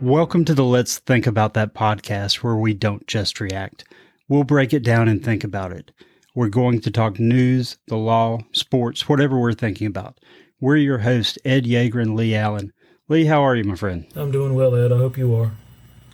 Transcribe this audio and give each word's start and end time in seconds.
Welcome 0.00 0.44
to 0.46 0.54
the 0.54 0.64
Let's 0.64 0.98
Think 0.98 1.26
About 1.26 1.54
That 1.54 1.74
podcast, 1.74 2.42
where 2.42 2.56
we 2.56 2.74
don't 2.74 3.06
just 3.06 3.40
react. 3.40 3.84
We'll 4.28 4.44
break 4.44 4.72
it 4.72 4.82
down 4.82 5.08
and 5.08 5.24
think 5.24 5.44
about 5.44 5.72
it. 5.72 5.92
We're 6.34 6.48
going 6.48 6.80
to 6.80 6.90
talk 6.90 7.18
news, 7.18 7.78
the 7.86 7.96
law, 7.96 8.40
sports, 8.52 9.08
whatever 9.08 9.38
we're 9.38 9.52
thinking 9.52 9.86
about. 9.86 10.18
We're 10.60 10.76
your 10.76 10.98
hosts, 10.98 11.38
Ed 11.44 11.64
Yeager 11.64 12.02
and 12.02 12.16
Lee 12.16 12.34
Allen. 12.34 12.72
Lee, 13.08 13.26
how 13.26 13.42
are 13.42 13.54
you, 13.54 13.64
my 13.64 13.76
friend? 13.76 14.06
I'm 14.16 14.30
doing 14.30 14.54
well, 14.54 14.74
Ed. 14.74 14.92
I 14.92 14.96
hope 14.96 15.16
you 15.16 15.34
are. 15.36 15.52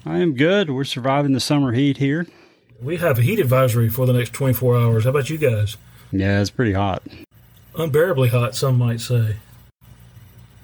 I 0.04 0.18
am 0.18 0.34
good. 0.34 0.70
We're 0.70 0.84
surviving 0.84 1.32
the 1.32 1.40
summer 1.40 1.72
heat 1.72 1.96
here. 1.96 2.26
We 2.80 2.98
have 2.98 3.18
a 3.18 3.22
heat 3.22 3.38
advisory 3.40 3.88
for 3.88 4.06
the 4.06 4.12
next 4.12 4.32
24 4.32 4.76
hours. 4.76 5.04
How 5.04 5.10
about 5.10 5.30
you 5.30 5.38
guys? 5.38 5.76
Yeah, 6.12 6.40
it's 6.40 6.50
pretty 6.50 6.72
hot. 6.72 7.02
Unbearably 7.76 8.28
hot, 8.28 8.54
some 8.54 8.78
might 8.78 9.00
say. 9.00 9.36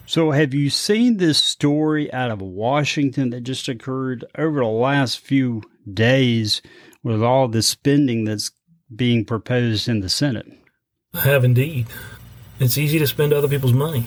So, 0.08 0.30
have 0.30 0.54
you 0.54 0.70
seen 0.70 1.16
this 1.16 1.36
story 1.36 2.12
out 2.12 2.30
of 2.30 2.40
Washington 2.40 3.30
that 3.30 3.40
just 3.40 3.66
occurred 3.66 4.24
over 4.38 4.60
the 4.60 4.66
last 4.66 5.18
few 5.18 5.62
days 5.92 6.62
with 7.02 7.24
all 7.24 7.48
the 7.48 7.60
spending 7.60 8.22
that's 8.22 8.52
being 8.94 9.24
proposed 9.24 9.88
in 9.88 9.98
the 9.98 10.08
Senate? 10.08 10.46
I 11.12 11.22
have 11.22 11.44
indeed. 11.44 11.88
It's 12.60 12.78
easy 12.78 13.00
to 13.00 13.06
spend 13.08 13.32
other 13.32 13.48
people's 13.48 13.72
money, 13.72 14.06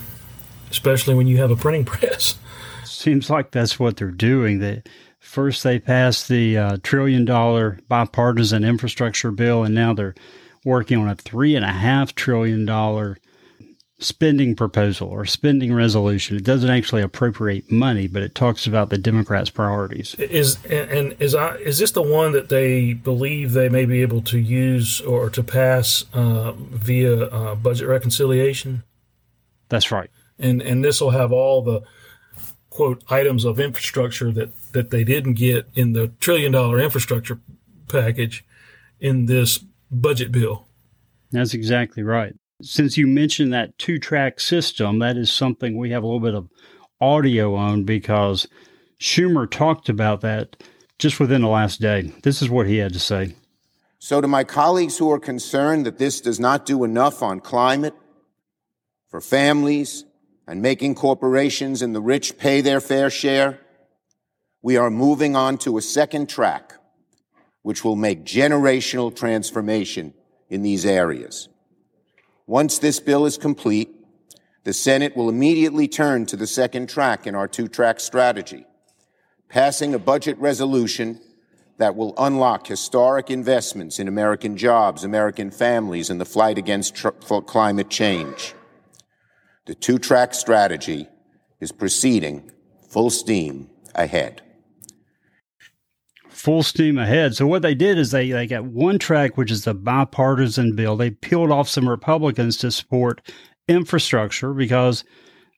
especially 0.72 1.16
when 1.16 1.28
you 1.28 1.38
have 1.40 1.52
a 1.52 1.58
printing 1.58 1.84
press. 1.86 2.40
Seems 2.86 3.30
like 3.30 3.52
that's 3.52 3.78
what 3.78 3.98
they're 3.98 4.12
doing. 4.12 4.60
That 4.60 4.88
first 5.20 5.64
they 5.64 5.80
passed 5.80 6.30
the 6.30 6.58
uh, 6.58 6.78
trillion 6.82 7.26
dollar 7.26 7.78
bipartisan 7.90 8.64
infrastructure 8.64 9.32
bill, 9.32 9.66
and 9.66 9.76
now 9.76 9.94
they're 9.94 10.16
working 10.64 10.98
on 10.98 11.10
a 11.10 11.16
three 11.16 11.58
and 11.58 11.66
a 11.66 11.74
half 11.74 12.16
trillion 12.16 12.66
dollar 12.66 13.18
spending 14.00 14.56
proposal 14.56 15.10
or 15.10 15.26
spending 15.26 15.74
resolution. 15.74 16.38
It 16.38 16.44
doesn't 16.44 16.70
actually 16.70 17.02
appropriate 17.02 17.70
money, 17.72 18.08
but 18.08 18.24
it 18.24 18.34
talks 18.34 18.66
about 18.66 18.90
the 18.90 18.98
Democrats' 18.98 19.50
priorities. 19.50 20.16
Is 20.16 20.64
and 20.66 21.16
is 21.20 21.36
I 21.36 21.56
is 21.58 21.80
this 21.80 21.92
the 21.92 22.02
one 22.02 22.32
that 22.32 22.50
they 22.50 22.94
believe 22.94 23.52
they 23.52 23.70
may 23.70 23.86
be 23.86 24.02
able 24.02 24.22
to 24.24 24.40
use 24.40 25.02
or 25.02 25.30
to 25.30 25.44
pass 25.44 26.06
uh, 26.14 26.54
via 26.54 27.26
uh, 27.26 27.56
budget 27.56 27.88
reconciliation? 27.88 28.84
That's 29.68 29.92
right. 29.92 30.10
And 30.40 30.62
and 30.62 30.84
this 30.84 31.02
will 31.02 31.12
have 31.12 31.32
all 31.32 31.62
the 31.62 31.82
quote 32.70 33.04
items 33.10 33.44
of 33.44 33.60
infrastructure 33.60 34.32
that 34.32 34.50
that 34.72 34.92
they 34.92 35.04
didn't 35.04 35.34
get 35.34 35.68
in 35.74 35.94
the 35.94 36.08
trillion 36.20 36.54
dollar 36.54 36.80
infrastructure 36.80 37.40
package 37.90 38.46
in 39.00 39.26
this 39.26 39.60
budget 39.92 40.32
bill. 40.32 40.68
That's 41.32 41.54
exactly 41.54 42.04
right. 42.04 42.36
Since 42.62 42.98
you 42.98 43.08
mentioned 43.08 43.54
that 43.54 43.78
two 43.78 44.00
track 44.00 44.40
system, 44.40 45.00
that 45.00 45.18
is 45.18 45.32
something 45.32 45.78
we 45.78 45.92
have 45.92 46.04
a 46.04 46.06
little 46.06 46.20
bit 46.20 46.36
of 46.36 46.50
audio 47.00 47.56
on 47.56 47.84
because 47.84 48.48
Schumer 49.00 49.50
talked 49.50 49.88
about 49.88 50.22
that 50.22 50.62
just 50.98 51.20
within 51.20 51.42
the 51.42 51.48
last 51.48 51.80
day. 51.80 52.14
This 52.24 52.42
is 52.42 52.50
what 52.50 52.68
he 52.68 52.78
had 52.78 52.94
to 52.94 53.00
say. 53.00 53.36
So, 54.00 54.22
to 54.22 54.28
my 54.28 54.44
colleagues 54.44 54.98
who 54.98 55.12
are 55.12 55.20
concerned 55.20 55.86
that 55.86 55.98
this 55.98 56.22
does 56.22 56.40
not 56.40 56.66
do 56.66 56.84
enough 56.84 57.22
on 57.22 57.40
climate, 57.40 57.96
for 59.10 59.20
families, 59.20 60.06
and 60.48 60.62
making 60.62 60.96
corporations 60.96 61.82
and 61.82 61.94
the 61.96 62.02
rich 62.02 62.38
pay 62.38 62.62
their 62.62 62.82
fair 62.82 63.10
share, 63.10 63.60
we 64.62 64.78
are 64.78 64.90
moving 64.90 65.36
on 65.36 65.58
to 65.60 65.78
a 65.78 65.82
second 65.82 66.28
track, 66.28 66.74
which 67.62 67.84
will 67.84 67.96
make 67.96 68.24
generational 68.24 69.16
transformation 69.16 70.14
in 70.50 70.62
these 70.62 70.86
areas. 70.86 71.50
Once 72.50 72.80
this 72.80 73.00
bill 73.00 73.28
is 73.28 73.38
complete, 73.38 73.96
the 74.64 74.74
Senate 74.74 75.16
will 75.16 75.30
immediately 75.30 75.88
turn 75.88 76.26
to 76.26 76.36
the 76.36 76.48
second 76.48 76.90
track 76.90 77.28
in 77.28 77.36
our 77.36 77.48
two 77.48 77.68
track 77.68 78.00
strategy, 78.00 78.66
passing 79.50 79.94
a 79.94 80.00
budget 80.00 80.36
resolution 80.40 81.22
that 81.78 81.96
will 81.96 82.12
unlock 82.18 82.66
historic 82.66 83.30
investments 83.30 84.00
in 84.00 84.08
American 84.08 84.58
jobs, 84.58 85.04
American 85.04 85.52
families, 85.52 86.10
and 86.10 86.20
the 86.20 86.26
fight 86.26 86.58
against 86.58 86.96
tr- 86.96 87.10
climate 87.10 87.92
change. 87.92 88.56
The 89.68 89.76
two 89.76 90.00
track 90.00 90.34
strategy 90.34 91.08
is 91.60 91.72
proceeding 91.72 92.50
full 92.90 93.12
steam 93.12 93.70
ahead 93.94 94.42
full 96.40 96.64
steam 96.64 96.98
ahead. 96.98 97.36
So 97.36 97.46
what 97.46 97.62
they 97.62 97.76
did 97.76 97.98
is 97.98 98.12
they, 98.12 98.32
they 98.32 98.48
got 98.48 98.64
one 98.64 98.98
track, 98.98 99.38
which 99.38 99.52
is 99.52 99.66
the 99.66 99.74
bipartisan 99.74 100.74
bill. 100.74 100.96
They 100.96 101.12
peeled 101.12 101.52
off 101.52 101.68
some 101.68 101.88
Republicans 101.88 102.56
to 102.58 102.72
support 102.72 103.22
infrastructure 103.68 104.54
because 104.54 105.04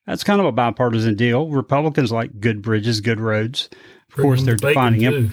that's 0.08 0.24
kind 0.24 0.40
of 0.42 0.47
a 0.47 0.52
bipartisan 0.52 1.16
deal. 1.16 1.50
Republicans 1.50 2.12
like 2.12 2.40
good 2.40 2.64
bridges, 2.64 3.00
good 3.00 3.19
roads. 3.19 3.69
Of 4.09 4.18
course, 4.18 4.44
they're 4.44 4.56
defining 4.56 5.03
it. 5.03 5.31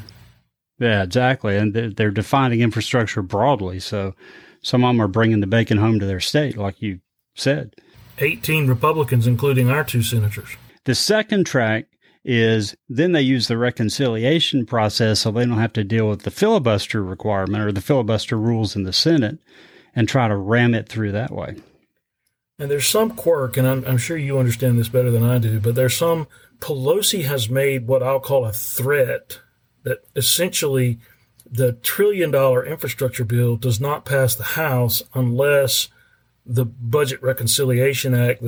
Yeah, 0.79 1.03
exactly, 1.03 1.57
and 1.57 1.75
they're, 1.75 1.91
they're 1.91 2.11
defining 2.11 2.61
infrastructure 2.61 3.23
broadly. 3.23 3.81
So 3.81 4.15
some 4.63 4.85
of 4.85 4.91
them 4.91 5.01
are 5.01 5.09
bringing 5.09 5.41
the 5.41 5.47
bacon 5.47 5.79
home 5.79 5.99
to 5.99 6.07
their 6.07 6.21
state, 6.21 6.57
like 6.57 6.81
you 6.81 7.01
said. 7.35 7.75
18 8.19 8.69
Republicans, 8.69 9.27
including 9.27 9.71
our 9.71 9.83
two 9.83 10.03
senators. 10.03 10.57
The 10.85 10.95
second 10.95 11.47
track 11.47 11.87
is 12.25 12.77
then 12.89 13.13
they 13.13 13.23
use 13.23 13.49
the 13.49 13.57
reconciliation 13.57 14.67
process 14.67 15.21
so 15.21 15.31
they 15.31 15.47
don't 15.47 15.59
have 15.59 15.73
to 15.73 15.85
deal 15.85 16.09
with 16.09 16.23
the 16.23 16.31
filibuster 16.31 17.03
requirement 17.03 17.65
or 17.65 17.73
the 17.73 17.81
filibuster 17.81 18.37
rules 18.37 18.77
in 18.77 18.83
the 18.83 18.93
Senate 18.93 19.39
and 19.95 20.09
try 20.09 20.29
to 20.29 20.37
ram 20.37 20.75
it 20.75 20.89
through 20.89 21.13
that 21.13 21.31
way. 21.31 21.57
And 22.59 22.71
there's 22.71 22.87
some 22.87 23.13
quirk, 23.13 23.57
and 23.57 23.67
I'm, 23.67 23.85
I'm 23.85 23.99
sure 23.99 24.17
you 24.17 24.39
understand 24.39 24.79
this 24.79 24.89
better 24.89 25.11
than 25.11 25.23
I 25.23 25.39
do, 25.39 25.61
but 25.61 25.75
there's 25.75 25.97
some. 25.97 26.27
Pelosi 26.59 27.25
has 27.25 27.49
made 27.49 27.87
what 27.87 28.03
I'll 28.03 28.19
call 28.19 28.45
a 28.45 28.53
threat 28.53 29.39
that 29.85 30.05
essentially 30.17 30.99
the 31.49 31.73
trillion 31.73 32.33
dollar 32.33 32.65
infrastructure 32.65 33.25
bill 33.25 33.57
does 33.57 33.81
not 33.81 34.05
pass 34.05 34.35
the 34.35 34.43
House 34.43 35.03
unless 35.15 35.89
the 36.45 36.65
Budget 36.65 37.23
Reconciliation 37.23 38.13
Act 38.13 38.43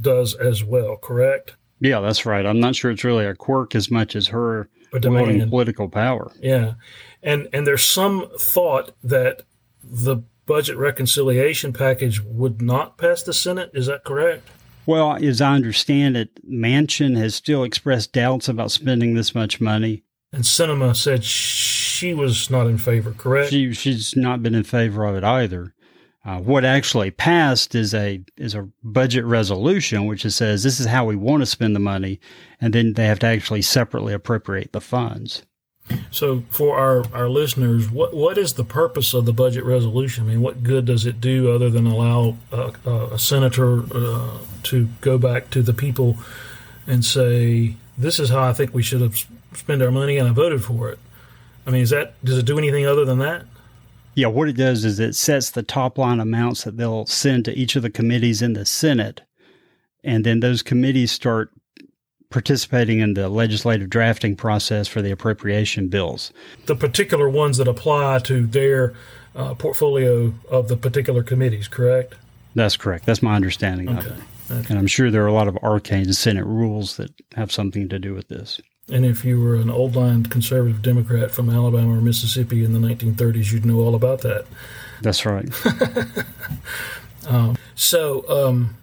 does 0.00 0.34
as 0.34 0.64
well, 0.64 0.96
correct? 0.96 1.54
Yeah, 1.80 2.00
that's 2.00 2.24
right. 2.24 2.46
I'm 2.46 2.60
not 2.60 2.76
sure 2.76 2.90
it's 2.90 3.04
really 3.04 3.26
a 3.26 3.34
quirk 3.34 3.74
as 3.74 3.90
much 3.90 4.16
as 4.16 4.28
her 4.28 4.68
wielding 4.92 5.48
political 5.48 5.88
power. 5.88 6.32
Yeah, 6.40 6.74
and 7.22 7.48
and 7.52 7.66
there's 7.66 7.84
some 7.84 8.28
thought 8.38 8.92
that 9.02 9.42
the 9.82 10.22
budget 10.46 10.76
reconciliation 10.76 11.72
package 11.72 12.20
would 12.22 12.62
not 12.62 12.98
pass 12.98 13.22
the 13.22 13.32
Senate. 13.32 13.70
Is 13.74 13.86
that 13.86 14.04
correct? 14.04 14.48
Well, 14.86 15.16
as 15.16 15.40
I 15.40 15.54
understand 15.54 16.16
it, 16.16 16.44
Manchin 16.46 17.16
has 17.16 17.34
still 17.34 17.64
expressed 17.64 18.12
doubts 18.12 18.48
about 18.48 18.70
spending 18.70 19.14
this 19.14 19.34
much 19.34 19.60
money. 19.60 20.04
And 20.32 20.44
Sinema 20.44 20.94
said 20.94 21.24
she 21.24 22.12
was 22.12 22.50
not 22.50 22.66
in 22.66 22.76
favor, 22.76 23.12
correct? 23.12 23.50
She, 23.50 23.72
she's 23.72 24.16
not 24.16 24.42
been 24.42 24.54
in 24.54 24.64
favor 24.64 25.04
of 25.04 25.16
it 25.16 25.24
either. 25.24 25.73
Uh, 26.24 26.38
what 26.40 26.64
actually 26.64 27.10
passed 27.10 27.74
is 27.74 27.92
a 27.92 28.20
is 28.36 28.54
a 28.54 28.68
budget 28.82 29.24
resolution, 29.24 30.06
which 30.06 30.22
says 30.22 30.62
this 30.62 30.80
is 30.80 30.86
how 30.86 31.04
we 31.04 31.16
want 31.16 31.42
to 31.42 31.46
spend 31.46 31.76
the 31.76 31.80
money, 31.80 32.18
and 32.60 32.72
then 32.72 32.94
they 32.94 33.04
have 33.06 33.18
to 33.18 33.26
actually 33.26 33.60
separately 33.60 34.14
appropriate 34.14 34.72
the 34.72 34.80
funds. 34.80 35.42
So, 36.10 36.42
for 36.48 36.78
our, 36.78 37.04
our 37.12 37.28
listeners, 37.28 37.90
what 37.90 38.14
what 38.14 38.38
is 38.38 38.54
the 38.54 38.64
purpose 38.64 39.12
of 39.12 39.26
the 39.26 39.34
budget 39.34 39.64
resolution? 39.64 40.24
I 40.24 40.28
mean, 40.28 40.40
what 40.40 40.62
good 40.62 40.86
does 40.86 41.04
it 41.04 41.20
do 41.20 41.52
other 41.52 41.68
than 41.68 41.86
allow 41.86 42.38
a, 42.50 42.72
a 43.12 43.18
senator 43.18 43.82
uh, 43.94 44.38
to 44.62 44.88
go 45.02 45.18
back 45.18 45.50
to 45.50 45.62
the 45.62 45.74
people 45.74 46.16
and 46.86 47.04
say, 47.04 47.76
"This 47.98 48.18
is 48.18 48.30
how 48.30 48.42
I 48.42 48.54
think 48.54 48.72
we 48.72 48.82
should 48.82 49.02
have 49.02 49.26
spent 49.52 49.82
our 49.82 49.90
money, 49.90 50.16
and 50.16 50.26
I 50.26 50.32
voted 50.32 50.64
for 50.64 50.88
it." 50.88 50.98
I 51.66 51.70
mean, 51.70 51.82
is 51.82 51.90
that 51.90 52.14
does 52.24 52.38
it 52.38 52.46
do 52.46 52.56
anything 52.56 52.86
other 52.86 53.04
than 53.04 53.18
that? 53.18 53.44
Yeah, 54.14 54.28
what 54.28 54.48
it 54.48 54.56
does 54.56 54.84
is 54.84 55.00
it 55.00 55.14
sets 55.14 55.50
the 55.50 55.62
top 55.62 55.98
line 55.98 56.20
amounts 56.20 56.64
that 56.64 56.76
they'll 56.76 57.06
send 57.06 57.44
to 57.46 57.52
each 57.52 57.76
of 57.76 57.82
the 57.82 57.90
committees 57.90 58.42
in 58.42 58.52
the 58.52 58.64
Senate. 58.64 59.22
And 60.02 60.24
then 60.24 60.40
those 60.40 60.62
committees 60.62 61.10
start 61.10 61.50
participating 62.30 63.00
in 63.00 63.14
the 63.14 63.28
legislative 63.28 63.88
drafting 63.88 64.36
process 64.36 64.88
for 64.88 65.00
the 65.00 65.10
appropriation 65.10 65.88
bills. 65.88 66.32
The 66.66 66.76
particular 66.76 67.28
ones 67.28 67.58
that 67.58 67.68
apply 67.68 68.18
to 68.20 68.46
their 68.46 68.94
uh, 69.34 69.54
portfolio 69.54 70.34
of 70.50 70.68
the 70.68 70.76
particular 70.76 71.22
committees, 71.22 71.68
correct? 71.68 72.14
That's 72.54 72.76
correct. 72.76 73.06
That's 73.06 73.22
my 73.22 73.34
understanding 73.34 73.88
okay. 73.88 73.98
of 73.98 74.06
it. 74.06 74.22
Okay. 74.50 74.66
And 74.68 74.78
I'm 74.78 74.86
sure 74.86 75.10
there 75.10 75.24
are 75.24 75.28
a 75.28 75.32
lot 75.32 75.48
of 75.48 75.56
arcane 75.62 76.12
Senate 76.12 76.44
rules 76.44 76.96
that 76.96 77.10
have 77.34 77.50
something 77.50 77.88
to 77.88 77.98
do 77.98 78.14
with 78.14 78.28
this. 78.28 78.60
And 78.90 79.06
if 79.06 79.24
you 79.24 79.40
were 79.40 79.54
an 79.56 79.70
old 79.70 79.96
line 79.96 80.24
conservative 80.24 80.82
Democrat 80.82 81.30
from 81.30 81.48
Alabama 81.48 81.94
or 81.94 82.00
Mississippi 82.00 82.64
in 82.64 82.72
the 82.72 82.78
1930s, 82.78 83.50
you'd 83.52 83.64
know 83.64 83.80
all 83.80 83.94
about 83.94 84.20
that. 84.22 84.44
That's 85.00 85.24
right. 85.24 85.48
um, 87.26 87.56
so, 87.74 88.28
um, 88.28 88.76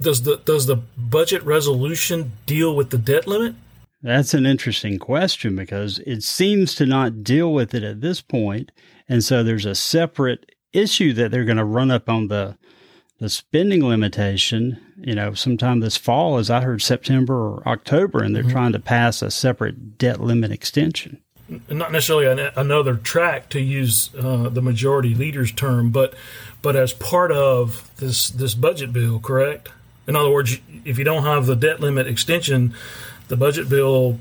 does 0.00 0.22
the 0.22 0.38
does 0.44 0.66
the 0.66 0.76
budget 0.76 1.42
resolution 1.42 2.32
deal 2.46 2.74
with 2.74 2.90
the 2.90 2.98
debt 2.98 3.26
limit? 3.26 3.54
That's 4.02 4.32
an 4.32 4.46
interesting 4.46 4.98
question 4.98 5.56
because 5.56 5.98
it 6.00 6.22
seems 6.22 6.74
to 6.76 6.86
not 6.86 7.22
deal 7.22 7.52
with 7.52 7.74
it 7.74 7.82
at 7.82 8.00
this 8.00 8.22
point, 8.22 8.72
and 9.08 9.22
so 9.22 9.42
there's 9.42 9.66
a 9.66 9.74
separate 9.74 10.54
issue 10.72 11.12
that 11.14 11.30
they're 11.30 11.44
going 11.44 11.58
to 11.58 11.64
run 11.64 11.90
up 11.90 12.08
on 12.08 12.28
the 12.28 12.56
the 13.20 13.28
spending 13.28 13.86
limitation, 13.86 14.80
you 14.96 15.14
know, 15.14 15.34
sometime 15.34 15.80
this 15.80 15.96
fall, 15.96 16.38
as 16.38 16.50
I 16.50 16.62
heard 16.62 16.80
September 16.80 17.34
or 17.34 17.68
October, 17.68 18.22
and 18.22 18.34
they're 18.34 18.42
mm-hmm. 18.42 18.52
trying 18.52 18.72
to 18.72 18.80
pass 18.80 19.20
a 19.22 19.30
separate 19.30 19.98
debt 19.98 20.20
limit 20.20 20.50
extension. 20.50 21.18
Not 21.68 21.92
necessarily 21.92 22.26
an, 22.26 22.50
another 22.56 22.96
track 22.96 23.50
to 23.50 23.60
use 23.60 24.10
uh, 24.18 24.48
the 24.48 24.62
majority 24.62 25.14
leader's 25.14 25.52
term, 25.52 25.90
but 25.90 26.14
but 26.62 26.76
as 26.76 26.92
part 26.92 27.32
of 27.32 27.90
this 27.96 28.30
this 28.30 28.54
budget 28.54 28.92
bill, 28.92 29.20
correct? 29.20 29.68
In 30.06 30.16
other 30.16 30.30
words, 30.30 30.58
if 30.84 30.96
you 30.96 31.04
don't 31.04 31.24
have 31.24 31.46
the 31.46 31.56
debt 31.56 31.80
limit 31.80 32.06
extension, 32.06 32.74
the 33.28 33.36
budget 33.36 33.68
bill 33.68 34.18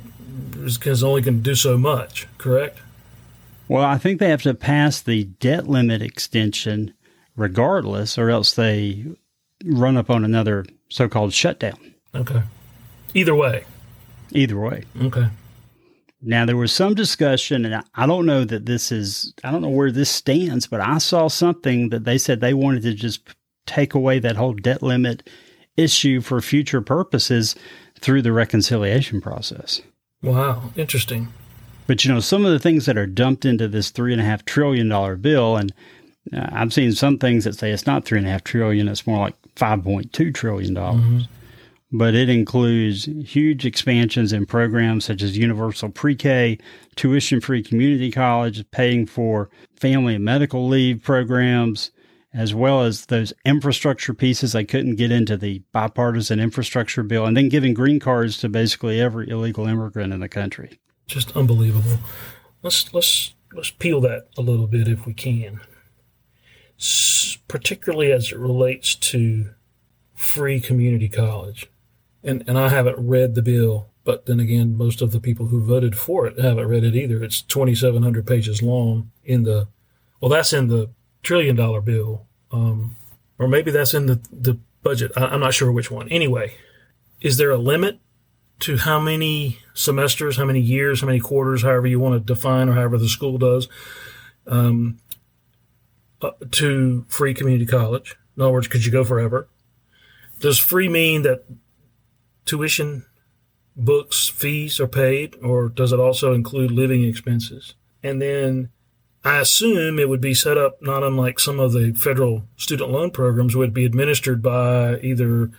is, 0.57 0.77
is 0.85 1.03
only 1.03 1.21
going 1.21 1.37
to 1.37 1.43
do 1.43 1.55
so 1.55 1.77
much, 1.77 2.27
correct? 2.37 2.79
Well, 3.67 3.83
I 3.83 3.99
think 3.99 4.19
they 4.19 4.29
have 4.29 4.41
to 4.41 4.55
pass 4.55 4.99
the 4.99 5.25
debt 5.25 5.67
limit 5.67 6.01
extension 6.01 6.93
regardless, 7.39 8.17
or 8.17 8.29
else 8.29 8.53
they 8.53 9.05
run 9.65 9.97
up 9.97 10.09
on 10.09 10.23
another 10.23 10.65
so 10.89 11.07
called 11.07 11.33
shutdown. 11.33 11.95
Okay. 12.13 12.43
Either 13.13 13.35
way. 13.35 13.63
Either 14.31 14.59
way. 14.59 14.83
Okay. 15.01 15.27
Now, 16.21 16.45
there 16.45 16.57
was 16.57 16.73
some 16.73 16.95
discussion, 16.95 17.65
and 17.65 17.83
I 17.95 18.05
don't 18.05 18.25
know 18.25 18.43
that 18.43 18.65
this 18.65 18.91
is, 18.91 19.33
I 19.43 19.51
don't 19.51 19.61
know 19.61 19.69
where 19.69 19.91
this 19.91 20.09
stands, 20.09 20.67
but 20.67 20.81
I 20.81 20.97
saw 20.97 21.29
something 21.29 21.89
that 21.89 22.03
they 22.03 22.17
said 22.17 22.41
they 22.41 22.53
wanted 22.53 22.83
to 22.83 22.93
just 22.93 23.21
take 23.65 23.93
away 23.93 24.19
that 24.19 24.35
whole 24.35 24.53
debt 24.53 24.83
limit 24.83 25.29
issue 25.77 26.19
for 26.19 26.41
future 26.41 26.81
purposes 26.81 27.55
through 28.01 28.21
the 28.21 28.33
reconciliation 28.33 29.21
process. 29.21 29.81
Wow, 30.21 30.73
interesting. 30.75 31.29
But 31.87 32.03
you 32.03 32.13
know, 32.13 32.19
some 32.19 32.45
of 32.45 32.51
the 32.51 32.59
things 32.59 32.85
that 32.85 32.97
are 32.97 33.07
dumped 33.07 33.45
into 33.45 33.67
this 33.67 33.89
three 33.89 34.11
and 34.11 34.21
a 34.21 34.25
half 34.25 34.43
trillion 34.43 34.89
dollar 34.89 35.15
bill, 35.15 35.55
and 35.55 35.73
I've 36.33 36.73
seen 36.73 36.91
some 36.93 37.17
things 37.17 37.43
that 37.43 37.55
say 37.55 37.71
it's 37.71 37.87
not 37.87 38.05
three 38.05 38.19
and 38.19 38.27
a 38.27 38.31
half 38.31 38.43
trillion; 38.43 38.87
it's 38.87 39.07
more 39.07 39.19
like 39.19 39.35
five 39.55 39.83
point 39.83 40.13
two 40.13 40.31
trillion 40.31 40.73
dollars. 40.73 41.01
Mm-hmm. 41.01 41.33
But 41.91 42.13
it 42.13 42.29
includes 42.29 43.05
huge 43.25 43.65
expansions 43.65 44.31
in 44.31 44.45
programs 44.45 45.05
such 45.05 45.23
as 45.23 45.35
universal 45.35 45.89
pre-K, 45.89 46.59
tuition-free 46.95 47.63
community 47.63 48.11
college, 48.11 48.63
paying 48.69 49.07
for 49.07 49.49
family 49.75 50.13
and 50.13 50.23
medical 50.23 50.67
leave 50.67 51.01
programs, 51.01 51.89
as 52.31 52.53
well 52.53 52.83
as 52.83 53.07
those 53.07 53.33
infrastructure 53.43 54.13
pieces. 54.13 54.53
I 54.53 54.65
couldn't 54.65 54.97
get 54.97 55.11
into 55.11 55.35
the 55.35 55.63
bipartisan 55.71 56.39
infrastructure 56.39 57.01
bill, 57.01 57.25
and 57.25 57.35
then 57.35 57.49
giving 57.49 57.73
green 57.73 57.99
cards 57.99 58.37
to 58.39 58.49
basically 58.49 59.01
every 59.01 59.27
illegal 59.27 59.65
immigrant 59.65 60.13
in 60.13 60.19
the 60.19 60.29
country. 60.29 60.79
Just 61.07 61.35
unbelievable. 61.35 61.97
Let's 62.61 62.93
let's 62.93 63.33
let's 63.51 63.71
peel 63.71 63.99
that 64.01 64.27
a 64.37 64.41
little 64.41 64.67
bit 64.67 64.87
if 64.87 65.07
we 65.07 65.15
can, 65.15 65.59
particularly 67.47 68.11
as 68.11 68.31
it 68.31 68.37
relates 68.37 68.95
to 68.95 69.49
free 70.13 70.59
community 70.59 71.09
college. 71.09 71.69
And 72.23 72.43
and 72.47 72.57
I 72.57 72.69
haven't 72.69 72.97
read 72.97 73.35
the 73.35 73.41
bill, 73.41 73.89
but 74.03 74.25
then 74.25 74.39
again, 74.39 74.77
most 74.77 75.01
of 75.01 75.11
the 75.11 75.19
people 75.19 75.47
who 75.47 75.61
voted 75.61 75.97
for 75.97 76.27
it 76.27 76.39
haven't 76.39 76.67
read 76.67 76.83
it 76.83 76.95
either. 76.95 77.23
It's 77.23 77.41
2,700 77.41 78.25
pages 78.25 78.61
long 78.61 79.11
in 79.23 79.43
the 79.43 79.67
well, 80.19 80.29
that's 80.29 80.51
in 80.51 80.67
the 80.67 80.89
trillion 81.23 81.55
dollar 81.55 81.81
bill, 81.81 82.25
um, 82.51 82.95
or 83.37 83.47
maybe 83.47 83.71
that's 83.71 83.93
in 83.93 84.05
the 84.05 84.19
the 84.31 84.57
budget. 84.83 85.11
I, 85.15 85.25
I'm 85.25 85.39
not 85.39 85.53
sure 85.53 85.71
which 85.71 85.91
one. 85.91 86.09
Anyway, 86.09 86.55
is 87.21 87.37
there 87.37 87.51
a 87.51 87.57
limit 87.57 87.99
to 88.59 88.77
how 88.77 88.99
many 88.99 89.59
semesters, 89.73 90.35
how 90.35 90.45
many 90.45 90.59
years, 90.59 90.99
how 90.99 91.07
many 91.07 91.19
quarters, 91.19 91.61
however 91.61 91.87
you 91.87 91.99
want 91.99 92.15
to 92.15 92.33
define, 92.33 92.67
or 92.67 92.73
however 92.73 92.97
the 92.97 93.07
school 93.07 93.37
does, 93.37 93.69
um, 94.47 94.97
Uh, 96.21 96.31
to 96.51 97.05
free 97.07 97.33
community 97.33 97.65
college? 97.65 98.17
In 98.35 98.43
other 98.43 98.51
words, 98.51 98.67
could 98.67 98.85
you 98.85 98.91
go 98.91 99.03
forever? 99.03 99.47
Does 100.39 100.59
free 100.59 100.89
mean 100.89 101.21
that 101.23 101.45
tuition, 102.45 103.05
books, 103.75 104.27
fees 104.27 104.79
are 104.79 104.87
paid, 104.87 105.35
or 105.41 105.69
does 105.69 105.93
it 105.93 105.99
also 105.99 106.33
include 106.33 106.71
living 106.71 107.03
expenses? 107.03 107.75
And 108.03 108.21
then 108.21 108.69
I 109.23 109.39
assume 109.39 109.99
it 109.99 110.09
would 110.09 110.21
be 110.21 110.33
set 110.33 110.57
up 110.57 110.81
not 110.81 111.03
unlike 111.03 111.39
some 111.39 111.59
of 111.59 111.71
the 111.71 111.93
federal 111.93 112.43
student 112.57 112.91
loan 112.91 113.11
programs 113.11 113.55
would 113.55 113.73
be 113.73 113.85
administered 113.85 114.41
by 114.41 114.99
either 114.99 115.51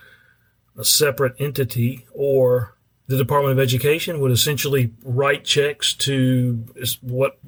a 0.76 0.84
separate 0.84 1.34
entity 1.38 2.06
or 2.12 2.74
the 3.06 3.16
Department 3.16 3.52
of 3.52 3.58
Education 3.58 4.20
would 4.20 4.30
essentially 4.30 4.92
write 5.02 5.44
checks 5.44 5.94
to 5.94 6.64
what 7.00 7.38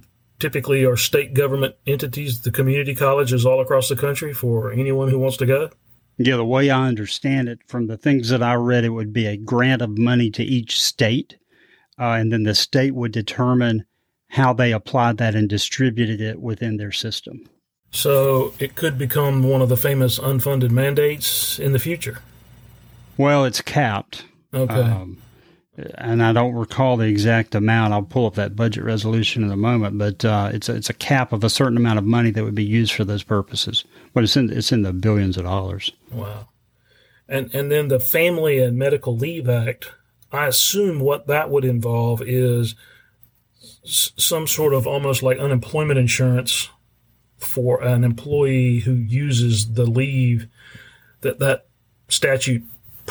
typically 0.42 0.84
are 0.84 0.96
state 0.96 1.34
government 1.34 1.76
entities, 1.86 2.40
the 2.40 2.50
community 2.50 2.96
colleges 2.96 3.46
all 3.46 3.60
across 3.60 3.88
the 3.88 3.94
country 3.94 4.34
for 4.34 4.72
anyone 4.72 5.08
who 5.08 5.18
wants 5.18 5.36
to 5.36 5.46
go. 5.46 5.70
Yeah, 6.18 6.34
the 6.34 6.44
way 6.44 6.68
I 6.68 6.88
understand 6.88 7.48
it, 7.48 7.60
from 7.68 7.86
the 7.86 7.96
things 7.96 8.28
that 8.30 8.42
I 8.42 8.54
read, 8.54 8.84
it 8.84 8.88
would 8.88 9.12
be 9.12 9.26
a 9.26 9.36
grant 9.36 9.82
of 9.82 9.96
money 9.96 10.30
to 10.32 10.42
each 10.42 10.82
state, 10.82 11.38
uh, 11.96 12.16
and 12.18 12.32
then 12.32 12.42
the 12.42 12.56
state 12.56 12.96
would 12.96 13.12
determine 13.12 13.84
how 14.30 14.52
they 14.52 14.72
applied 14.72 15.18
that 15.18 15.36
and 15.36 15.48
distributed 15.48 16.20
it 16.20 16.40
within 16.40 16.76
their 16.76 16.90
system. 16.90 17.48
So 17.92 18.52
it 18.58 18.74
could 18.74 18.98
become 18.98 19.44
one 19.44 19.62
of 19.62 19.68
the 19.68 19.76
famous 19.76 20.18
unfunded 20.18 20.72
mandates 20.72 21.60
in 21.60 21.72
the 21.72 21.78
future. 21.78 22.18
Well, 23.16 23.44
it's 23.44 23.60
capped. 23.60 24.24
Okay. 24.52 24.74
Um, 24.74 25.21
and 25.76 26.22
I 26.22 26.32
don't 26.32 26.54
recall 26.54 26.96
the 26.96 27.06
exact 27.06 27.54
amount. 27.54 27.94
I'll 27.94 28.02
pull 28.02 28.26
up 28.26 28.34
that 28.34 28.54
budget 28.54 28.84
resolution 28.84 29.42
in 29.42 29.50
a 29.50 29.56
moment, 29.56 29.96
but 29.96 30.24
uh, 30.24 30.50
it's 30.52 30.68
a, 30.68 30.74
it's 30.74 30.90
a 30.90 30.94
cap 30.94 31.32
of 31.32 31.44
a 31.44 31.50
certain 31.50 31.78
amount 31.78 31.98
of 31.98 32.04
money 32.04 32.30
that 32.30 32.44
would 32.44 32.54
be 32.54 32.64
used 32.64 32.92
for 32.92 33.04
those 33.04 33.22
purposes. 33.22 33.84
But 34.12 34.24
it's 34.24 34.36
in 34.36 34.50
it's 34.50 34.72
in 34.72 34.82
the 34.82 34.92
billions 34.92 35.36
of 35.36 35.44
dollars. 35.44 35.92
Wow. 36.10 36.48
And 37.28 37.54
and 37.54 37.70
then 37.70 37.88
the 37.88 38.00
Family 38.00 38.58
and 38.58 38.76
Medical 38.76 39.16
Leave 39.16 39.48
Act. 39.48 39.92
I 40.30 40.46
assume 40.46 41.00
what 41.00 41.26
that 41.26 41.50
would 41.50 41.64
involve 41.64 42.22
is 42.22 42.74
some 43.84 44.46
sort 44.46 44.72
of 44.72 44.86
almost 44.86 45.22
like 45.22 45.38
unemployment 45.38 45.98
insurance 45.98 46.70
for 47.36 47.82
an 47.82 48.02
employee 48.04 48.80
who 48.80 48.94
uses 48.94 49.74
the 49.74 49.84
leave 49.84 50.46
that 51.20 51.38
that 51.38 51.66
statute 52.08 52.62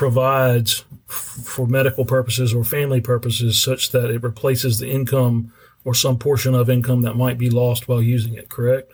provides 0.01 0.83
for 1.07 1.67
medical 1.67 2.05
purposes 2.05 2.53
or 2.53 2.63
family 2.63 2.99
purposes 2.99 3.61
such 3.61 3.91
that 3.91 4.09
it 4.09 4.23
replaces 4.23 4.79
the 4.79 4.89
income 4.89 5.53
or 5.83 5.93
some 5.93 6.17
portion 6.17 6.55
of 6.55 6.69
income 6.69 7.01
that 7.01 7.15
might 7.15 7.37
be 7.37 7.49
lost 7.49 7.87
while 7.87 8.01
using 8.01 8.33
it 8.33 8.49
correct 8.49 8.91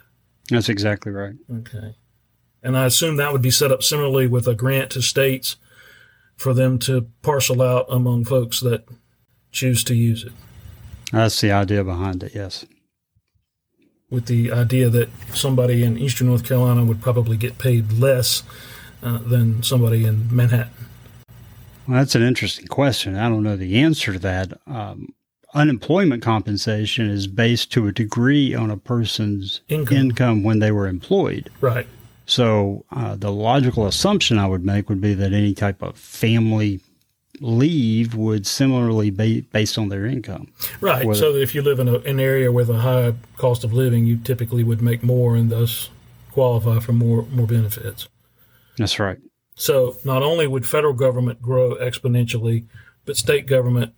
that's 0.50 0.70
exactly 0.70 1.12
right 1.12 1.36
okay 1.60 1.96
and 2.62 2.78
i 2.78 2.86
assume 2.86 3.16
that 3.16 3.32
would 3.32 3.42
be 3.42 3.52
set 3.52 3.72
up 3.72 3.82
similarly 3.82 4.28
with 4.28 4.48
a 4.48 4.56
grant 4.56 4.92
to 4.92 5.02
states 5.02 5.56
for 6.36 6.54
them 6.54 6.78
to 6.78 7.08
parcel 7.22 7.62
out 7.62 7.86
among 7.90 8.26
folks 8.26 8.60
that 8.60 8.84
choose 9.52 9.84
to 9.84 9.96
use 9.96 10.26
it 10.26 10.34
that's 11.12 11.40
the 11.42 11.52
idea 11.52 11.84
behind 11.84 12.24
it, 12.24 12.36
yes. 12.36 12.66
With 14.10 14.26
the 14.26 14.52
idea 14.52 14.90
that 14.90 15.10
somebody 15.34 15.84
in 15.84 15.98
eastern 15.98 16.28
North 16.28 16.46
Carolina 16.46 16.84
would 16.84 17.02
probably 17.02 17.38
get 17.38 17.58
paid 17.58 17.94
less 17.94 18.44
uh, 19.04 19.20
than 19.20 19.64
somebody 19.64 20.06
in 20.06 20.34
Manhattan. 20.36 20.77
Well, 21.88 21.98
that's 21.98 22.16
an 22.16 22.24
interesting 22.24 22.68
question. 22.68 23.16
I 23.16 23.30
don't 23.30 23.44
know 23.44 23.56
the 23.56 23.80
answer 23.80 24.14
to 24.14 24.20
that. 24.20 24.60
Um, 24.68 25.14
unemployment 25.54 26.22
compensation 26.22 27.10
is 27.10 27.28
based 27.28 27.72
to 27.74 27.88
a 27.88 27.92
degree 27.92 28.54
on 28.54 28.70
a 28.70 28.78
person's 28.78 29.62
income, 29.70 29.98
income 29.98 30.44
when 30.44 30.60
they 30.60 30.72
were 30.72 30.88
employed. 30.88 31.50
Right. 31.62 31.88
So 32.26 32.86
uh, 32.92 33.16
the 33.16 33.32
logical 33.32 33.88
assumption 33.88 34.38
I 34.38 34.48
would 34.48 34.66
make 34.66 34.90
would 34.90 35.00
be 35.00 35.14
that 35.14 35.32
any 35.32 35.54
type 35.54 35.82
of 35.82 35.98
family 35.98 36.82
leave 37.40 38.16
would 38.16 38.46
similarly 38.46 39.10
be 39.10 39.42
based 39.42 39.78
on 39.78 39.90
their 39.90 40.06
income. 40.06 40.52
Right. 40.82 41.06
Whether, 41.06 41.20
so 41.20 41.34
that 41.34 41.42
if 41.42 41.56
you 41.56 41.62
live 41.62 41.80
in 41.80 41.88
a, 41.88 42.00
an 42.00 42.20
area 42.20 42.52
with 42.52 42.70
a 42.70 42.80
high 42.80 43.14
cost 43.38 43.64
of 43.64 43.72
living, 43.72 44.06
you 44.06 44.18
typically 44.18 44.64
would 44.64 44.82
make 44.82 45.04
more 45.04 45.36
and 45.36 45.50
thus 45.50 45.90
qualify 46.32 46.80
for 46.80 46.92
more 46.94 47.24
more 47.32 47.48
benefits. 47.48 48.10
That's 48.78 49.00
right. 49.00 49.18
So 49.58 49.98
not 50.06 50.22
only 50.22 50.48
would 50.48 50.66
federal 50.66 50.94
government 50.94 51.42
grow 51.42 51.76
exponentially, 51.76 52.66
but 53.06 53.18
state 53.18 53.48
government 53.48 53.94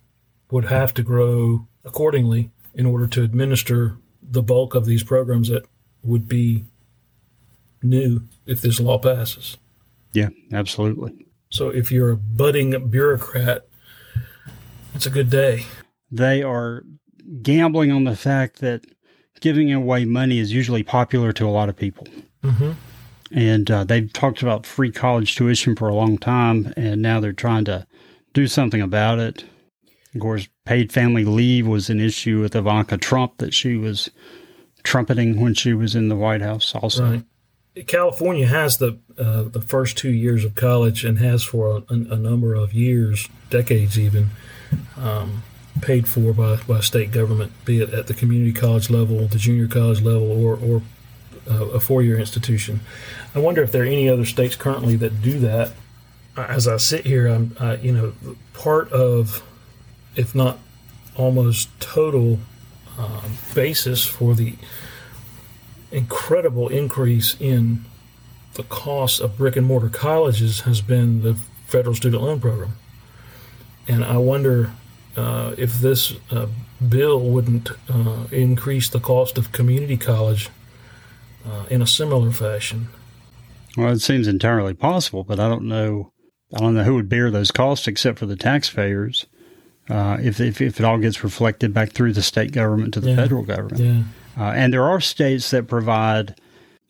would 0.50 0.64
have 0.64 0.92
to 0.94 1.02
grow 1.02 1.68
accordingly 1.84 2.50
in 2.74 2.86
order 2.86 3.06
to 3.06 3.22
administer 3.22 3.98
the 4.22 4.42
bulk 4.42 4.74
of 4.74 4.86
these 4.86 5.04
programs 5.04 5.48
that 5.48 5.66
would 6.02 6.26
be 6.26 6.64
new 7.82 8.22
if 8.46 8.62
this 8.62 8.80
law 8.80 8.98
passes. 8.98 9.58
Yeah, 10.12 10.30
absolutely. 10.52 11.26
So 11.50 11.68
if 11.68 11.92
you're 11.92 12.10
a 12.10 12.16
budding 12.16 12.88
bureaucrat, 12.88 13.68
it's 14.94 15.06
a 15.06 15.10
good 15.10 15.28
day. 15.28 15.66
They 16.10 16.42
are 16.42 16.84
gambling 17.42 17.92
on 17.92 18.04
the 18.04 18.16
fact 18.16 18.60
that 18.60 18.84
giving 19.40 19.72
away 19.72 20.06
money 20.06 20.38
is 20.38 20.52
usually 20.52 20.82
popular 20.82 21.32
to 21.34 21.46
a 21.46 21.50
lot 21.50 21.68
of 21.68 21.76
people. 21.76 22.06
Mm-hmm. 22.42 22.72
And 23.30 23.70
uh, 23.70 23.84
they've 23.84 24.12
talked 24.12 24.42
about 24.42 24.66
free 24.66 24.90
college 24.90 25.36
tuition 25.36 25.76
for 25.76 25.88
a 25.88 25.94
long 25.94 26.18
time, 26.18 26.72
and 26.76 27.00
now 27.00 27.20
they're 27.20 27.32
trying 27.32 27.64
to 27.66 27.86
do 28.32 28.46
something 28.46 28.80
about 28.80 29.18
it. 29.18 29.44
Of 30.14 30.20
course, 30.20 30.48
paid 30.64 30.92
family 30.92 31.24
leave 31.24 31.66
was 31.66 31.88
an 31.88 32.00
issue 32.00 32.40
with 32.40 32.56
Ivanka 32.56 32.98
Trump 32.98 33.38
that 33.38 33.54
she 33.54 33.76
was 33.76 34.10
trumpeting 34.82 35.40
when 35.40 35.54
she 35.54 35.72
was 35.72 35.94
in 35.94 36.08
the 36.08 36.16
White 36.16 36.42
House, 36.42 36.74
also. 36.74 37.10
Right. 37.10 37.86
California 37.86 38.48
has 38.48 38.78
the 38.78 38.98
uh, 39.16 39.42
the 39.42 39.60
first 39.60 39.96
two 39.96 40.10
years 40.10 40.44
of 40.44 40.54
college 40.54 41.04
and 41.04 41.18
has 41.18 41.44
for 41.44 41.76
a, 41.76 41.82
a 41.88 42.16
number 42.16 42.54
of 42.54 42.74
years, 42.74 43.28
decades 43.48 43.98
even, 43.98 44.30
um, 44.96 45.44
paid 45.80 46.08
for 46.08 46.32
by, 46.32 46.56
by 46.66 46.80
state 46.80 47.12
government, 47.12 47.52
be 47.64 47.80
it 47.80 47.94
at 47.94 48.06
the 48.06 48.14
community 48.14 48.52
college 48.52 48.90
level, 48.90 49.26
the 49.28 49.38
junior 49.38 49.68
college 49.68 50.02
level, 50.02 50.44
or, 50.44 50.56
or 50.56 50.82
a 51.50 51.80
four 51.80 52.02
year 52.02 52.18
institution. 52.18 52.80
I 53.34 53.38
wonder 53.38 53.62
if 53.62 53.72
there 53.72 53.82
are 53.82 53.86
any 53.86 54.08
other 54.08 54.24
states 54.24 54.56
currently 54.56 54.96
that 54.96 55.22
do 55.22 55.38
that. 55.40 55.72
As 56.36 56.68
I 56.68 56.76
sit 56.76 57.04
here, 57.04 57.26
I'm, 57.26 57.56
uh, 57.58 57.76
you 57.82 57.92
know, 57.92 58.36
part 58.54 58.90
of, 58.92 59.42
if 60.16 60.34
not 60.34 60.58
almost 61.16 61.68
total 61.80 62.38
um, 62.98 63.38
basis 63.54 64.04
for 64.04 64.34
the 64.34 64.54
incredible 65.92 66.68
increase 66.68 67.36
in 67.40 67.84
the 68.54 68.62
cost 68.64 69.20
of 69.20 69.36
brick 69.36 69.56
and 69.56 69.66
mortar 69.66 69.88
colleges 69.88 70.60
has 70.60 70.80
been 70.80 71.22
the 71.22 71.34
federal 71.66 71.94
student 71.94 72.22
loan 72.22 72.40
program. 72.40 72.74
And 73.88 74.04
I 74.04 74.18
wonder 74.18 74.72
uh, 75.16 75.54
if 75.58 75.74
this 75.74 76.14
uh, 76.30 76.46
bill 76.86 77.20
wouldn't 77.20 77.70
uh, 77.88 78.26
increase 78.30 78.88
the 78.88 79.00
cost 79.00 79.38
of 79.38 79.52
community 79.52 79.96
college 79.96 80.48
uh, 81.46 81.66
in 81.70 81.82
a 81.82 81.86
similar 81.86 82.30
fashion. 82.30 82.88
Well, 83.76 83.92
it 83.92 84.00
seems 84.00 84.26
entirely 84.26 84.74
possible, 84.74 85.24
but 85.24 85.38
I 85.38 85.48
don't 85.48 85.64
know. 85.64 86.12
I 86.54 86.58
don't 86.58 86.74
know 86.74 86.82
who 86.82 86.94
would 86.94 87.08
bear 87.08 87.30
those 87.30 87.52
costs 87.52 87.86
except 87.86 88.18
for 88.18 88.26
the 88.26 88.36
taxpayers. 88.36 89.26
Uh, 89.88 90.18
if, 90.20 90.40
if, 90.40 90.60
if 90.60 90.78
it 90.78 90.84
all 90.84 90.98
gets 90.98 91.24
reflected 91.24 91.72
back 91.72 91.92
through 91.92 92.12
the 92.12 92.22
state 92.22 92.52
government 92.52 92.94
to 92.94 93.00
the 93.00 93.10
yeah. 93.10 93.16
federal 93.16 93.42
government, 93.42 93.80
yeah. 93.80 94.02
Uh, 94.38 94.52
and 94.52 94.72
there 94.72 94.84
are 94.84 95.00
states 95.00 95.50
that 95.50 95.68
provide. 95.68 96.36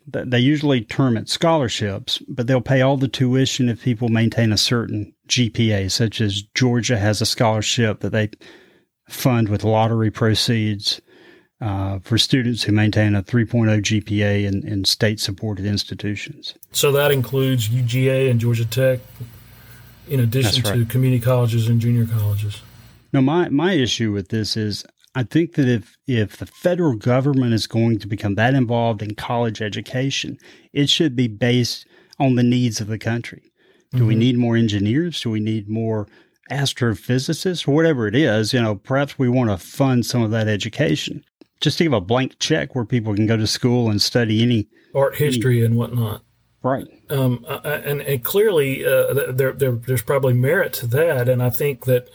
They 0.07 0.40
usually 0.40 0.80
term 0.80 1.16
it 1.16 1.28
scholarships, 1.28 2.19
but 2.26 2.47
they'll 2.47 2.61
pay 2.61 2.80
all 2.80 2.97
the 2.97 3.07
tuition 3.07 3.69
if 3.69 3.83
people 3.83 4.09
maintain 4.09 4.52
a 4.52 4.57
certain 4.57 5.14
GPA, 5.28 5.90
such 5.90 6.21
as 6.21 6.42
Georgia 6.54 6.99
has 6.99 7.21
a 7.21 7.26
scholarship 7.26 8.00
that 8.00 8.11
they 8.11 8.30
fund 9.09 9.49
with 9.49 9.62
lottery 9.62 10.11
proceeds 10.11 11.00
uh, 11.61 11.99
for 12.00 12.17
students 12.17 12.62
who 12.62 12.73
maintain 12.73 13.14
a 13.14 13.23
3.0 13.23 13.83
GPA 13.83 14.47
in, 14.47 14.67
in 14.67 14.85
state 14.85 15.21
supported 15.21 15.67
institutions. 15.67 16.55
So 16.73 16.90
that 16.93 17.12
includes 17.12 17.69
UGA 17.69 18.31
and 18.31 18.40
Georgia 18.40 18.64
Tech, 18.64 19.00
in 20.09 20.21
addition 20.21 20.62
right. 20.64 20.79
to 20.79 20.85
community 20.87 21.23
colleges 21.23 21.69
and 21.69 21.81
junior 21.81 22.07
colleges. 22.07 22.62
No, 23.12 23.21
my, 23.21 23.49
my 23.49 23.73
issue 23.73 24.12
with 24.12 24.29
this 24.29 24.57
is 24.57 24.85
I 25.14 25.25
think 25.25 25.55
that 25.55 25.69
if, 25.69 25.99
if 26.07 26.37
the 26.37 26.47
federal 26.47 26.95
government 26.95 27.52
is 27.52 27.67
going 27.67 27.99
to 27.99 28.07
become 28.07 28.37
that 28.37 28.55
involved 28.55 29.02
in 29.02 29.14
college 29.14 29.61
education, 29.61 30.38
it 30.73 30.88
should 30.88 31.17
be 31.17 31.29
based 31.29 31.87
on 32.19 32.37
the 32.37 32.43
needs 32.43 32.81
of 32.81 32.87
the 32.87 32.99
country. 32.99 33.43
Do 33.90 33.99
mm-hmm. 33.99 34.07
we 34.07 34.14
need 34.14 34.38
more 34.38 34.57
engineers? 34.57 35.21
Do 35.21 35.31
we 35.31 35.40
need 35.40 35.69
more 35.69 36.07
astrophysicists? 36.50 37.67
Or 37.67 37.73
whatever 37.73 38.07
it 38.07 38.14
is, 38.14 38.52
you 38.52 38.62
know, 38.62 38.76
perhaps 38.76 39.19
we 39.19 39.29
want 39.29 39.50
to 39.50 39.59
fund 39.59 40.07
some 40.07 40.23
of 40.23 40.31
that 40.31 40.47
education 40.47 41.25
just 41.61 41.79
to 41.79 41.85
give 41.85 41.93
a 41.93 42.00
blank 42.00 42.38
check 42.38 42.75
where 42.75 42.85
people 42.85 43.14
can 43.14 43.26
go 43.26 43.37
to 43.37 43.47
school 43.47 43.90
and 43.90 44.00
study 44.00 44.43
any 44.43 44.69
art 44.95 45.17
history 45.17 45.59
any, 45.59 45.67
and 45.67 45.76
whatnot. 45.76 46.23
Right. 46.62 46.87
Um, 47.09 47.45
and, 47.64 48.02
and 48.02 48.25
clearly, 48.25 48.85
uh, 48.85 49.33
there, 49.33 49.52
there, 49.52 49.73
there's 49.73 50.02
probably 50.02 50.35
merit 50.35 50.73
to 50.75 50.87
that. 50.88 51.29
And 51.29 51.43
I 51.43 51.50
think 51.50 51.85
that 51.87 52.09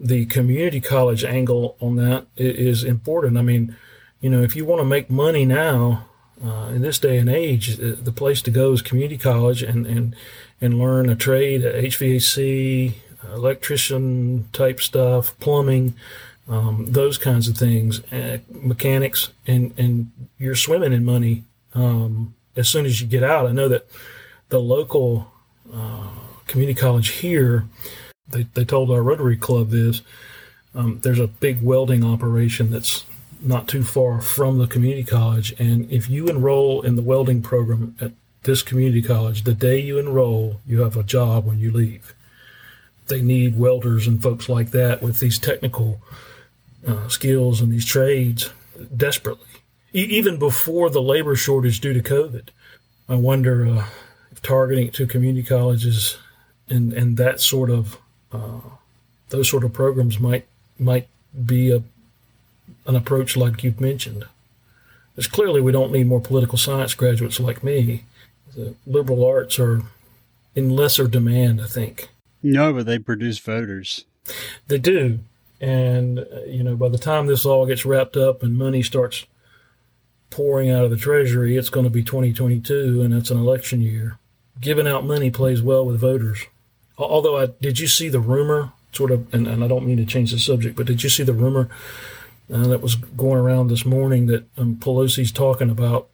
the 0.00 0.26
community 0.26 0.80
college 0.80 1.24
angle 1.24 1.76
on 1.80 1.96
that 1.96 2.26
is 2.36 2.82
important. 2.82 3.38
I 3.38 3.42
mean, 3.42 3.76
you 4.20 4.30
know, 4.30 4.42
if 4.42 4.56
you 4.56 4.64
want 4.64 4.80
to 4.80 4.84
make 4.84 5.10
money 5.10 5.44
now, 5.44 6.06
uh, 6.44 6.70
in 6.74 6.82
this 6.82 6.98
day 6.98 7.16
and 7.18 7.28
age, 7.28 7.80
uh, 7.80 7.94
the 8.00 8.12
place 8.12 8.42
to 8.42 8.50
go 8.50 8.72
is 8.72 8.82
community 8.82 9.16
college 9.16 9.62
and, 9.62 9.86
and, 9.86 10.16
and 10.60 10.78
learn 10.78 11.08
a 11.08 11.14
trade, 11.14 11.62
HVAC, 11.62 12.94
electrician 13.32 14.48
type 14.52 14.80
stuff, 14.80 15.38
plumbing, 15.38 15.94
um, 16.48 16.86
those 16.88 17.16
kinds 17.18 17.48
of 17.48 17.56
things, 17.56 18.00
uh, 18.12 18.38
mechanics, 18.50 19.30
and 19.46 19.72
and 19.78 20.10
you're 20.38 20.54
swimming 20.54 20.92
in 20.92 21.04
money 21.04 21.44
um, 21.74 22.34
as 22.56 22.68
soon 22.68 22.86
as 22.86 23.00
you 23.00 23.06
get 23.06 23.22
out. 23.22 23.46
I 23.46 23.52
know 23.52 23.68
that 23.68 23.86
the 24.50 24.60
local 24.60 25.32
uh, 25.72 26.10
community 26.46 26.78
college 26.78 27.08
here, 27.08 27.64
they 28.28 28.42
they 28.54 28.64
told 28.64 28.90
our 28.90 29.02
Rotary 29.02 29.36
Club 29.36 29.70
this. 29.70 30.02
Um, 30.74 31.00
there's 31.02 31.20
a 31.20 31.28
big 31.28 31.62
welding 31.62 32.04
operation 32.04 32.70
that's 32.70 33.04
not 33.40 33.68
too 33.68 33.84
far 33.84 34.20
from 34.20 34.58
the 34.58 34.66
community 34.66 35.04
college, 35.04 35.54
and 35.58 35.90
if 35.90 36.10
you 36.10 36.26
enroll 36.26 36.82
in 36.82 36.96
the 36.96 37.02
welding 37.02 37.42
program 37.42 37.96
at 38.00 38.12
this 38.42 38.62
community 38.62 39.00
college, 39.00 39.44
the 39.44 39.54
day 39.54 39.78
you 39.78 39.98
enroll, 39.98 40.60
you 40.66 40.82
have 40.82 40.96
a 40.96 41.02
job 41.02 41.46
when 41.46 41.58
you 41.58 41.70
leave. 41.70 42.14
They 43.06 43.22
need 43.22 43.58
welders 43.58 44.06
and 44.06 44.22
folks 44.22 44.48
like 44.48 44.70
that 44.70 45.02
with 45.02 45.20
these 45.20 45.38
technical 45.38 46.00
uh, 46.86 47.08
skills 47.08 47.60
and 47.60 47.72
these 47.72 47.86
trades 47.86 48.50
desperately, 48.94 49.46
e- 49.92 50.00
even 50.00 50.38
before 50.38 50.90
the 50.90 51.02
labor 51.02 51.36
shortage 51.36 51.80
due 51.80 51.92
to 51.92 52.02
COVID. 52.02 52.48
I 53.08 53.16
wonder 53.16 53.66
uh, 53.66 53.86
if 54.30 54.42
targeting 54.42 54.90
to 54.92 55.06
community 55.06 55.46
colleges 55.46 56.16
and 56.68 56.92
and 56.92 57.16
that 57.16 57.40
sort 57.40 57.70
of 57.70 57.98
uh, 58.32 58.60
those 59.28 59.48
sort 59.48 59.64
of 59.64 59.72
programs 59.72 60.18
might 60.18 60.46
might 60.78 61.08
be 61.46 61.70
a 61.70 61.82
an 62.86 62.96
approach 62.96 63.36
like 63.36 63.62
you've 63.62 63.80
mentioned. 63.80 64.24
Because 65.14 65.30
clearly 65.30 65.60
we 65.60 65.72
don't 65.72 65.92
need 65.92 66.06
more 66.06 66.20
political 66.20 66.58
science 66.58 66.94
graduates 66.94 67.38
like 67.38 67.62
me. 67.62 68.04
The 68.54 68.74
liberal 68.86 69.24
arts 69.24 69.58
are 69.58 69.82
in 70.54 70.70
lesser 70.70 71.06
demand, 71.06 71.60
I 71.60 71.66
think. 71.66 72.08
No, 72.42 72.72
but 72.72 72.86
they 72.86 72.98
produce 72.98 73.38
voters. 73.38 74.04
They 74.68 74.78
do, 74.78 75.20
and, 75.64 76.18
uh, 76.18 76.44
you 76.46 76.62
know, 76.62 76.76
by 76.76 76.90
the 76.90 76.98
time 76.98 77.26
this 77.26 77.46
all 77.46 77.64
gets 77.64 77.86
wrapped 77.86 78.18
up 78.18 78.42
and 78.42 78.58
money 78.58 78.82
starts 78.82 79.24
pouring 80.28 80.70
out 80.70 80.84
of 80.84 80.90
the 80.90 80.96
Treasury, 80.98 81.56
it's 81.56 81.70
going 81.70 81.84
to 81.84 81.90
be 81.90 82.04
2022 82.04 83.00
and 83.00 83.14
it's 83.14 83.30
an 83.30 83.38
election 83.38 83.80
year. 83.80 84.18
Giving 84.60 84.86
out 84.86 85.06
money 85.06 85.30
plays 85.30 85.62
well 85.62 85.86
with 85.86 85.98
voters. 85.98 86.44
Although, 86.98 87.38
I 87.38 87.46
did 87.62 87.80
you 87.80 87.86
see 87.86 88.10
the 88.10 88.20
rumor, 88.20 88.72
sort 88.92 89.10
of, 89.10 89.32
and, 89.32 89.48
and 89.48 89.64
I 89.64 89.68
don't 89.68 89.86
mean 89.86 89.96
to 89.96 90.04
change 90.04 90.32
the 90.32 90.38
subject, 90.38 90.76
but 90.76 90.86
did 90.86 91.02
you 91.02 91.08
see 91.08 91.22
the 91.22 91.32
rumor 91.32 91.70
uh, 92.52 92.66
that 92.66 92.82
was 92.82 92.96
going 92.96 93.38
around 93.38 93.68
this 93.68 93.86
morning 93.86 94.26
that 94.26 94.44
um, 94.58 94.76
Pelosi's 94.76 95.32
talking 95.32 95.70
about 95.70 96.08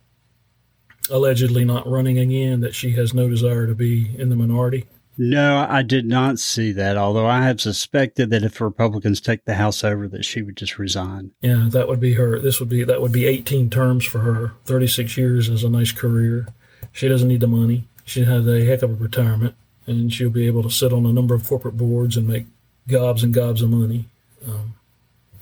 allegedly 1.11 1.65
not 1.65 1.91
running 1.91 2.21
again, 2.21 2.61
that 2.61 2.77
she 2.77 2.93
has 2.93 3.13
no 3.13 3.29
desire 3.29 3.67
to 3.67 3.75
be 3.75 4.15
in 4.17 4.29
the 4.29 4.37
minority? 4.37 4.87
No, 5.23 5.67
I 5.69 5.83
did 5.83 6.07
not 6.07 6.39
see 6.39 6.73
that. 6.73 6.97
Although 6.97 7.27
I 7.27 7.43
have 7.43 7.61
suspected 7.61 8.31
that 8.31 8.43
if 8.43 8.59
Republicans 8.59 9.21
take 9.21 9.45
the 9.45 9.57
House 9.57 9.85
over, 9.85 10.09
that 10.09 10.25
she 10.25 10.41
would 10.41 10.57
just 10.57 10.79
resign. 10.79 11.33
Yeah, 11.43 11.67
that 11.73 11.89
would 11.89 12.01
be 12.01 12.15
her. 12.15 12.39
This 12.39 12.59
would 12.59 12.71
be 12.71 12.85
that 12.85 13.03
would 13.03 13.13
be 13.13 13.27
18 13.27 13.69
terms 13.69 14.07
for 14.07 14.21
her. 14.21 14.53
36 14.65 15.19
years 15.19 15.51
is 15.51 15.63
a 15.63 15.69
nice 15.69 15.93
career. 15.93 16.47
She 16.93 17.07
doesn't 17.07 17.29
need 17.29 17.41
the 17.41 17.47
money. 17.47 17.85
She 18.07 18.25
has 18.25 18.49
a 18.49 18.65
heck 18.65 18.81
of 18.81 18.93
a 18.93 18.95
retirement, 18.95 19.57
and 19.87 20.11
she'll 20.11 20.31
be 20.31 20.47
able 20.47 20.63
to 20.63 20.71
sit 20.71 20.91
on 20.91 21.05
a 21.05 21.13
number 21.13 21.35
of 21.35 21.47
corporate 21.47 21.77
boards 21.77 22.17
and 22.17 22.27
make 22.27 22.47
gobs 22.89 23.23
and 23.23 23.35
gobs 23.35 23.61
of 23.61 23.69
money. 23.69 24.07
Um, 24.49 24.73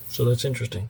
so 0.09 0.25
that's 0.25 0.45
interesting. 0.45 0.89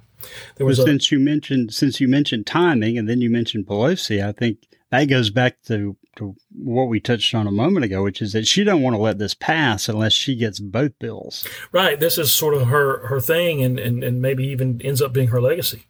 There 0.56 0.66
was 0.66 0.78
well, 0.78 0.86
a, 0.86 0.90
since 0.92 1.12
you 1.12 1.18
mentioned 1.18 1.74
since 1.74 2.00
you 2.00 2.08
mentioned 2.08 2.46
timing, 2.46 2.96
and 2.96 3.06
then 3.06 3.20
you 3.20 3.28
mentioned 3.28 3.66
Pelosi, 3.66 4.26
I 4.26 4.32
think 4.32 4.66
that 4.90 5.04
goes 5.04 5.28
back 5.28 5.62
to, 5.64 5.94
to 6.18 6.36
what 6.52 6.88
we 6.88 7.00
touched 7.00 7.34
on 7.34 7.46
a 7.46 7.52
moment 7.52 7.84
ago, 7.84 8.02
which 8.02 8.20
is 8.20 8.32
that 8.32 8.46
she 8.46 8.64
don't 8.64 8.82
want 8.82 8.94
to 8.94 9.00
let 9.00 9.18
this 9.18 9.34
pass 9.34 9.88
unless 9.88 10.12
she 10.12 10.34
gets 10.36 10.58
both 10.58 10.98
bills. 10.98 11.46
Right. 11.72 11.98
This 11.98 12.18
is 12.18 12.32
sort 12.32 12.54
of 12.54 12.68
her, 12.68 13.06
her 13.06 13.20
thing 13.20 13.62
and, 13.62 13.78
and, 13.78 14.04
and 14.04 14.20
maybe 14.20 14.46
even 14.46 14.82
ends 14.82 15.00
up 15.00 15.12
being 15.12 15.28
her 15.28 15.40
legacy. 15.40 15.86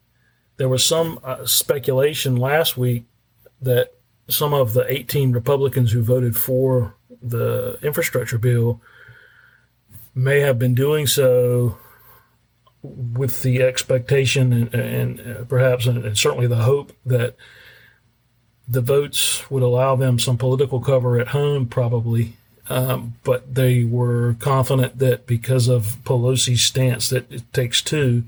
There 0.57 0.69
was 0.69 0.83
some 0.83 1.19
uh, 1.23 1.45
speculation 1.45 2.35
last 2.35 2.77
week 2.77 3.05
that 3.61 3.93
some 4.27 4.53
of 4.53 4.73
the 4.73 4.85
18 4.91 5.31
Republicans 5.31 5.91
who 5.91 6.01
voted 6.01 6.37
for 6.37 6.95
the 7.21 7.79
infrastructure 7.81 8.37
bill 8.37 8.81
may 10.13 10.39
have 10.41 10.59
been 10.59 10.75
doing 10.75 11.07
so 11.07 11.77
with 12.81 13.41
the 13.41 13.61
expectation 13.61 14.53
and, 14.53 14.73
and 14.73 15.49
perhaps 15.49 15.85
and 15.87 16.17
certainly 16.17 16.47
the 16.47 16.57
hope 16.57 16.93
that– 17.05 17.35
the 18.69 18.81
votes 18.81 19.49
would 19.49 19.63
allow 19.63 19.95
them 19.95 20.19
some 20.19 20.37
political 20.37 20.79
cover 20.79 21.19
at 21.19 21.29
home, 21.29 21.65
probably. 21.65 22.33
Um, 22.69 23.15
but 23.23 23.55
they 23.55 23.83
were 23.83 24.35
confident 24.39 24.99
that 24.99 25.25
because 25.25 25.67
of 25.67 25.97
Pelosi's 26.03 26.61
stance 26.61 27.09
that 27.09 27.31
it 27.31 27.51
takes 27.51 27.81
two, 27.81 28.23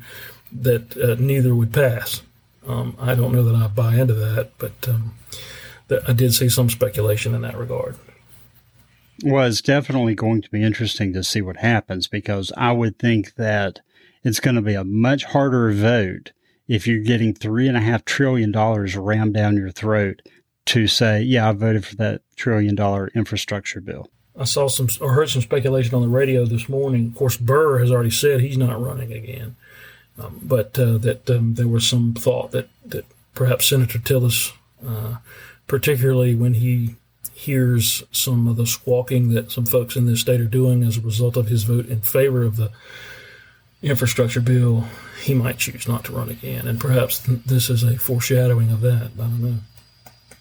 that 0.52 0.98
uh, 0.98 1.16
neither 1.20 1.54
would 1.54 1.72
pass. 1.72 2.24
Um, 2.68 2.96
I 3.00 3.14
don't 3.14 3.34
know 3.34 3.44
that 3.44 3.56
I 3.56 3.68
buy 3.68 3.96
into 3.96 4.16
that, 4.16 4.52
but 4.58 4.74
um, 4.88 5.14
that 5.90 6.10
I 6.10 6.14
did 6.14 6.34
see 6.34 6.50
some 6.50 6.70
speculation 6.70 7.36
in 7.36 7.42
that 7.42 7.58
regard. 7.58 7.96
Well, 9.24 9.46
it's 9.46 9.62
definitely 9.62 10.16
going 10.16 10.42
to 10.42 10.50
be 10.50 10.64
interesting 10.64 11.14
to 11.14 11.24
see 11.24 11.42
what 11.42 11.58
happens 11.58 12.08
because 12.08 12.52
I 12.58 12.72
would 12.72 12.98
think 12.98 13.36
that 13.36 13.82
it's 14.24 14.40
going 14.40 14.56
to 14.56 14.62
be 14.62 14.74
a 14.74 14.84
much 14.84 15.26
harder 15.26 15.72
vote 15.72 16.32
if 16.72 16.88
you're 16.88 17.04
getting 17.04 17.34
three 17.34 17.68
and 17.68 17.76
a 17.76 17.82
half 17.82 18.06
trillion 18.06 18.50
dollars 18.50 18.96
rammed 18.96 19.34
down 19.34 19.58
your 19.58 19.72
throat 19.72 20.22
to 20.68 20.88
say, 20.88 21.22
yeah, 21.22 21.50
I 21.50 21.52
voted 21.52 21.86
for 21.86 21.98
that 21.98 22.22
trillion 22.38 22.76
dollar 22.76 23.12
infrastructure 23.14 23.82
bill. 23.82 24.10
I 24.40 24.46
saw 24.46 24.70
some 24.70 24.88
or 25.02 25.12
heard 25.12 25.30
some 25.30 25.42
speculation 25.42 25.94
on 25.96 26.02
the 26.02 26.08
radio 26.08 26.46
this 26.46 26.70
morning. 26.70 27.08
Of 27.08 27.16
course, 27.16 27.36
Burr 27.36 27.80
has 27.80 27.92
already 27.92 28.10
said 28.10 28.40
he's 28.40 28.58
not 28.58 28.82
running 28.82 29.12
again, 29.12 29.58
um, 30.18 30.40
but 30.42 30.80
uh, 30.80 30.98
that 31.00 31.30
um, 31.30 31.56
there 31.56 31.68
was 31.68 31.86
some 31.86 32.14
thought 32.14 32.52
that 32.52 32.70
that 32.86 33.06
perhaps 33.36 33.66
Senator 33.66 34.00
Tillis, 34.00 34.54
uh, 34.88 35.18
particularly 35.68 36.36
when 36.36 36.54
he 36.54 36.96
hears 37.34 38.04
some 38.14 38.48
of 38.48 38.56
the 38.56 38.66
squawking 38.66 39.34
that 39.34 39.52
some 39.52 39.66
folks 39.66 39.98
in 39.98 40.06
this 40.06 40.22
state 40.22 40.40
are 40.40 40.46
doing 40.46 40.84
as 40.84 40.98
a 40.98 41.02
result 41.02 41.36
of 41.36 41.48
his 41.48 41.64
vote 41.64 41.88
in 41.88 42.00
favor 42.00 42.44
of 42.44 42.56
the 42.56 42.72
infrastructure 43.82 44.42
bill, 44.42 44.86
he 45.24 45.34
might 45.34 45.58
choose 45.58 45.88
not 45.88 46.06
to 46.06 46.12
run 46.12 46.30
again. 46.30 46.68
And 46.68 46.80
perhaps 46.80 47.20
th- 47.20 47.40
this 47.46 47.70
is 47.70 47.84
a 47.84 47.98
foreshadowing 47.98 48.72
of 48.72 48.82
that. 48.82 49.12
I 49.16 49.22
don't 49.22 49.42
know. 49.42 49.56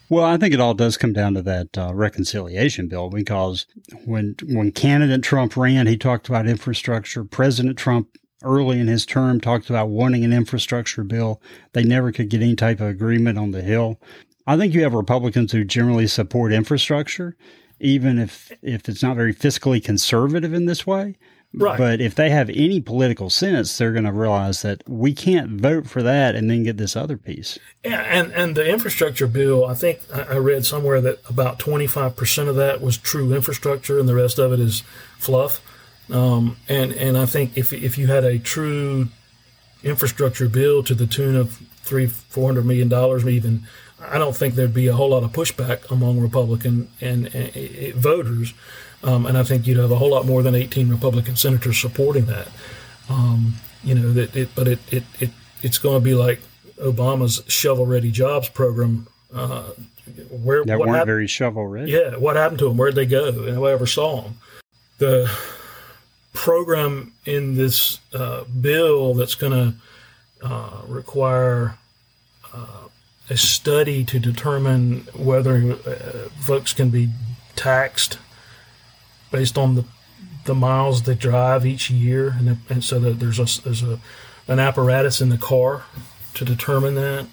Well, 0.09 0.25
I 0.25 0.35
think 0.35 0.53
it 0.53 0.59
all 0.59 0.73
does 0.73 0.97
come 0.97 1.13
down 1.13 1.35
to 1.35 1.41
that 1.43 1.77
uh, 1.77 1.93
reconciliation 1.93 2.89
bill 2.89 3.09
because 3.09 3.65
when 4.05 4.35
when 4.47 4.73
candidate 4.73 5.23
Trump 5.23 5.55
ran, 5.55 5.87
he 5.87 5.95
talked 5.97 6.27
about 6.27 6.47
infrastructure. 6.47 7.23
President 7.23 7.77
Trump 7.77 8.09
early 8.43 8.79
in 8.79 8.87
his 8.87 9.05
term 9.05 9.39
talked 9.39 9.69
about 9.69 9.89
wanting 9.89 10.25
an 10.25 10.33
infrastructure 10.33 11.03
bill. 11.03 11.41
They 11.73 11.83
never 11.83 12.11
could 12.11 12.29
get 12.29 12.41
any 12.41 12.55
type 12.55 12.81
of 12.81 12.87
agreement 12.87 13.37
on 13.37 13.51
the 13.51 13.61
Hill. 13.61 14.01
I 14.47 14.57
think 14.57 14.73
you 14.73 14.83
have 14.83 14.93
Republicans 14.93 15.51
who 15.51 15.63
generally 15.63 16.07
support 16.07 16.51
infrastructure, 16.51 17.37
even 17.79 18.19
if 18.19 18.51
if 18.61 18.89
it's 18.89 19.03
not 19.03 19.15
very 19.15 19.33
fiscally 19.33 19.83
conservative 19.83 20.53
in 20.53 20.65
this 20.65 20.85
way. 20.85 21.15
Right. 21.53 21.77
But 21.77 21.99
if 21.99 22.15
they 22.15 22.29
have 22.29 22.49
any 22.49 22.79
political 22.79 23.29
sense, 23.29 23.77
they're 23.77 23.91
going 23.91 24.05
to 24.05 24.13
realize 24.13 24.61
that 24.61 24.87
we 24.87 25.13
can't 25.13 25.59
vote 25.59 25.85
for 25.85 26.01
that 26.01 26.33
and 26.33 26.49
then 26.49 26.63
get 26.63 26.77
this 26.77 26.95
other 26.95 27.17
piece. 27.17 27.59
Yeah, 27.83 28.01
and, 28.01 28.31
and 28.31 28.55
the 28.55 28.69
infrastructure 28.69 29.27
bill, 29.27 29.65
I 29.65 29.73
think 29.73 29.99
I 30.13 30.37
read 30.37 30.65
somewhere 30.65 31.01
that 31.01 31.19
about 31.29 31.59
25% 31.59 32.47
of 32.47 32.55
that 32.55 32.79
was 32.79 32.97
true 32.97 33.33
infrastructure 33.33 33.99
and 33.99 34.07
the 34.07 34.15
rest 34.15 34.39
of 34.39 34.53
it 34.53 34.61
is 34.61 34.83
fluff. 35.17 35.59
Um, 36.09 36.55
and, 36.69 36.93
and 36.93 37.17
I 37.17 37.25
think 37.25 37.57
if, 37.57 37.73
if 37.73 37.97
you 37.97 38.07
had 38.07 38.23
a 38.23 38.39
true 38.39 39.09
infrastructure 39.83 40.47
bill 40.47 40.83
to 40.83 40.95
the 40.95 41.07
tune 41.07 41.35
of 41.35 41.61
three, 41.83 42.07
four 42.07 42.47
hundred 42.47 42.65
million 42.65 42.87
dollars, 42.87 43.25
even, 43.25 43.63
I 43.99 44.17
don't 44.17 44.35
think 44.35 44.55
there'd 44.55 44.73
be 44.73 44.87
a 44.87 44.93
whole 44.93 45.09
lot 45.09 45.23
of 45.23 45.31
pushback 45.31 45.89
among 45.91 46.21
Republican 46.21 46.89
and, 47.01 47.27
and, 47.27 47.55
and 47.55 47.95
voters. 47.95 48.53
Um, 49.03 49.25
and 49.25 49.37
I 49.37 49.43
think 49.43 49.65
you'd 49.65 49.77
have 49.77 49.91
a 49.91 49.95
whole 49.95 50.11
lot 50.11 50.25
more 50.25 50.43
than 50.43 50.53
18 50.53 50.89
Republican 50.89 51.35
senators 51.35 51.79
supporting 51.79 52.25
that. 52.25 52.49
Um, 53.09 53.55
you 53.83 53.95
know, 53.95 54.13
that 54.13 54.35
it, 54.35 54.49
but 54.55 54.67
it, 54.67 54.79
it, 54.93 55.03
it 55.19 55.29
it's 55.63 55.77
going 55.77 55.99
to 55.99 56.03
be 56.03 56.13
like 56.13 56.41
Obama's 56.77 57.41
shovel 57.47 57.85
ready 57.85 58.11
jobs 58.11 58.49
program. 58.49 59.07
Uh, 59.33 59.71
where 60.29 60.63
that 60.65 60.79
weren't 60.79 60.91
hap- 60.91 61.05
very 61.05 61.27
shovel 61.27 61.65
ready. 61.65 61.91
Yeah, 61.91 62.15
what 62.17 62.35
happened 62.35 62.59
to 62.59 62.67
them? 62.67 62.77
Where'd 62.77 62.95
they 62.95 63.05
go? 63.05 63.31
Nobody 63.31 63.73
ever 63.73 63.87
saw 63.87 64.21
them. 64.21 64.39
The 64.97 65.31
program 66.33 67.13
in 67.25 67.55
this 67.55 67.99
uh, 68.13 68.43
bill 68.43 69.13
that's 69.13 69.35
going 69.35 69.51
to 69.51 70.47
uh, 70.47 70.81
require 70.87 71.77
uh, 72.53 72.87
a 73.29 73.37
study 73.37 74.03
to 74.05 74.19
determine 74.19 75.07
whether 75.15 75.73
uh, 75.73 76.29
folks 76.39 76.73
can 76.73 76.89
be 76.89 77.09
taxed 77.55 78.17
based 79.31 79.57
on 79.57 79.75
the 79.75 79.85
the 80.45 80.55
miles 80.55 81.03
they 81.03 81.15
drive 81.15 81.65
each 81.65 81.89
year, 81.89 82.35
and, 82.37 82.57
and 82.69 82.83
so 82.83 82.99
there's 82.99 83.39
a 83.39 83.61
there's 83.61 83.83
a 83.83 83.99
an 84.47 84.59
apparatus 84.59 85.21
in 85.21 85.29
the 85.29 85.37
car 85.37 85.83
to 86.33 86.45
determine 86.45 86.95
that. 86.95 87.27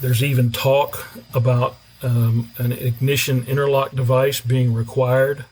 There's 0.00 0.22
even 0.22 0.52
talk 0.52 1.08
about 1.34 1.76
um, 2.02 2.50
an 2.58 2.72
ignition 2.72 3.44
interlock 3.46 3.92
device 3.92 4.40
being 4.40 4.72
required 4.72 5.44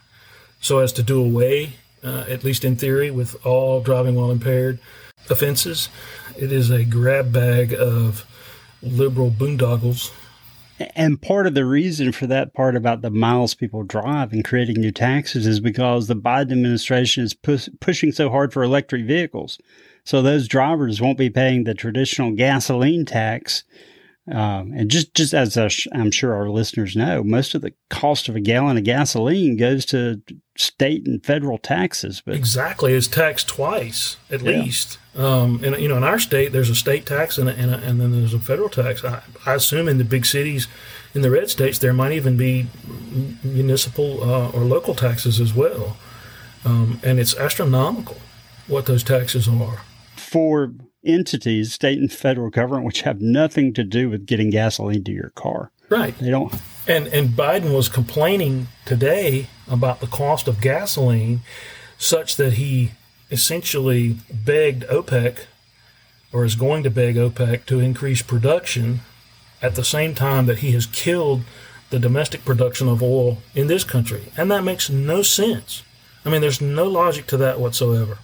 so 0.60 0.78
as 0.78 0.92
to 0.92 1.02
do 1.02 1.20
away, 1.22 1.74
uh, 2.04 2.24
at 2.28 2.44
least 2.44 2.64
in 2.64 2.76
theory, 2.76 3.10
with 3.10 3.44
all 3.44 3.80
driving 3.80 4.14
while 4.14 4.30
impaired 4.30 4.78
offenses. 5.28 5.88
It 6.36 6.52
is 6.52 6.70
a 6.70 6.84
grab 6.84 7.32
bag 7.32 7.74
of 7.74 8.24
liberal 8.82 9.30
boondoggles 9.30 10.12
and 10.94 11.20
part 11.20 11.46
of 11.46 11.54
the 11.54 11.64
reason 11.64 12.12
for 12.12 12.26
that 12.26 12.52
part 12.52 12.76
about 12.76 13.00
the 13.00 13.10
miles 13.10 13.54
people 13.54 13.82
drive 13.82 14.32
and 14.32 14.44
creating 14.44 14.80
new 14.80 14.92
taxes 14.92 15.46
is 15.46 15.60
because 15.60 16.06
the 16.06 16.16
Biden 16.16 16.52
administration 16.52 17.24
is 17.24 17.34
pu- 17.34 17.70
pushing 17.80 18.12
so 18.12 18.28
hard 18.28 18.52
for 18.52 18.62
electric 18.62 19.06
vehicles. 19.06 19.58
So 20.04 20.22
those 20.22 20.48
drivers 20.48 21.00
won't 21.00 21.18
be 21.18 21.30
paying 21.30 21.64
the 21.64 21.74
traditional 21.74 22.32
gasoline 22.32 23.04
tax 23.04 23.64
um, 24.30 24.72
and 24.72 24.90
just, 24.90 25.14
just 25.14 25.34
as 25.34 25.56
I'm 25.92 26.10
sure 26.10 26.34
our 26.34 26.50
listeners 26.50 26.96
know, 26.96 27.22
most 27.22 27.54
of 27.54 27.62
the 27.62 27.72
cost 27.90 28.28
of 28.28 28.34
a 28.34 28.40
gallon 28.40 28.76
of 28.76 28.84
gasoline 28.84 29.56
goes 29.56 29.86
to 29.86 30.20
state 30.56 31.06
and 31.06 31.24
federal 31.24 31.58
taxes. 31.58 32.22
But 32.24 32.34
exactly, 32.34 32.92
it's 32.92 33.06
taxed 33.06 33.46
twice 33.46 34.16
at 34.30 34.42
yeah. 34.42 34.62
least. 34.62 34.98
Um, 35.14 35.62
and 35.64 35.80
you 35.80 35.88
know, 35.88 35.96
in 35.96 36.04
our 36.04 36.18
state, 36.18 36.52
there's 36.52 36.70
a 36.70 36.74
state 36.74 37.06
tax 37.06 37.38
and, 37.38 37.48
a, 37.48 37.52
and, 37.52 37.70
a, 37.70 37.78
and 37.78 38.00
then 38.00 38.12
there's 38.12 38.34
a 38.34 38.40
federal 38.40 38.68
tax. 38.68 39.04
I, 39.04 39.22
I, 39.46 39.54
assume 39.54 39.86
in 39.88 39.98
the 39.98 40.04
big 40.04 40.26
cities, 40.26 40.66
in 41.14 41.22
the 41.22 41.30
red 41.30 41.48
states, 41.48 41.78
there 41.78 41.92
might 41.92 42.12
even 42.12 42.36
be 42.36 42.66
municipal 43.44 44.22
uh, 44.22 44.50
or 44.50 44.62
local 44.62 44.94
taxes 44.94 45.40
as 45.40 45.54
well. 45.54 45.96
Um, 46.64 47.00
and 47.04 47.20
it's 47.20 47.36
astronomical 47.36 48.16
what 48.66 48.86
those 48.86 49.04
taxes 49.04 49.48
are. 49.48 49.82
For 50.16 50.72
entities, 51.06 51.72
state 51.72 51.98
and 51.98 52.12
federal 52.12 52.50
government, 52.50 52.84
which 52.84 53.02
have 53.02 53.20
nothing 53.20 53.72
to 53.74 53.84
do 53.84 54.10
with 54.10 54.26
getting 54.26 54.50
gasoline 54.50 55.04
to 55.04 55.12
your 55.12 55.30
car. 55.30 55.70
Right. 55.88 56.18
They 56.18 56.30
don't. 56.30 56.54
And 56.86 57.06
and 57.08 57.30
Biden 57.30 57.74
was 57.74 57.88
complaining 57.88 58.68
today 58.84 59.48
about 59.68 60.00
the 60.00 60.06
cost 60.06 60.48
of 60.48 60.60
gasoline, 60.60 61.40
such 61.98 62.36
that 62.36 62.54
he 62.54 62.92
essentially 63.30 64.18
begged 64.32 64.84
OPEC, 64.84 65.46
or 66.32 66.44
is 66.44 66.54
going 66.54 66.82
to 66.84 66.90
beg 66.90 67.16
OPEC 67.16 67.66
to 67.66 67.80
increase 67.80 68.22
production, 68.22 69.00
at 69.62 69.74
the 69.74 69.84
same 69.84 70.14
time 70.14 70.46
that 70.46 70.58
he 70.58 70.72
has 70.72 70.86
killed 70.86 71.42
the 71.90 71.98
domestic 71.98 72.44
production 72.44 72.88
of 72.88 73.02
oil 73.02 73.38
in 73.54 73.68
this 73.68 73.84
country, 73.84 74.32
and 74.36 74.50
that 74.50 74.64
makes 74.64 74.90
no 74.90 75.22
sense. 75.22 75.82
I 76.24 76.30
mean, 76.30 76.40
there's 76.40 76.60
no 76.60 76.86
logic 76.86 77.26
to 77.28 77.36
that 77.36 77.60
whatsoever. 77.60 78.18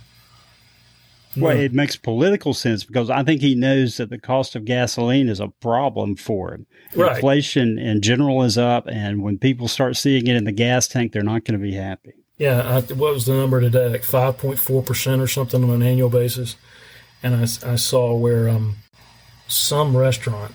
Well, 1.36 1.56
it 1.56 1.72
makes 1.72 1.96
political 1.96 2.52
sense 2.52 2.84
because 2.84 3.08
I 3.08 3.22
think 3.22 3.40
he 3.40 3.54
knows 3.54 3.96
that 3.96 4.10
the 4.10 4.18
cost 4.18 4.54
of 4.54 4.64
gasoline 4.64 5.28
is 5.28 5.40
a 5.40 5.48
problem 5.48 6.16
for 6.16 6.52
him. 6.52 6.66
Right. 6.94 7.16
Inflation 7.16 7.78
in 7.78 8.02
general 8.02 8.42
is 8.42 8.58
up, 8.58 8.86
and 8.86 9.22
when 9.22 9.38
people 9.38 9.68
start 9.68 9.96
seeing 9.96 10.26
it 10.26 10.36
in 10.36 10.44
the 10.44 10.52
gas 10.52 10.88
tank, 10.88 11.12
they're 11.12 11.22
not 11.22 11.44
going 11.44 11.58
to 11.58 11.62
be 11.62 11.74
happy. 11.74 12.12
Yeah, 12.36 12.60
I, 12.60 12.80
what 12.92 13.14
was 13.14 13.26
the 13.26 13.34
number 13.34 13.60
today? 13.60 13.88
Like 13.88 14.02
five 14.02 14.36
point 14.36 14.58
four 14.58 14.82
percent 14.82 15.22
or 15.22 15.26
something 15.26 15.62
on 15.64 15.70
an 15.70 15.82
annual 15.82 16.10
basis. 16.10 16.56
And 17.22 17.36
I, 17.36 17.42
I 17.42 17.76
saw 17.76 18.14
where 18.14 18.48
um, 18.48 18.76
some 19.46 19.96
restaurant 19.96 20.54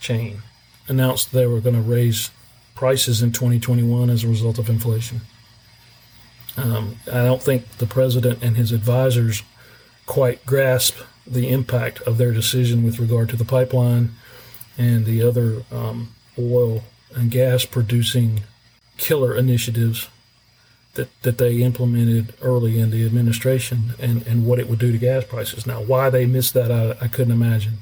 chain 0.00 0.42
announced 0.88 1.32
they 1.32 1.46
were 1.46 1.60
going 1.60 1.76
to 1.76 1.82
raise 1.82 2.30
prices 2.74 3.22
in 3.22 3.30
2021 3.30 4.10
as 4.10 4.24
a 4.24 4.28
result 4.28 4.58
of 4.58 4.68
inflation. 4.68 5.20
Um, 6.56 6.96
I 7.06 7.24
don't 7.24 7.42
think 7.42 7.78
the 7.78 7.86
president 7.86 8.42
and 8.42 8.56
his 8.56 8.72
advisors 8.72 9.44
quite 10.10 10.44
grasp 10.44 10.96
the 11.24 11.48
impact 11.48 12.00
of 12.00 12.18
their 12.18 12.32
decision 12.32 12.82
with 12.82 12.98
regard 12.98 13.28
to 13.28 13.36
the 13.36 13.44
pipeline 13.44 14.10
and 14.76 15.06
the 15.06 15.22
other 15.22 15.62
um, 15.70 16.08
oil 16.36 16.82
and 17.14 17.30
gas 17.30 17.64
producing 17.64 18.40
killer 18.96 19.36
initiatives 19.36 20.08
that, 20.94 21.08
that 21.22 21.38
they 21.38 21.62
implemented 21.62 22.34
early 22.42 22.80
in 22.80 22.90
the 22.90 23.06
administration 23.06 23.94
and, 24.00 24.26
and 24.26 24.44
what 24.44 24.58
it 24.58 24.68
would 24.68 24.80
do 24.80 24.90
to 24.90 24.98
gas 24.98 25.22
prices. 25.22 25.64
Now, 25.64 25.80
why 25.80 26.10
they 26.10 26.26
missed 26.26 26.54
that, 26.54 26.72
I, 26.72 26.96
I 27.00 27.06
couldn't 27.06 27.32
imagine. 27.32 27.74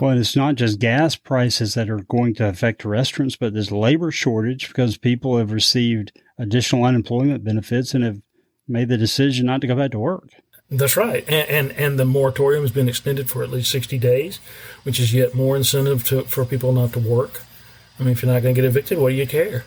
Well, 0.00 0.18
it's 0.18 0.34
not 0.34 0.54
just 0.54 0.78
gas 0.78 1.14
prices 1.14 1.74
that 1.74 1.90
are 1.90 2.00
going 2.04 2.36
to 2.36 2.48
affect 2.48 2.86
restaurants, 2.86 3.36
but 3.36 3.52
there's 3.52 3.70
labor 3.70 4.10
shortage 4.10 4.68
because 4.68 4.96
people 4.96 5.36
have 5.36 5.52
received 5.52 6.10
additional 6.38 6.84
unemployment 6.84 7.44
benefits 7.44 7.92
and 7.92 8.02
have 8.02 8.22
made 8.66 8.88
the 8.88 8.96
decision 8.96 9.44
not 9.44 9.60
to 9.60 9.66
go 9.66 9.76
back 9.76 9.90
to 9.90 9.98
work. 9.98 10.30
That's 10.76 10.96
right, 10.96 11.24
and, 11.28 11.48
and, 11.48 11.72
and 11.72 11.98
the 11.98 12.04
moratorium 12.04 12.62
has 12.64 12.72
been 12.72 12.88
extended 12.88 13.30
for 13.30 13.42
at 13.42 13.50
least 13.50 13.70
sixty 13.70 13.98
days, 13.98 14.40
which 14.82 14.98
is 14.98 15.12
yet 15.14 15.34
more 15.34 15.56
incentive 15.56 16.04
to 16.08 16.24
for 16.24 16.44
people 16.44 16.72
not 16.72 16.92
to 16.94 16.98
work. 16.98 17.42
I 17.98 18.02
mean, 18.02 18.12
if 18.12 18.22
you're 18.22 18.32
not 18.32 18.42
going 18.42 18.54
to 18.54 18.60
get 18.60 18.66
evicted, 18.66 18.98
what 18.98 19.10
do 19.10 19.14
you 19.14 19.26
care? 19.26 19.64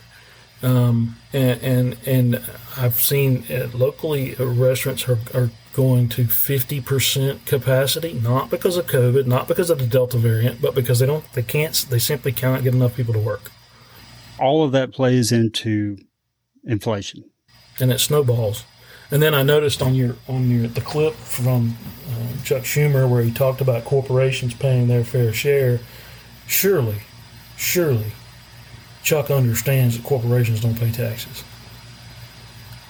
Um, 0.61 1.15
and 1.31 1.61
and 1.61 1.97
and 2.05 2.41
I've 2.75 2.99
seen 2.99 3.45
uh, 3.49 3.69
locally 3.73 4.35
uh, 4.35 4.45
restaurants 4.45 5.07
are, 5.07 5.19
are 5.33 5.51
going 5.73 6.09
to 6.09 6.25
fifty 6.25 6.81
percent 6.81 7.45
capacity, 7.45 8.13
not 8.13 8.49
because 8.49 8.75
of 8.75 8.87
COVID, 8.87 9.27
not 9.27 9.47
because 9.47 9.69
of 9.69 9.77
the 9.77 9.85
Delta 9.85 10.17
variant, 10.17 10.61
but 10.61 10.73
because 10.73 10.99
they 10.99 11.05
don't, 11.05 11.31
they 11.33 11.43
can't, 11.43 11.85
they 11.89 11.99
simply 11.99 12.31
cannot 12.31 12.63
get 12.63 12.73
enough 12.73 12.95
people 12.95 13.13
to 13.13 13.19
work. 13.19 13.51
All 14.39 14.63
of 14.63 14.71
that 14.71 14.91
plays 14.91 15.31
into 15.31 15.97
inflation, 16.63 17.23
and 17.79 17.91
it 17.91 17.99
snowballs. 17.99 18.65
And 19.09 19.21
then 19.21 19.33
I 19.33 19.43
noticed 19.43 19.81
on 19.81 19.95
your 19.95 20.15
on 20.27 20.49
your 20.49 20.67
the 20.67 20.81
clip 20.81 21.13
from 21.13 21.77
uh, 22.09 22.43
Chuck 22.43 22.63
Schumer 22.63 23.09
where 23.09 23.21
he 23.21 23.31
talked 23.31 23.61
about 23.61 23.85
corporations 23.85 24.53
paying 24.53 24.87
their 24.87 25.03
fair 25.03 25.31
share. 25.33 25.79
Surely, 26.45 27.01
surely, 27.55 28.11
Chuck 29.03 29.31
understands 29.31 29.97
that 29.97 30.05
corporations 30.05 30.61
don't 30.61 30.77
pay 30.77 30.91
taxes. 30.91 31.43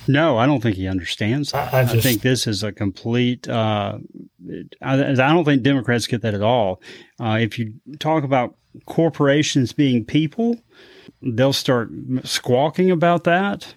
No, 0.08 0.38
I 0.38 0.46
don't 0.46 0.62
think 0.62 0.78
he 0.78 0.88
understands. 0.88 1.54
I, 1.54 1.82
I, 1.82 1.84
just, 1.84 1.96
I 1.96 2.00
think 2.00 2.22
this 2.22 2.48
is 2.48 2.64
a 2.64 2.72
complete. 2.72 3.48
Uh, 3.48 4.00
I, 4.82 5.12
I, 5.12 5.14
don't 5.14 5.44
think 5.44 5.64
Democrats 5.64 6.08
get 6.08 6.22
that 6.22 6.34
at 6.34 6.42
all. 6.42 6.82
Uh, 7.20 7.38
if 7.42 7.60
you 7.60 7.74
talk 8.00 8.24
about 8.24 8.56
corporations 8.86 9.74
being 9.74 10.06
people, 10.06 10.56
they'll 11.22 11.54
start 11.54 11.90
squawking 12.24 12.90
about 12.90 13.26
that, 13.26 13.76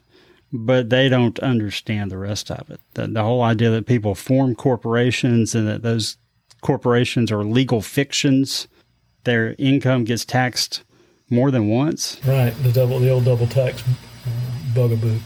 but 0.53 0.91
they 0.91 1.09
don't 1.09 1.39
understand 1.41 2.11
the 2.11 2.19
rest 2.19 2.51
of 2.51 2.71
it. 2.71 2.81
The, 2.95 3.07
the 3.07 3.23
whole 3.23 3.43
idea 3.43 3.71
that 3.71 3.87
people 3.87 4.15
form 4.15 4.55
corporations 4.55 5.55
and 5.55 5.69
that 5.69 5.83
those 5.83 6.17
corporations 6.61 7.31
are 7.31 7.45
legal 7.45 7.81
fictions, 7.81 8.69
their 9.25 9.55
income 9.59 10.05
gets 10.05 10.25
taxed 10.25 10.83
more 11.29 11.51
than 11.51 11.69
once. 11.69 12.21
Right, 12.27 12.51
the 12.63 12.73
double, 12.73 12.99
the 12.99 13.11
old 13.11 13.25
double 13.25 13.47
tax 13.47 13.83
bugaboo. 14.75 15.21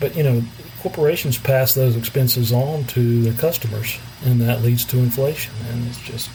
But 0.00 0.16
you 0.16 0.22
know, 0.22 0.42
corporations 0.80 1.38
pass 1.38 1.74
those 1.74 1.96
expenses 1.96 2.52
on 2.52 2.84
to 2.84 3.22
their 3.22 3.32
customers, 3.32 3.98
and 4.24 4.40
that 4.42 4.62
leads 4.62 4.84
to 4.86 4.98
inflation. 4.98 5.52
And 5.70 5.88
it's 5.88 6.00
just 6.00 6.30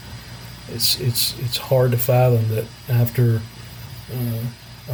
it's 0.69 0.99
it's 0.99 1.39
it's 1.39 1.57
hard 1.57 1.91
to 1.91 1.97
fathom 1.97 2.47
that 2.49 2.65
after 2.89 3.41
uh, 4.11 4.93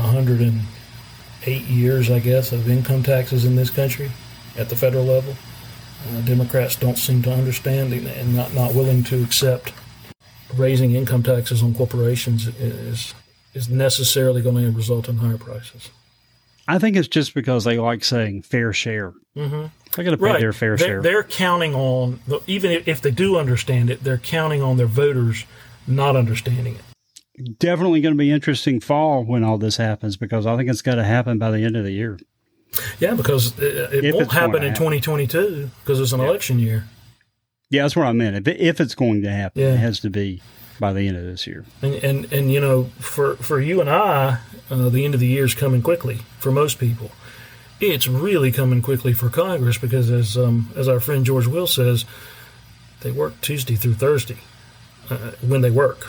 108 1.46 1.68
years, 1.68 2.12
I 2.12 2.20
guess, 2.20 2.52
of 2.52 2.70
income 2.70 3.04
taxes 3.04 3.46
in 3.46 3.56
this 3.56 3.70
country 3.70 4.12
at 4.58 4.70
the 4.70 4.76
federal 4.76 5.06
level, 5.06 5.36
uh, 6.10 6.22
Democrats 6.22 6.76
don't 6.76 6.98
seem 6.98 7.22
to 7.24 7.32
understand 7.32 7.94
and 7.94 8.36
not 8.36 8.54
not 8.54 8.74
willing 8.74 9.04
to 9.06 9.24
accept 9.24 9.74
raising 10.56 10.96
income 10.96 11.24
taxes 11.24 11.62
on 11.64 11.74
corporations 11.74 12.48
is 12.48 13.14
is 13.54 13.70
necessarily 13.70 14.42
going 14.42 14.56
to 14.56 14.72
result 14.72 15.10
in 15.10 15.18
higher 15.18 15.38
prices. 15.38 15.90
I 16.68 16.78
think 16.78 16.96
it's 16.96 17.08
just 17.08 17.34
because 17.34 17.64
they 17.64 17.80
like 17.80 18.04
saying 18.04 18.44
fair 18.44 18.74
share. 18.74 19.14
Mm-hmm. 19.36 19.66
They're 19.92 20.06
going 20.06 20.18
to 20.18 20.18
pay 20.18 20.32
right. 20.32 20.40
their 20.40 20.54
fair 20.54 20.78
they're, 20.78 20.88
share. 20.88 21.02
They're 21.02 21.24
counting 21.24 21.74
on, 21.74 22.20
even 22.46 22.84
if 22.86 23.02
they 23.02 23.10
do 23.10 23.38
understand 23.38 23.90
it, 23.90 24.04
they're 24.04 24.20
counting 24.20 24.62
on 24.62 24.78
their 24.78 24.86
voters 24.86 25.46
not 25.88 26.16
understanding 26.16 26.76
it. 26.76 26.82
Definitely 27.58 28.02
going 28.02 28.14
to 28.14 28.18
be 28.18 28.32
interesting 28.32 28.80
fall 28.80 29.24
when 29.24 29.44
all 29.44 29.58
this 29.58 29.78
happens 29.78 30.18
because 30.18 30.46
I 30.46 30.58
think 30.58 30.70
it's 30.70 30.82
going 30.82 30.98
to 30.98 31.04
happen 31.04 31.38
by 31.38 31.52
the 31.52 31.64
end 31.64 31.76
of 31.76 31.84
the 31.84 31.92
year. 31.92 32.20
Yeah, 33.00 33.14
because 33.16 33.58
it, 33.60 34.06
it 34.06 34.16
won't 34.16 34.32
happen 34.32 34.64
in 34.64 34.74
2022 34.74 35.70
because 35.80 36.00
it's 36.00 36.12
an 36.12 36.20
yeah. 36.20 36.28
election 36.28 36.60
year. 36.60 36.86
Yeah, 37.70 37.84
that's 37.84 37.96
what 37.96 38.08
I 38.08 38.12
meant. 38.12 38.48
If, 38.48 38.60
if 38.60 38.82
it's 38.82 38.96
going 38.96 39.22
to 39.24 39.32
happen, 39.32 39.62
yeah. 39.62 39.74
it 39.74 39.78
has 39.78 40.00
to 40.02 40.10
be 40.10 40.42
by 40.80 40.94
the 40.94 41.08
end 41.08 41.18
of 41.18 41.24
this 41.24 41.46
year. 41.46 41.66
And 41.82 41.96
and, 41.96 42.34
and 42.34 42.52
you 42.52 42.60
know, 42.60 42.86
for 43.00 43.36
for 43.38 43.60
you 43.60 43.82
and 43.82 43.90
I, 43.90 44.40
uh, 44.70 44.90
the 44.90 45.06
end 45.06 45.14
of 45.14 45.20
the 45.20 45.28
year 45.28 45.46
is 45.46 45.54
coming 45.54 45.82
quickly 45.82 46.20
for 46.40 46.52
most 46.52 46.80
people. 46.80 47.12
It's 47.80 48.08
really 48.08 48.52
coming 48.52 48.82
quickly 48.82 49.14
for 49.14 49.30
Congress 49.30 49.78
because, 49.78 50.10
as 50.10 50.38
um, 50.38 50.70
as 50.76 50.88
our 50.88 51.00
friend 51.00 51.26
George 51.26 51.48
Will 51.48 51.68
says, 51.68 52.06
they 53.02 53.12
work 53.12 53.40
Tuesday 53.42 53.76
through 53.76 53.96
Thursday 53.96 54.40
uh, 55.10 55.32
when 55.42 55.62
they 55.62 55.72
work. 55.72 56.08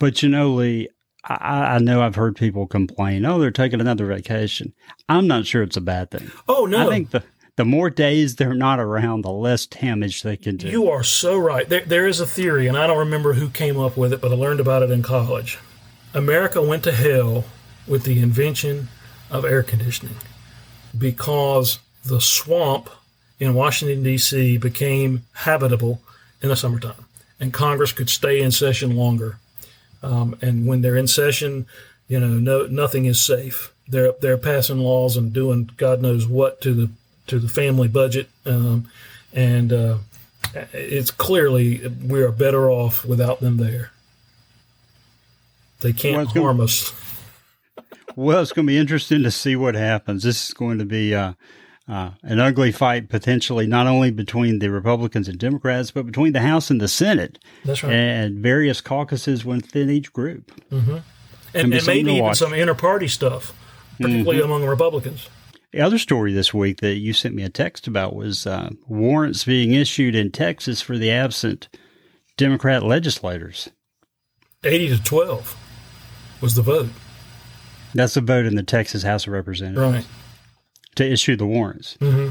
But 0.00 0.22
you 0.22 0.28
know, 0.30 0.54
Lee, 0.54 0.88
I, 1.24 1.74
I, 1.74 1.78
know 1.78 2.02
I've 2.02 2.14
heard 2.16 2.34
people 2.34 2.66
complain, 2.66 3.24
oh, 3.26 3.38
they're 3.38 3.50
taking 3.50 3.80
another 3.80 4.06
vacation. 4.06 4.72
I'm 5.08 5.28
not 5.28 5.46
sure 5.46 5.62
it's 5.62 5.76
a 5.76 5.82
bad 5.82 6.10
thing. 6.10 6.32
Oh 6.48 6.64
no, 6.64 6.88
I 6.88 6.90
think 6.90 7.10
the 7.10 7.22
the 7.56 7.66
more 7.66 7.90
days 7.90 8.36
they're 8.36 8.54
not 8.54 8.80
around, 8.80 9.20
the 9.20 9.30
less 9.30 9.66
damage 9.66 10.22
they 10.22 10.38
can 10.38 10.56
do. 10.56 10.68
You 10.68 10.88
are 10.88 11.04
so 11.04 11.36
right. 11.36 11.68
There, 11.68 11.84
there 11.84 12.06
is 12.06 12.18
a 12.18 12.26
theory, 12.26 12.66
and 12.66 12.78
I 12.78 12.86
don't 12.86 12.98
remember 12.98 13.34
who 13.34 13.50
came 13.50 13.78
up 13.78 13.98
with 13.98 14.14
it, 14.14 14.22
but 14.22 14.32
I 14.32 14.34
learned 14.34 14.60
about 14.60 14.82
it 14.82 14.90
in 14.90 15.02
college. 15.02 15.58
America 16.14 16.62
went 16.62 16.82
to 16.84 16.92
hell 16.92 17.44
with 17.86 18.04
the 18.04 18.22
invention 18.22 18.88
of 19.30 19.44
air 19.44 19.62
conditioning 19.62 20.16
because 20.96 21.80
the 22.02 22.20
swamp 22.22 22.88
in 23.38 23.52
Washington, 23.52 24.02
D.C. 24.02 24.56
became 24.56 25.26
habitable 25.32 26.00
in 26.40 26.48
the 26.48 26.56
summertime, 26.56 27.04
and 27.38 27.52
Congress 27.52 27.92
could 27.92 28.08
stay 28.08 28.40
in 28.40 28.50
session 28.50 28.96
longer. 28.96 29.38
Um, 30.02 30.36
and 30.40 30.66
when 30.66 30.82
they're 30.82 30.96
in 30.96 31.06
session, 31.06 31.66
you 32.08 32.18
know, 32.18 32.28
no, 32.28 32.66
nothing 32.66 33.04
is 33.04 33.20
safe. 33.20 33.72
They're 33.88 34.12
they're 34.20 34.38
passing 34.38 34.78
laws 34.78 35.16
and 35.16 35.32
doing 35.32 35.70
God 35.76 36.00
knows 36.00 36.26
what 36.26 36.60
to 36.62 36.74
the 36.74 36.90
to 37.26 37.38
the 37.38 37.48
family 37.48 37.88
budget, 37.88 38.28
um, 38.46 38.88
and 39.32 39.72
uh, 39.72 39.98
it's 40.72 41.10
clearly 41.10 41.86
we 42.06 42.22
are 42.22 42.32
better 42.32 42.70
off 42.70 43.04
without 43.04 43.40
them 43.40 43.56
there. 43.56 43.90
They 45.80 45.92
can't 45.92 46.16
well, 46.16 46.26
harm 46.44 46.56
gonna, 46.56 46.64
us. 46.64 46.92
Well, 48.16 48.42
it's 48.42 48.52
going 48.52 48.66
to 48.66 48.70
be 48.70 48.76
interesting 48.78 49.22
to 49.22 49.30
see 49.30 49.56
what 49.56 49.74
happens. 49.74 50.22
This 50.24 50.48
is 50.48 50.54
going 50.54 50.78
to 50.78 50.84
be 50.84 51.14
uh, 51.14 51.34
uh, 51.88 52.10
an 52.22 52.38
ugly 52.38 52.72
fight, 52.72 53.08
potentially 53.08 53.66
not 53.66 53.86
only 53.86 54.10
between 54.10 54.58
the 54.58 54.70
Republicans 54.70 55.28
and 55.28 55.38
Democrats, 55.38 55.90
but 55.90 56.06
between 56.06 56.32
the 56.32 56.40
House 56.40 56.70
and 56.70 56.80
the 56.80 56.88
Senate. 56.88 57.38
That's 57.64 57.82
right. 57.82 57.92
And 57.92 58.38
various 58.38 58.80
caucuses 58.80 59.44
within 59.44 59.90
each 59.90 60.12
group. 60.12 60.52
Mm-hmm. 60.70 60.98
And, 61.52 61.74
and 61.74 61.86
maybe 61.86 62.12
even 62.12 62.34
some 62.34 62.54
inter-party 62.54 63.08
stuff, 63.08 63.52
particularly 63.96 64.36
mm-hmm. 64.36 64.44
among 64.44 64.64
Republicans. 64.64 65.28
The 65.72 65.80
other 65.80 65.98
story 65.98 66.32
this 66.32 66.52
week 66.52 66.80
that 66.80 66.94
you 66.94 67.12
sent 67.12 67.34
me 67.34 67.42
a 67.42 67.48
text 67.48 67.86
about 67.86 68.14
was 68.14 68.46
uh, 68.46 68.70
warrants 68.88 69.44
being 69.44 69.72
issued 69.72 70.14
in 70.14 70.32
Texas 70.32 70.80
for 70.80 70.98
the 70.98 71.10
absent 71.10 71.68
Democrat 72.36 72.82
legislators. 72.82 73.68
80 74.64 74.96
to 74.96 75.02
12 75.02 75.56
was 76.40 76.54
the 76.54 76.62
vote. 76.62 76.90
That's 77.94 78.14
the 78.14 78.20
vote 78.20 78.46
in 78.46 78.56
the 78.56 78.62
Texas 78.62 79.02
House 79.02 79.26
of 79.26 79.32
Representatives. 79.32 80.06
Right. 80.06 80.06
To 80.96 81.08
issue 81.08 81.36
the 81.36 81.46
warrants. 81.46 81.96
Mm-hmm. 82.00 82.30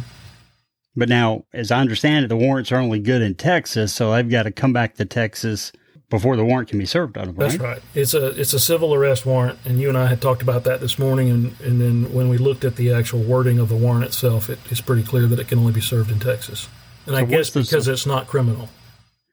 But 0.95 1.09
now, 1.09 1.45
as 1.53 1.71
I 1.71 1.79
understand 1.79 2.25
it, 2.25 2.27
the 2.27 2.37
warrants 2.37 2.71
are 2.71 2.77
only 2.77 2.99
good 2.99 3.21
in 3.21 3.35
Texas, 3.35 3.93
so 3.93 4.11
they've 4.11 4.29
got 4.29 4.43
to 4.43 4.51
come 4.51 4.73
back 4.73 4.95
to 4.95 5.05
Texas 5.05 5.71
before 6.09 6.35
the 6.35 6.43
warrant 6.43 6.69
can 6.69 6.79
be 6.79 6.85
served 6.85 7.17
on 7.17 7.27
them. 7.27 7.35
That's 7.35 7.57
right. 7.57 7.81
It's 7.93 8.13
a 8.13 8.27
it's 8.39 8.53
a 8.53 8.59
civil 8.59 8.93
arrest 8.93 9.25
warrant, 9.25 9.59
and 9.63 9.79
you 9.79 9.89
and 9.89 9.97
I 9.97 10.07
had 10.07 10.21
talked 10.21 10.41
about 10.41 10.63
that 10.63 10.81
this 10.81 10.97
morning. 10.97 11.29
And, 11.29 11.61
and 11.61 11.79
then 11.79 12.13
when 12.13 12.29
we 12.29 12.37
looked 12.37 12.65
at 12.65 12.75
the 12.75 12.91
actual 12.91 13.21
wording 13.21 13.59
of 13.59 13.69
the 13.69 13.75
warrant 13.75 14.05
itself, 14.05 14.49
it, 14.49 14.59
it's 14.69 14.81
pretty 14.81 15.03
clear 15.03 15.27
that 15.27 15.39
it 15.39 15.47
can 15.47 15.59
only 15.59 15.73
be 15.73 15.81
served 15.81 16.11
in 16.11 16.19
Texas. 16.19 16.67
And 17.05 17.15
so 17.15 17.21
I 17.21 17.25
guess 17.25 17.51
because 17.51 17.87
it's 17.87 18.05
not 18.05 18.27
criminal. 18.27 18.69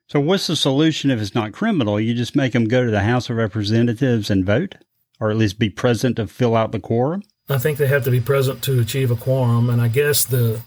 So 0.07 0.21
what's 0.21 0.47
the 0.47 0.55
solution 0.55 1.11
if 1.11 1.19
it's 1.19 1.35
not 1.35 1.51
criminal? 1.51 1.99
You 1.99 2.13
just 2.13 2.35
make 2.35 2.53
them 2.53 2.65
go 2.65 2.85
to 2.85 2.91
the 2.91 3.01
House 3.01 3.29
of 3.29 3.35
Representatives 3.35 4.29
and 4.29 4.45
vote, 4.45 4.75
or 5.19 5.29
at 5.29 5.37
least 5.37 5.59
be 5.59 5.69
present 5.69 6.15
to 6.15 6.27
fill 6.27 6.55
out 6.55 6.71
the 6.71 6.79
quorum. 6.79 7.23
I 7.49 7.57
think 7.57 7.77
they 7.77 7.87
have 7.87 8.03
to 8.03 8.11
be 8.11 8.19
present 8.19 8.61
to 8.63 8.79
achieve 8.79 9.09
a 9.11 9.15
quorum, 9.15 9.69
and 9.69 9.81
I 9.81 9.87
guess 9.87 10.25
the 10.25 10.61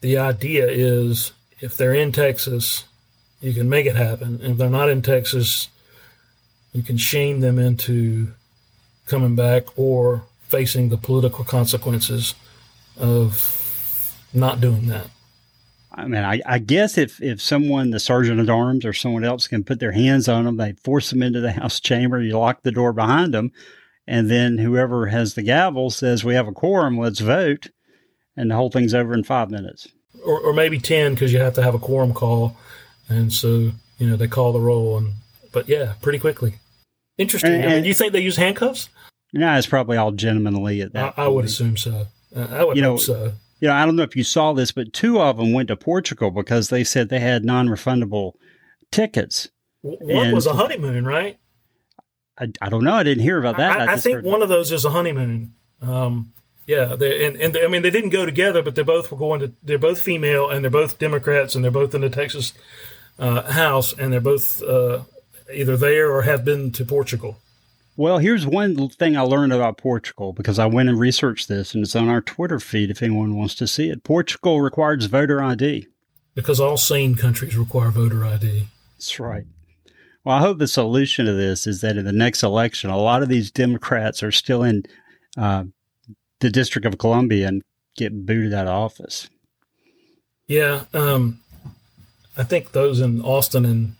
the 0.00 0.16
idea 0.16 0.66
is 0.68 1.32
if 1.60 1.76
they're 1.76 1.94
in 1.94 2.12
Texas 2.12 2.84
you 3.40 3.52
can 3.54 3.68
make 3.68 3.86
it 3.86 3.96
happen. 3.96 4.40
And 4.42 4.52
if 4.52 4.58
they're 4.58 4.70
not 4.70 4.88
in 4.88 5.02
Texas, 5.02 5.68
you 6.72 6.82
can 6.82 6.96
shame 6.96 7.40
them 7.40 7.58
into 7.58 8.32
coming 9.06 9.36
back 9.36 9.66
or 9.76 10.24
facing 10.42 10.88
the 10.88 10.96
political 10.96 11.44
consequences 11.44 12.34
of 12.96 14.18
not 14.32 14.60
doing 14.60 14.88
that. 14.88 15.08
I 15.92 16.06
mean, 16.06 16.22
I, 16.22 16.40
I, 16.46 16.58
guess 16.58 16.96
if, 16.96 17.20
if 17.20 17.40
someone, 17.40 17.90
the 17.90 17.98
sergeant 17.98 18.38
at 18.38 18.50
arms 18.50 18.84
or 18.84 18.92
someone 18.92 19.24
else 19.24 19.48
can 19.48 19.64
put 19.64 19.80
their 19.80 19.92
hands 19.92 20.28
on 20.28 20.44
them, 20.44 20.56
they 20.56 20.72
force 20.72 21.10
them 21.10 21.22
into 21.22 21.40
the 21.40 21.52
House 21.52 21.80
chamber, 21.80 22.20
you 22.20 22.38
lock 22.38 22.62
the 22.62 22.70
door 22.70 22.92
behind 22.92 23.34
them, 23.34 23.52
and 24.08 24.30
then 24.30 24.58
whoever 24.58 25.06
has 25.06 25.34
the 25.34 25.42
gavel 25.42 25.90
says, 25.90 26.24
We 26.24 26.34
have 26.34 26.48
a 26.48 26.52
quorum, 26.52 26.98
let's 26.98 27.20
vote, 27.20 27.68
and 28.36 28.50
the 28.50 28.56
whole 28.56 28.70
thing's 28.70 28.94
over 28.94 29.14
in 29.14 29.22
five 29.22 29.50
minutes. 29.50 29.88
Or, 30.24 30.40
or 30.40 30.52
maybe 30.52 30.80
10 30.80 31.14
because 31.14 31.32
you 31.32 31.38
have 31.38 31.54
to 31.54 31.62
have 31.62 31.74
a 31.74 31.78
quorum 31.78 32.12
call 32.12 32.56
and 33.08 33.32
so 33.32 33.72
you 33.98 34.06
know 34.06 34.16
they 34.16 34.28
call 34.28 34.52
the 34.52 34.60
roll, 34.60 34.98
and 34.98 35.14
but 35.52 35.68
yeah, 35.68 35.94
pretty 36.00 36.18
quickly. 36.18 36.54
Interesting. 37.16 37.54
And, 37.54 37.64
I 37.64 37.74
mean, 37.74 37.82
do 37.82 37.88
you 37.88 37.94
think 37.94 38.12
they 38.12 38.20
use 38.20 38.36
handcuffs? 38.36 38.88
No, 39.32 39.56
it's 39.56 39.66
probably 39.66 39.96
all 39.96 40.12
gentlemanly 40.12 40.80
at 40.80 40.92
that. 40.92 41.14
I, 41.16 41.24
I 41.24 41.28
would 41.28 41.44
assume 41.44 41.76
so. 41.76 42.06
I 42.34 42.64
would 42.64 42.76
you 42.76 42.82
know, 42.82 42.96
so. 42.96 43.32
You 43.60 43.68
know, 43.68 43.74
I 43.74 43.84
don't 43.84 43.96
know 43.96 44.04
if 44.04 44.14
you 44.14 44.22
saw 44.22 44.52
this, 44.52 44.70
but 44.70 44.92
two 44.92 45.20
of 45.20 45.36
them 45.36 45.52
went 45.52 45.68
to 45.68 45.76
Portugal 45.76 46.30
because 46.30 46.68
they 46.68 46.84
said 46.84 47.08
they 47.08 47.18
had 47.18 47.44
non-refundable 47.44 48.34
tickets. 48.92 49.48
One 49.82 50.26
and 50.26 50.32
was 50.32 50.46
a 50.46 50.52
honeymoon, 50.52 51.04
right? 51.04 51.38
I, 52.38 52.52
I 52.60 52.68
don't 52.68 52.84
know. 52.84 52.94
I 52.94 53.02
didn't 53.02 53.22
hear 53.22 53.38
about 53.38 53.56
that. 53.56 53.80
I, 53.80 53.84
I, 53.84 53.92
I 53.94 53.96
think 53.96 54.24
one 54.24 54.42
of 54.42 54.48
those 54.48 54.72
is 54.72 54.84
a 54.84 54.90
honeymoon. 54.90 55.54
Um, 55.82 56.32
yeah, 56.66 56.96
they, 56.96 57.26
and 57.26 57.36
and 57.36 57.54
they, 57.54 57.64
I 57.64 57.68
mean 57.68 57.82
they 57.82 57.90
didn't 57.90 58.10
go 58.10 58.26
together, 58.26 58.62
but 58.62 58.74
they 58.74 58.82
both 58.82 59.10
were 59.10 59.16
going 59.16 59.40
to. 59.40 59.52
They're 59.62 59.78
both 59.78 60.00
female, 60.00 60.50
and 60.50 60.62
they're 60.62 60.70
both 60.70 60.98
Democrats, 60.98 61.54
and 61.54 61.64
they're 61.64 61.70
both 61.70 61.94
in 61.94 62.02
the 62.02 62.10
Texas 62.10 62.52
uh, 63.18 63.50
house, 63.52 63.92
and 63.92 64.12
they're 64.12 64.20
both 64.20 64.62
uh, 64.62 65.00
either 65.52 65.76
there 65.76 66.12
or 66.12 66.22
have 66.22 66.44
been 66.44 66.70
to 66.72 66.84
Portugal. 66.84 67.38
Well, 67.96 68.18
here's 68.18 68.46
one 68.46 68.90
thing 68.90 69.16
I 69.16 69.22
learned 69.22 69.52
about 69.52 69.76
Portugal 69.76 70.32
because 70.32 70.60
I 70.60 70.66
went 70.66 70.88
and 70.88 71.00
researched 71.00 71.48
this, 71.48 71.74
and 71.74 71.82
it's 71.82 71.96
on 71.96 72.08
our 72.08 72.20
Twitter 72.20 72.60
feed 72.60 72.90
if 72.90 73.02
anyone 73.02 73.34
wants 73.34 73.56
to 73.56 73.66
see 73.66 73.88
it. 73.88 74.04
Portugal 74.04 74.60
requires 74.60 75.06
voter 75.06 75.42
ID. 75.42 75.88
Because 76.34 76.60
all 76.60 76.76
sane 76.76 77.16
countries 77.16 77.56
require 77.56 77.90
voter 77.90 78.24
ID. 78.24 78.68
That's 78.94 79.18
right. 79.18 79.46
Well, 80.28 80.36
I 80.36 80.40
hope 80.40 80.58
the 80.58 80.68
solution 80.68 81.24
to 81.24 81.32
this 81.32 81.66
is 81.66 81.80
that 81.80 81.96
in 81.96 82.04
the 82.04 82.12
next 82.12 82.42
election, 82.42 82.90
a 82.90 82.98
lot 82.98 83.22
of 83.22 83.30
these 83.30 83.50
Democrats 83.50 84.22
are 84.22 84.30
still 84.30 84.62
in 84.62 84.82
uh, 85.38 85.64
the 86.40 86.50
District 86.50 86.84
of 86.84 86.98
Columbia 86.98 87.48
and 87.48 87.62
get 87.96 88.26
booted 88.26 88.52
out 88.52 88.66
of 88.66 88.74
office. 88.74 89.30
Yeah, 90.46 90.84
um, 90.92 91.40
I 92.36 92.44
think 92.44 92.72
those 92.72 93.00
in 93.00 93.22
Austin 93.22 93.64
and 93.64 93.94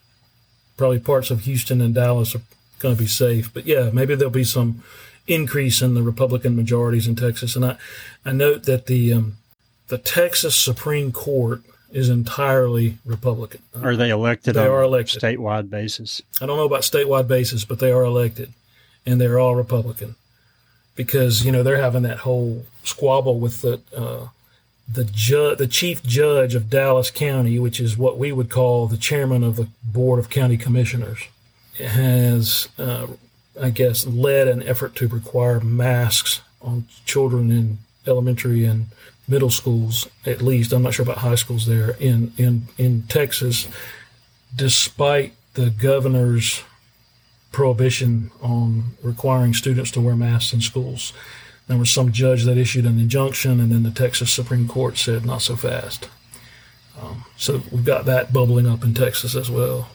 probably 0.76 0.98
parts 0.98 1.30
of 1.30 1.44
Houston 1.44 1.80
and 1.80 1.94
Dallas 1.94 2.34
are 2.34 2.42
going 2.78 2.94
to 2.94 3.02
be 3.02 3.08
safe. 3.08 3.50
But 3.54 3.64
yeah, 3.64 3.88
maybe 3.90 4.14
there'll 4.14 4.30
be 4.30 4.44
some 4.44 4.82
increase 5.26 5.80
in 5.80 5.94
the 5.94 6.02
Republican 6.02 6.54
majorities 6.54 7.08
in 7.08 7.16
Texas. 7.16 7.56
And 7.56 7.64
I, 7.64 7.78
I 8.26 8.32
note 8.32 8.64
that 8.64 8.84
the 8.84 9.14
um, 9.14 9.38
the 9.86 9.96
Texas 9.96 10.54
Supreme 10.54 11.10
Court 11.10 11.62
is 11.92 12.08
entirely 12.08 12.98
Republican. 13.04 13.62
Are 13.82 13.96
they 13.96 14.10
elected? 14.10 14.54
They 14.54 14.66
are 14.66 14.82
elected 14.82 15.22
statewide 15.22 15.70
basis. 15.70 16.20
I 16.40 16.46
don't 16.46 16.56
know 16.56 16.64
about 16.64 16.82
statewide 16.82 17.28
basis, 17.28 17.64
but 17.64 17.78
they 17.78 17.90
are 17.90 18.04
elected, 18.04 18.52
and 19.06 19.20
they're 19.20 19.38
all 19.38 19.54
Republican 19.54 20.16
because 20.94 21.44
you 21.44 21.52
know 21.52 21.62
they're 21.62 21.80
having 21.80 22.02
that 22.02 22.18
whole 22.18 22.66
squabble 22.82 23.38
with 23.38 23.62
the 23.62 23.80
uh, 23.96 24.28
the 24.92 25.04
ju- 25.04 25.54
the 25.54 25.66
chief 25.66 26.02
judge 26.02 26.54
of 26.54 26.68
Dallas 26.68 27.10
County, 27.10 27.58
which 27.58 27.80
is 27.80 27.96
what 27.96 28.18
we 28.18 28.32
would 28.32 28.50
call 28.50 28.86
the 28.86 28.96
chairman 28.96 29.44
of 29.44 29.56
the 29.56 29.68
board 29.82 30.18
of 30.18 30.28
county 30.28 30.56
commissioners, 30.56 31.20
has 31.78 32.68
uh, 32.78 33.06
I 33.60 33.70
guess 33.70 34.06
led 34.06 34.48
an 34.48 34.62
effort 34.62 34.94
to 34.96 35.08
require 35.08 35.60
masks 35.60 36.40
on 36.60 36.86
children 37.04 37.50
in 37.50 37.78
elementary 38.06 38.64
and 38.64 38.86
middle 39.28 39.50
schools, 39.50 40.08
at 40.26 40.42
least. 40.42 40.72
I'm 40.72 40.82
not 40.82 40.94
sure 40.94 41.04
about 41.04 41.18
high 41.18 41.34
schools 41.36 41.66
there 41.66 41.90
in 42.00 42.32
in 42.36 42.68
in 42.78 43.02
Texas, 43.02 43.68
despite 44.54 45.34
the 45.54 45.70
governor's 45.70 46.62
prohibition 47.52 48.30
on 48.42 48.96
requiring 49.02 49.54
students 49.54 49.90
to 49.92 50.00
wear 50.00 50.16
masks 50.16 50.52
in 50.52 50.60
schools. 50.60 51.12
There 51.66 51.78
was 51.78 51.90
some 51.90 52.12
judge 52.12 52.44
that 52.44 52.56
issued 52.56 52.86
an 52.86 52.98
injunction, 52.98 53.60
and 53.60 53.70
then 53.70 53.82
the 53.82 53.90
Texas 53.90 54.32
Supreme 54.32 54.66
Court 54.66 54.96
said 54.96 55.26
not 55.26 55.42
so 55.42 55.54
fast. 55.54 56.08
Um, 57.00 57.24
so 57.36 57.62
we've 57.70 57.84
got 57.84 58.06
that 58.06 58.32
bubbling 58.32 58.66
up 58.66 58.82
in 58.84 58.94
Texas 58.94 59.34
as 59.34 59.50
well. 59.50 59.88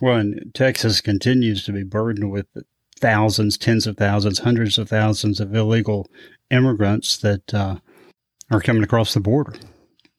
Well, 0.00 0.16
and 0.16 0.52
Texas 0.54 1.00
continues 1.00 1.64
to 1.64 1.72
be 1.72 1.82
burdened 1.82 2.30
with 2.30 2.46
thousands, 2.98 3.56
tens 3.56 3.86
of 3.86 3.96
thousands, 3.96 4.40
hundreds 4.40 4.78
of 4.78 4.88
thousands 4.88 5.40
of 5.40 5.54
illegal 5.54 6.08
immigrants 6.50 7.16
that 7.18 7.54
uh, 7.54 7.76
are 8.50 8.60
coming 8.60 8.82
across 8.82 9.14
the 9.14 9.20
border. 9.20 9.54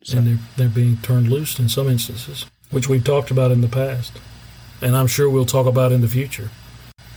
So. 0.04 0.18
And 0.18 0.28
they're, 0.28 0.40
they're 0.58 0.70
being 0.70 0.98
turned 0.98 1.30
loose 1.30 1.60
in 1.60 1.70
some 1.70 1.90
instances, 1.90 2.46
which 2.72 2.88
we've 2.88 3.04
talked 3.04 3.32
about 3.32 3.52
in 3.52 3.62
the 3.62 3.68
past. 3.68 4.20
And 4.82 4.96
I'm 4.96 5.08
sure 5.08 5.30
we'll 5.30 5.46
talk 5.46 5.66
about 5.66 5.92
in 5.92 6.02
the 6.02 6.08
future. 6.08 6.50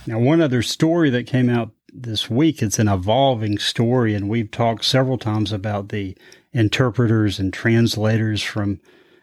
Now, 0.07 0.19
one 0.19 0.41
other 0.41 0.63
story 0.63 1.09
that 1.11 1.27
came 1.27 1.49
out 1.49 1.71
this 1.93 2.29
week, 2.29 2.61
it's 2.61 2.79
an 2.79 2.87
evolving 2.87 3.59
story, 3.59 4.15
and 4.15 4.29
we've 4.29 4.49
talked 4.49 4.83
several 4.83 5.17
times 5.17 5.51
about 5.51 5.89
the 5.89 6.17
interpreters 6.53 7.39
and 7.39 7.53
translators 7.53 8.41
from 8.41 8.79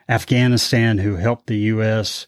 Afghanistan 0.08 0.98
who 0.98 1.16
helped 1.16 1.46
the 1.46 1.58
U.S. 1.58 2.26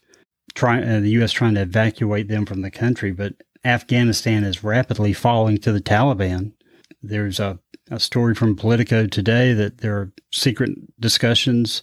Try, 0.54 0.82
uh, 0.82 1.00
the 1.00 1.10
U.S. 1.10 1.32
trying 1.32 1.54
to 1.54 1.62
evacuate 1.62 2.28
them 2.28 2.44
from 2.44 2.62
the 2.62 2.70
country, 2.70 3.12
but 3.12 3.34
Afghanistan 3.64 4.42
is 4.42 4.64
rapidly 4.64 5.12
falling 5.12 5.58
to 5.58 5.72
the 5.72 5.80
Taliban. 5.80 6.52
There's 7.02 7.40
a, 7.40 7.58
a 7.90 8.00
story 8.00 8.34
from 8.34 8.56
Politico 8.56 9.06
today 9.06 9.52
that 9.54 9.78
there 9.78 9.96
are 9.96 10.12
secret 10.30 10.70
discussions 11.00 11.82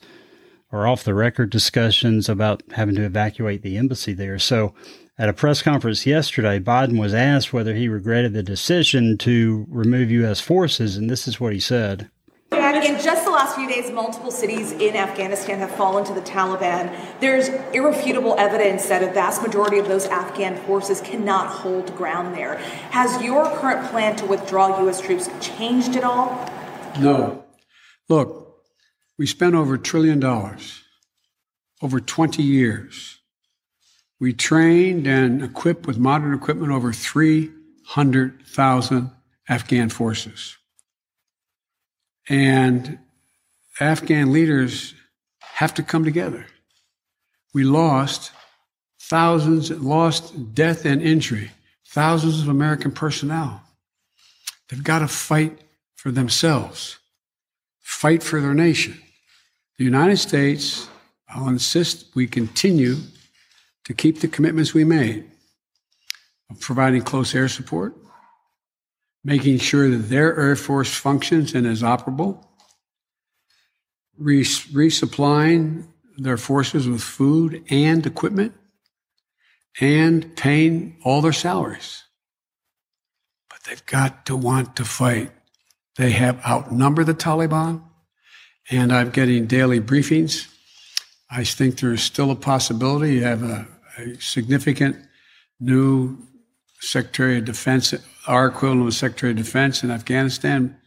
or 0.72 0.86
off 0.86 1.04
the 1.04 1.14
record 1.14 1.50
discussions 1.50 2.28
about 2.28 2.62
having 2.74 2.96
to 2.96 3.06
evacuate 3.06 3.62
the 3.62 3.78
embassy 3.78 4.14
there. 4.14 4.38
So 4.38 4.74
at 5.18 5.30
a 5.30 5.34
press 5.34 5.62
conference 5.62 6.06
yesterday, 6.06 6.60
Biden 6.60 7.00
was 7.00 7.14
asked 7.14 7.54
whether 7.54 7.74
he 7.74 7.88
regretted 7.88 8.34
the 8.34 8.44
decision 8.44 9.18
to 9.20 9.66
remove 9.70 10.12
U.S. 10.12 10.42
forces, 10.42 10.98
and 10.98 11.10
this 11.10 11.28
is 11.28 11.40
what 11.40 11.54
he 11.54 11.60
said. 11.60 12.10
In 12.52 13.02
just 13.02 13.26
the 13.26 13.32
last 13.32 13.56
few 13.56 13.68
days, 13.68 13.92
multiple 13.92 14.32
cities 14.32 14.72
in 14.72 14.96
Afghanistan 14.96 15.60
have 15.60 15.72
fallen 15.72 16.06
to 16.06 16.14
the 16.14 16.22
Taliban. 16.22 16.96
There's 17.20 17.50
irrefutable 17.74 18.36
evidence 18.38 18.88
that 18.88 19.04
a 19.04 19.08
vast 19.08 19.42
majority 19.42 19.80
of 19.80 19.88
those 19.88 20.06
Afghan 20.06 20.56
forces 20.66 21.02
cannot 21.02 21.48
hold 21.48 21.96
ground 21.96 22.36
there. 22.36 22.58
Has 22.92 23.22
your 23.22 23.46
current 23.58 23.90
plan 23.90 24.16
to 24.18 24.26
withdraw 24.26 24.82
U.S. 24.84 25.02
troops 25.02 25.30
changed 25.42 25.96
at 25.96 26.04
all? 26.04 26.50
No. 27.00 27.44
Look, 28.08 28.62
we 29.18 29.26
spent 29.26 29.56
over 29.56 29.76
a 29.76 29.80
trillion 29.80 30.20
dollars 30.20 30.84
over 31.82 32.00
20 32.00 32.42
years 32.42 33.18
we 34.20 34.34
trained 34.34 35.06
and 35.06 35.44
equipped 35.44 35.86
with 35.86 36.00
modern 36.00 36.34
equipment 36.34 36.72
over 36.72 36.92
300,000 36.92 39.12
Afghan 39.48 39.90
forces. 39.90 40.58
And 42.30 43.00
Afghan 43.80 44.34
leaders 44.34 44.94
have 45.42 45.74
to 45.76 45.84
come 45.84 46.04
together. 46.04 46.46
We 47.54 47.64
lost 47.64 48.32
thousands, 49.00 49.72
lost 49.72 50.54
death 50.54 50.86
and 50.86 51.02
injury, 51.02 51.52
thousands 51.88 52.42
of 52.42 52.50
American 52.50 52.92
personnel. 52.92 53.62
They've 54.70 54.84
got 54.84 55.00
to 55.00 55.08
fight 55.08 55.58
for 55.96 56.12
themselves, 56.12 56.98
fight 57.80 58.22
for 58.22 58.42
their 58.42 58.54
nation. 58.54 59.02
The 59.78 59.86
United 59.86 60.18
States, 60.18 60.90
I'll 61.30 61.48
insist 61.48 62.16
we 62.16 62.28
continue 62.28 62.98
to 63.86 63.94
keep 63.94 64.20
the 64.20 64.28
commitments 64.28 64.74
we 64.74 64.84
made 64.84 65.24
of 66.50 66.60
providing 66.60 67.02
close 67.02 67.34
air 67.34 67.48
support, 67.48 67.96
making 69.24 69.60
sure 69.60 69.90
that 69.90 70.10
their 70.10 70.38
Air 70.40 70.56
Force 70.56 70.94
functions 70.94 71.54
and 71.54 71.66
is 71.66 71.82
operable, 71.82 72.44
res- 74.18 74.66
resupplying 74.68 75.88
their 76.18 76.38
forces 76.38 76.88
with 76.88 77.02
food 77.02 77.64
and 77.70 78.06
equipment, 78.06 78.54
and 79.80 80.36
paying 80.36 80.98
all 81.04 81.22
their 81.22 81.34
salaries. 81.34 82.04
But 83.50 83.64
they've 83.64 83.86
got 83.86 84.26
to 84.28 84.36
want 84.36 84.76
to 84.78 84.86
fight. 84.86 85.32
They 85.98 86.12
have 86.12 86.44
outnumbered 86.46 87.08
the 87.08 87.14
Taliban, 87.14 87.84
and 88.70 88.92
I'm 88.92 89.10
getting 89.10 89.46
daily 89.46 89.80
briefings. 89.80 90.48
I 91.30 91.44
think 91.44 91.80
there 91.80 91.94
is 91.94 92.02
still 92.02 92.32
a 92.32 92.36
possibility 92.36 93.16
you 93.16 93.24
have 93.24 93.44
a 93.44 93.68
a 93.98 94.20
significant 94.22 94.96
new 95.60 96.18
Secretary 96.80 97.38
of 97.40 97.46
Defense, 97.46 97.94
our 98.28 98.48
equivalent 98.48 98.88
of 98.88 98.94
Secretary 98.94 99.32
of 99.32 99.38
Defense 99.38 99.84
in 99.84 99.92
Afghanistan, 99.92 100.78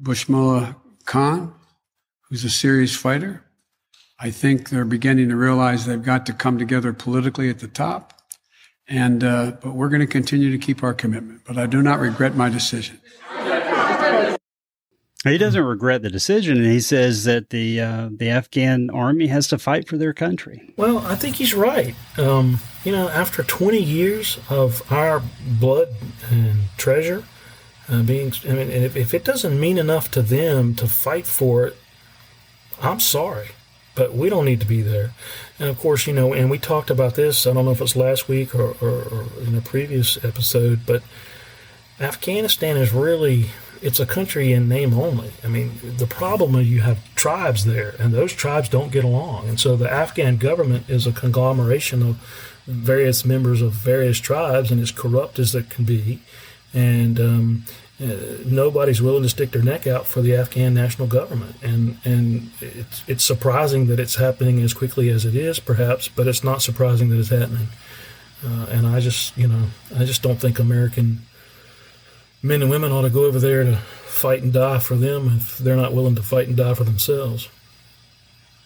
Bismillah 0.00 0.76
Khan, 1.04 1.52
who's 2.28 2.44
a 2.44 2.50
serious 2.50 2.96
fighter. 2.96 3.44
I 4.18 4.30
think 4.30 4.68
they're 4.68 4.84
beginning 4.84 5.30
to 5.30 5.36
realize 5.36 5.84
they've 5.84 6.02
got 6.02 6.26
to 6.26 6.32
come 6.32 6.58
together 6.58 6.92
politically 6.92 7.50
at 7.50 7.58
the 7.58 7.68
top. 7.68 8.14
And, 8.86 9.22
uh, 9.24 9.52
but 9.62 9.74
we're 9.74 9.88
going 9.88 10.00
to 10.00 10.06
continue 10.06 10.50
to 10.50 10.58
keep 10.58 10.82
our 10.82 10.94
commitment. 10.94 11.42
But 11.46 11.58
I 11.58 11.66
do 11.66 11.82
not 11.82 12.00
regret 12.00 12.34
my 12.34 12.48
decision. 12.48 13.00
He 15.24 15.36
doesn't 15.36 15.62
regret 15.62 16.00
the 16.00 16.08
decision, 16.08 16.56
and 16.56 16.66
he 16.66 16.80
says 16.80 17.24
that 17.24 17.50
the 17.50 17.80
uh, 17.80 18.08
the 18.10 18.30
Afghan 18.30 18.88
army 18.88 19.26
has 19.26 19.48
to 19.48 19.58
fight 19.58 19.86
for 19.86 19.98
their 19.98 20.14
country. 20.14 20.72
Well, 20.78 20.98
I 20.98 21.14
think 21.14 21.36
he's 21.36 21.52
right. 21.52 21.94
Um, 22.16 22.58
you 22.84 22.92
know, 22.92 23.08
after 23.10 23.42
20 23.42 23.82
years 23.82 24.38
of 24.48 24.82
our 24.90 25.22
blood 25.46 25.88
and 26.30 26.60
treasure 26.78 27.24
uh, 27.90 28.02
being, 28.02 28.32
I 28.48 28.52
mean, 28.52 28.70
if, 28.70 28.96
if 28.96 29.12
it 29.12 29.24
doesn't 29.24 29.60
mean 29.60 29.76
enough 29.76 30.10
to 30.12 30.22
them 30.22 30.74
to 30.76 30.88
fight 30.88 31.26
for 31.26 31.66
it, 31.66 31.76
I'm 32.80 33.00
sorry, 33.00 33.48
but 33.94 34.14
we 34.14 34.30
don't 34.30 34.46
need 34.46 34.60
to 34.60 34.66
be 34.66 34.80
there. 34.80 35.12
And 35.58 35.68
of 35.68 35.78
course, 35.78 36.06
you 36.06 36.14
know, 36.14 36.32
and 36.32 36.50
we 36.50 36.58
talked 36.58 36.88
about 36.88 37.16
this. 37.16 37.46
I 37.46 37.52
don't 37.52 37.66
know 37.66 37.72
if 37.72 37.80
it 37.80 37.84
was 37.84 37.96
last 37.96 38.26
week 38.26 38.54
or, 38.54 38.74
or, 38.80 39.02
or 39.02 39.26
in 39.46 39.54
a 39.54 39.60
previous 39.60 40.22
episode, 40.24 40.86
but 40.86 41.02
Afghanistan 42.00 42.78
is 42.78 42.94
really 42.94 43.50
it's 43.82 44.00
a 44.00 44.06
country 44.06 44.52
in 44.52 44.68
name 44.68 44.94
only. 44.94 45.32
I 45.42 45.48
mean, 45.48 45.72
the 45.82 46.06
problem 46.06 46.54
is 46.54 46.68
you 46.68 46.80
have 46.82 47.14
tribes 47.14 47.64
there, 47.64 47.94
and 47.98 48.12
those 48.12 48.32
tribes 48.32 48.68
don't 48.68 48.92
get 48.92 49.04
along. 49.04 49.48
And 49.48 49.58
so 49.58 49.76
the 49.76 49.90
Afghan 49.90 50.36
government 50.36 50.88
is 50.88 51.06
a 51.06 51.12
conglomeration 51.12 52.02
of 52.02 52.16
various 52.66 53.24
members 53.24 53.62
of 53.62 53.72
various 53.72 54.18
tribes 54.18 54.70
and 54.70 54.80
as 54.80 54.90
corrupt 54.90 55.38
as 55.38 55.54
it 55.54 55.70
can 55.70 55.84
be. 55.84 56.20
And 56.72 57.18
um, 57.18 57.64
uh, 58.02 58.38
nobody's 58.44 59.02
willing 59.02 59.22
to 59.22 59.28
stick 59.28 59.50
their 59.50 59.62
neck 59.62 59.86
out 59.86 60.06
for 60.06 60.20
the 60.20 60.34
Afghan 60.34 60.74
national 60.74 61.08
government. 61.08 61.56
And, 61.62 61.98
and 62.04 62.50
it's, 62.60 63.02
it's 63.06 63.24
surprising 63.24 63.86
that 63.86 63.98
it's 63.98 64.16
happening 64.16 64.60
as 64.60 64.74
quickly 64.74 65.08
as 65.08 65.24
it 65.24 65.34
is, 65.34 65.58
perhaps, 65.58 66.08
but 66.08 66.28
it's 66.28 66.44
not 66.44 66.62
surprising 66.62 67.08
that 67.10 67.18
it's 67.18 67.30
happening. 67.30 67.68
Uh, 68.44 68.66
and 68.70 68.86
I 68.86 69.00
just, 69.00 69.36
you 69.36 69.48
know, 69.48 69.64
I 69.94 70.04
just 70.04 70.22
don't 70.22 70.40
think 70.40 70.58
American 70.58 71.22
men 72.42 72.62
and 72.62 72.70
women 72.70 72.92
ought 72.92 73.02
to 73.02 73.10
go 73.10 73.24
over 73.24 73.38
there 73.38 73.64
to 73.64 73.76
fight 73.76 74.42
and 74.42 74.52
die 74.52 74.78
for 74.78 74.96
them 74.96 75.36
if 75.36 75.58
they're 75.58 75.76
not 75.76 75.94
willing 75.94 76.14
to 76.14 76.22
fight 76.22 76.48
and 76.48 76.56
die 76.56 76.74
for 76.74 76.84
themselves. 76.84 77.48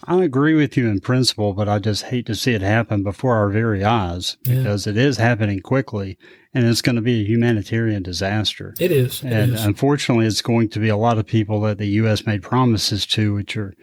I 0.07 0.23
agree 0.23 0.53
with 0.53 0.77
you 0.77 0.87
in 0.87 0.99
principle, 0.99 1.53
but 1.53 1.67
I 1.67 1.79
just 1.79 2.03
hate 2.03 2.27
to 2.27 2.35
see 2.35 2.53
it 2.53 2.61
happen 2.61 3.01
before 3.01 3.35
our 3.35 3.49
very 3.49 3.83
eyes 3.83 4.37
because 4.43 4.85
yeah. 4.85 4.91
it 4.91 4.97
is 4.97 5.17
happening 5.17 5.61
quickly 5.61 6.17
and 6.53 6.65
it's 6.65 6.81
going 6.81 6.95
to 6.95 7.01
be 7.01 7.21
a 7.21 7.25
humanitarian 7.25 8.03
disaster. 8.03 8.75
It 8.79 8.91
is. 8.91 9.23
It 9.23 9.33
and 9.33 9.53
is. 9.53 9.65
unfortunately, 9.65 10.27
it's 10.27 10.41
going 10.41 10.69
to 10.69 10.79
be 10.79 10.89
a 10.89 10.97
lot 10.97 11.17
of 11.17 11.25
people 11.25 11.59
that 11.61 11.79
the 11.79 11.87
U.S. 11.87 12.25
made 12.25 12.43
promises 12.43 13.05
to, 13.07 13.33
which 13.33 13.57
are 13.57 13.73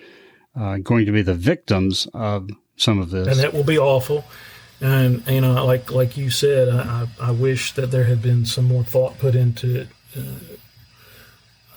uh, 0.55 0.79
going 0.79 1.07
to 1.07 1.13
be 1.13 1.23
the 1.23 1.35
victims 1.35 2.07
of 2.15 2.51
some 2.77 2.99
of 2.99 3.11
this. 3.11 3.27
And 3.27 3.41
that 3.41 3.53
will 3.53 3.65
be 3.65 3.79
awful. 3.79 4.25
And, 4.83 5.25
you 5.29 5.41
know, 5.41 5.65
like 5.65 5.93
like 5.93 6.17
you 6.17 6.29
said, 6.29 6.69
I, 6.69 7.07
I, 7.21 7.31
wish 7.31 7.73
that 7.75 7.93
there 7.93 8.03
had 8.03 8.21
been 8.21 8.45
some 8.45 8.65
more 8.65 8.83
thought 8.83 9.17
put 9.21 9.37
into 9.37 9.87
uh, 10.17 10.21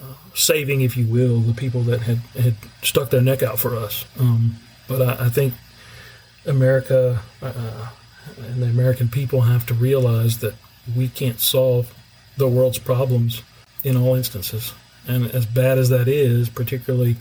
uh, 0.01 0.13
saving, 0.33 0.81
if 0.81 0.97
you 0.97 1.05
will, 1.05 1.39
the 1.41 1.53
people 1.53 1.83
that 1.83 2.01
had, 2.01 2.17
had 2.35 2.55
stuck 2.81 3.11
their 3.11 3.21
neck 3.21 3.43
out 3.43 3.59
for 3.59 3.75
us. 3.75 4.05
Um, 4.19 4.55
but 4.87 5.03
I, 5.03 5.25
I, 5.25 5.29
think 5.29 5.53
America 6.47 7.21
uh, 7.43 7.89
and 8.39 8.63
the 8.63 8.67
American 8.69 9.07
people 9.07 9.41
have 9.41 9.67
to 9.67 9.75
realize 9.75 10.39
that 10.39 10.55
we 10.97 11.07
can't 11.07 11.39
solve 11.39 11.93
the 12.37 12.47
world's 12.47 12.79
problems 12.79 13.43
in 13.83 13.97
all 13.97 14.15
instances. 14.15 14.73
And 15.07 15.29
as 15.29 15.45
bad 15.45 15.77
as 15.77 15.89
that 15.89 16.07
is, 16.07 16.49
particularly 16.49 17.17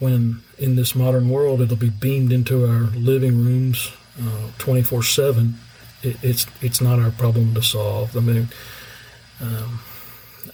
when 0.00 0.42
in 0.58 0.74
this 0.74 0.96
modern 0.96 1.28
world 1.28 1.60
it'll 1.60 1.76
be 1.76 1.90
beamed 1.90 2.32
into 2.32 2.66
our 2.66 2.90
living 2.96 3.44
rooms 3.44 3.92
uh, 4.20 4.48
24 4.58 4.98
uh, 4.98 5.02
7, 5.02 5.58
it, 6.02 6.16
it's 6.22 6.46
it's 6.60 6.80
not 6.80 6.98
our 6.98 7.10
problem 7.10 7.54
to 7.54 7.62
solve. 7.62 8.16
I 8.16 8.20
mean, 8.20 8.48
um, 9.40 9.80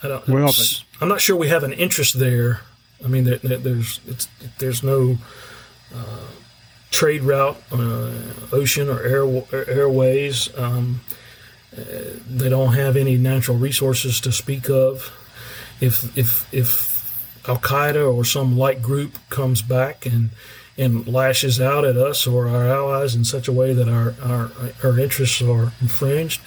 I 0.02 0.08
don't. 0.08 0.28
Well, 0.28 0.52
I'm 1.00 1.08
not 1.08 1.20
sure 1.20 1.36
we 1.36 1.48
have 1.48 1.64
an 1.64 1.72
interest 1.72 2.18
there. 2.18 2.60
I 3.04 3.08
mean, 3.08 3.24
there, 3.24 3.38
there's 3.38 4.00
there's 4.58 4.82
no 4.82 5.18
uh, 5.94 6.26
trade 6.90 7.22
route, 7.22 7.56
uh, 7.72 8.12
ocean 8.52 8.88
or 8.88 9.00
air, 9.02 9.68
airways. 9.68 10.56
Um, 10.56 11.00
uh, 11.76 11.82
they 12.28 12.48
don't 12.48 12.74
have 12.74 12.96
any 12.96 13.16
natural 13.16 13.56
resources 13.56 14.20
to 14.20 14.32
speak 14.32 14.68
of. 14.68 15.12
If 15.80 16.16
if 16.16 16.52
if 16.52 16.88
Al 17.48 17.58
Qaeda 17.58 18.14
or 18.14 18.24
some 18.24 18.58
like 18.58 18.82
group 18.82 19.18
comes 19.28 19.62
back 19.62 20.06
and 20.06 20.30
and 20.78 21.06
lashes 21.06 21.60
out 21.60 21.84
at 21.84 21.96
us 21.96 22.26
or 22.26 22.48
our 22.48 22.66
allies 22.68 23.14
in 23.14 23.24
such 23.24 23.48
a 23.48 23.52
way 23.52 23.74
that 23.74 23.88
our 23.88 24.14
our, 24.22 24.50
our 24.82 24.98
interests 24.98 25.42
are 25.42 25.72
infringed, 25.80 26.40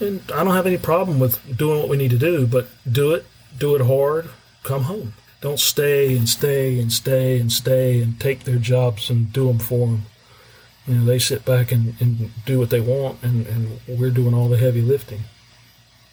and 0.00 0.22
I 0.34 0.42
don't 0.42 0.56
have 0.56 0.66
any 0.66 0.78
problem 0.78 1.20
with 1.20 1.56
doing 1.56 1.78
what 1.78 1.88
we 1.88 1.96
need 1.96 2.10
to 2.10 2.18
do, 2.18 2.46
but 2.46 2.68
do 2.90 3.12
it, 3.12 3.26
do 3.56 3.74
it 3.76 3.82
hard, 3.82 4.30
come 4.62 4.84
home. 4.84 5.12
Don't 5.42 5.60
stay 5.60 6.16
and 6.16 6.28
stay 6.28 6.80
and 6.80 6.90
stay 6.90 7.38
and 7.38 7.52
stay 7.52 8.02
and 8.02 8.18
take 8.18 8.44
their 8.44 8.56
jobs 8.56 9.10
and 9.10 9.32
do 9.32 9.46
them 9.46 9.58
for 9.58 9.86
them. 9.86 10.02
You 10.86 10.94
know, 10.94 11.04
they 11.04 11.18
sit 11.18 11.44
back 11.44 11.70
and, 11.70 11.94
and 12.00 12.30
do 12.44 12.58
what 12.58 12.70
they 12.70 12.80
want, 12.80 13.22
and, 13.22 13.46
and 13.46 13.80
we're 13.86 14.10
doing 14.10 14.34
all 14.34 14.48
the 14.48 14.56
heavy 14.56 14.80
lifting. 14.80 15.24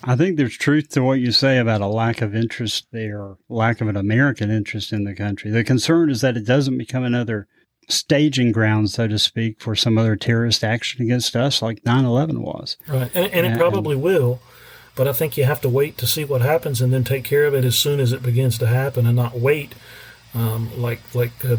I 0.04 0.16
think 0.16 0.38
there's 0.38 0.58
truth 0.58 0.89
to 0.89 1.04
what 1.04 1.20
you 1.20 1.32
say 1.32 1.58
about 1.58 1.82
a 1.82 1.88
lack 1.88 2.22
of 2.22 2.36
interest 2.36 2.88
there, 2.92 3.36
lack 3.50 3.82
of 3.82 3.88
an 3.88 3.96
American 3.96 4.52
interest 4.52 4.92
in 4.92 5.06
the 5.06 5.16
country. 5.16 5.50
The 5.50 5.63
concern 5.63 6.10
is 6.10 6.22
that 6.22 6.36
it 6.36 6.46
doesn't 6.46 6.78
become 6.78 7.04
another 7.04 7.48
staging 7.89 8.52
ground, 8.52 8.89
so 8.89 9.08
to 9.08 9.18
speak, 9.18 9.62
for 9.62 9.76
some 9.76 9.98
other 9.98 10.16
terrorist 10.16 10.63
action 10.63 11.02
against 11.02 11.36
us, 11.36 11.62
like 11.62 11.86
9 11.86 12.06
11 12.06 12.42
was. 12.42 12.78
Right. 12.88 13.12
And, 13.13 13.32
and 13.34 13.46
it 13.48 13.58
probably 13.58 13.96
will. 13.96 14.39
But 14.96 15.08
I 15.08 15.13
think 15.13 15.38
you 15.38 15.46
have 15.46 15.62
to 15.62 15.70
wait 15.70 15.98
to 15.98 16.08
see 16.08 16.24
what 16.24 16.42
happens 16.42 16.82
and 16.82 16.94
then 16.94 17.04
take 17.04 17.24
care 17.24 17.46
of 17.46 17.56
it 17.56 17.66
as 17.66 17.78
soon 17.78 18.00
as 18.00 18.12
it 18.12 18.22
begins 18.22 18.58
to 18.60 18.68
happen 18.68 19.08
and 19.08 19.16
not 19.16 19.39
wait 19.39 19.74
um, 20.36 20.70
like 20.80 21.00
like 21.16 21.44
uh, 21.46 21.58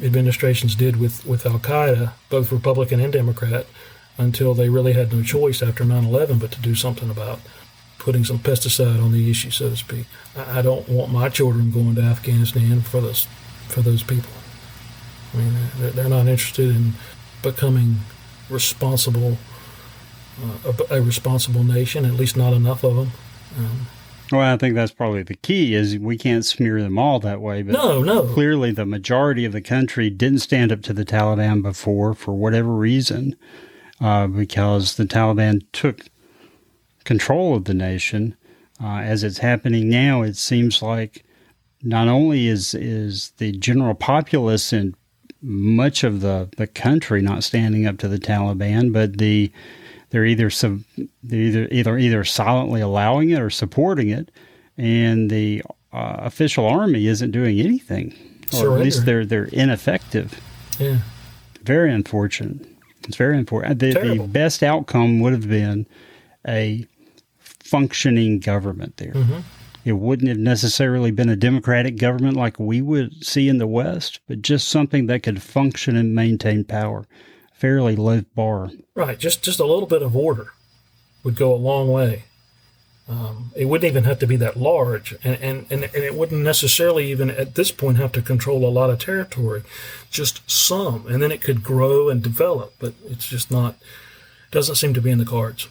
administrations 0.00 0.74
did 0.74 0.96
with, 0.96 1.26
with 1.26 1.46
Al 1.46 1.58
Qaeda, 1.58 2.12
both 2.30 2.50
Republican 2.50 3.00
and 3.00 3.12
Democrat, 3.12 3.66
until 4.18 4.54
they 4.54 4.68
really 4.68 4.92
had 4.92 5.12
no 5.12 5.22
choice 5.22 5.62
after 5.62 5.84
9 5.84 6.04
11 6.04 6.38
but 6.38 6.52
to 6.52 6.60
do 6.60 6.74
something 6.74 7.10
about 7.10 7.40
putting 7.98 8.24
some 8.24 8.38
pesticide 8.38 9.02
on 9.02 9.12
the 9.12 9.30
issue, 9.30 9.50
so 9.50 9.70
to 9.70 9.76
speak. 9.76 10.06
I, 10.36 10.58
I 10.58 10.62
don't 10.62 10.88
want 10.88 11.12
my 11.12 11.28
children 11.28 11.70
going 11.70 11.94
to 11.94 12.02
Afghanistan 12.02 12.80
for 12.80 13.00
those, 13.00 13.26
for 13.68 13.80
those 13.80 14.02
people. 14.02 14.30
I 15.32 15.36
mean, 15.36 15.54
they're 15.78 16.08
not 16.08 16.26
interested 16.26 16.74
in 16.74 16.94
becoming 17.42 18.00
responsible, 18.50 19.38
uh, 20.42 20.72
a, 20.90 20.96
a, 20.96 21.02
responsible 21.02 21.64
nation, 21.64 22.04
at 22.04 22.14
least 22.14 22.36
not 22.36 22.52
enough 22.52 22.84
of 22.84 22.96
them. 22.96 23.12
Um, 23.56 23.86
well, 24.32 24.52
I 24.52 24.56
think 24.56 24.74
that's 24.74 24.92
probably 24.92 25.22
the 25.22 25.36
key 25.36 25.74
is 25.74 25.98
we 25.98 26.16
can't 26.16 26.44
smear 26.44 26.82
them 26.82 26.98
all 26.98 27.20
that 27.20 27.40
way. 27.40 27.62
But 27.62 27.72
no, 27.72 28.02
no. 28.02 28.24
Clearly, 28.24 28.72
the 28.72 28.86
majority 28.86 29.44
of 29.44 29.52
the 29.52 29.60
country 29.60 30.08
didn't 30.10 30.40
stand 30.40 30.72
up 30.72 30.82
to 30.82 30.92
the 30.92 31.04
Taliban 31.04 31.62
before 31.62 32.14
for 32.14 32.32
whatever 32.32 32.72
reason, 32.72 33.36
uh, 34.02 34.26
because 34.26 34.96
the 34.96 35.04
Taliban 35.04 35.64
took 35.72 36.00
control 37.04 37.54
of 37.54 37.64
the 37.64 37.74
nation. 37.74 38.36
Uh, 38.82 38.98
as 38.98 39.22
it's 39.22 39.38
happening 39.38 39.88
now, 39.88 40.22
it 40.22 40.36
seems 40.36 40.82
like 40.82 41.24
not 41.82 42.08
only 42.08 42.48
is 42.48 42.74
is 42.74 43.30
the 43.38 43.52
general 43.52 43.94
populace 43.94 44.72
in 44.72 44.94
much 45.40 46.04
of 46.04 46.20
the, 46.20 46.48
the 46.56 46.66
country 46.66 47.20
not 47.20 47.42
standing 47.42 47.86
up 47.86 47.98
to 47.98 48.08
the 48.08 48.18
Taliban, 48.18 48.92
but 48.92 49.18
the 49.18 49.52
they're 50.10 50.26
either 50.26 50.50
they're 51.22 51.40
either 51.40 51.68
either 51.70 51.98
either 51.98 52.24
silently 52.24 52.80
allowing 52.80 53.30
it 53.30 53.40
or 53.40 53.50
supporting 53.50 54.08
it, 54.08 54.30
and 54.76 55.30
the 55.30 55.62
uh, 55.92 56.16
official 56.18 56.66
army 56.66 57.06
isn't 57.06 57.30
doing 57.30 57.60
anything, 57.60 58.14
or 58.54 58.74
at 58.74 58.80
least 58.80 59.04
they're 59.04 59.24
they're 59.24 59.44
ineffective. 59.44 60.40
Yeah, 60.78 60.98
very 61.62 61.92
unfortunate. 61.92 62.71
It's 63.04 63.16
very 63.16 63.38
important. 63.38 63.78
The, 63.78 63.92
the 63.92 64.28
best 64.28 64.62
outcome 64.62 65.20
would 65.20 65.32
have 65.32 65.48
been 65.48 65.86
a 66.46 66.86
functioning 67.38 68.38
government 68.38 68.96
there. 68.96 69.12
Mm-hmm. 69.12 69.40
It 69.84 69.92
wouldn't 69.92 70.28
have 70.28 70.38
necessarily 70.38 71.10
been 71.10 71.28
a 71.28 71.36
democratic 71.36 71.96
government 71.96 72.36
like 72.36 72.58
we 72.58 72.80
would 72.82 73.24
see 73.24 73.48
in 73.48 73.58
the 73.58 73.66
West, 73.66 74.20
but 74.28 74.40
just 74.40 74.68
something 74.68 75.06
that 75.06 75.24
could 75.24 75.42
function 75.42 75.96
and 75.96 76.14
maintain 76.14 76.64
power 76.64 77.06
fairly 77.62 77.94
low 77.94 78.22
bar. 78.34 78.72
Right, 78.96 79.16
just 79.16 79.44
just 79.44 79.60
a 79.60 79.64
little 79.64 79.86
bit 79.86 80.02
of 80.02 80.16
order 80.16 80.48
would 81.22 81.36
go 81.36 81.54
a 81.54 81.54
long 81.54 81.86
way. 81.92 82.24
Um, 83.08 83.50
it 83.56 83.64
wouldn't 83.64 83.90
even 83.90 84.04
have 84.04 84.20
to 84.20 84.26
be 84.26 84.36
that 84.36 84.56
large, 84.56 85.12
and, 85.24 85.36
and, 85.40 85.66
and, 85.70 85.84
and 85.84 86.04
it 86.04 86.14
wouldn't 86.14 86.40
necessarily 86.40 87.10
even 87.10 87.30
at 87.30 87.56
this 87.56 87.72
point 87.72 87.96
have 87.98 88.12
to 88.12 88.22
control 88.22 88.64
a 88.64 88.70
lot 88.70 88.90
of 88.90 89.00
territory, 89.00 89.62
just 90.10 90.48
some, 90.48 91.06
and 91.08 91.20
then 91.22 91.32
it 91.32 91.40
could 91.40 91.64
grow 91.64 92.08
and 92.08 92.22
develop. 92.22 92.74
But 92.78 92.94
it's 93.04 93.26
just 93.26 93.50
not 93.50 93.74
doesn't 94.52 94.76
seem 94.76 94.94
to 94.94 95.00
be 95.00 95.10
in 95.10 95.18
the 95.18 95.24
cards, 95.24 95.68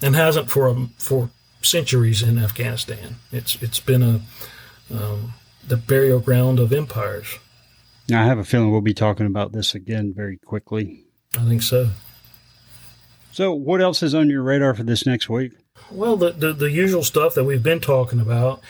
and 0.00 0.14
hasn't 0.14 0.50
for 0.50 0.68
a, 0.68 0.86
for 0.98 1.30
centuries 1.62 2.22
in 2.22 2.38
Afghanistan. 2.38 3.16
It's 3.32 3.60
it's 3.60 3.80
been 3.80 4.02
a 4.02 4.20
um, 4.94 5.34
the 5.66 5.76
burial 5.76 6.20
ground 6.20 6.60
of 6.60 6.72
empires. 6.72 7.38
I 8.12 8.24
have 8.24 8.38
a 8.38 8.44
feeling 8.44 8.70
we'll 8.70 8.82
be 8.82 8.94
talking 8.94 9.26
about 9.26 9.52
this 9.52 9.74
again 9.74 10.12
very 10.14 10.36
quickly. 10.36 11.04
I 11.36 11.44
think 11.44 11.62
so. 11.62 11.90
So, 13.32 13.52
what 13.52 13.80
else 13.80 14.02
is 14.02 14.14
on 14.14 14.30
your 14.30 14.42
radar 14.42 14.74
for 14.74 14.84
this 14.84 15.06
next 15.06 15.28
week? 15.28 15.52
Well, 15.90 16.16
the 16.16 16.32
the, 16.32 16.52
the 16.52 16.70
usual 16.70 17.02
stuff 17.02 17.34
that 17.34 17.44
we've 17.44 17.62
been 17.62 17.80
talking 17.80 18.20
about. 18.20 18.60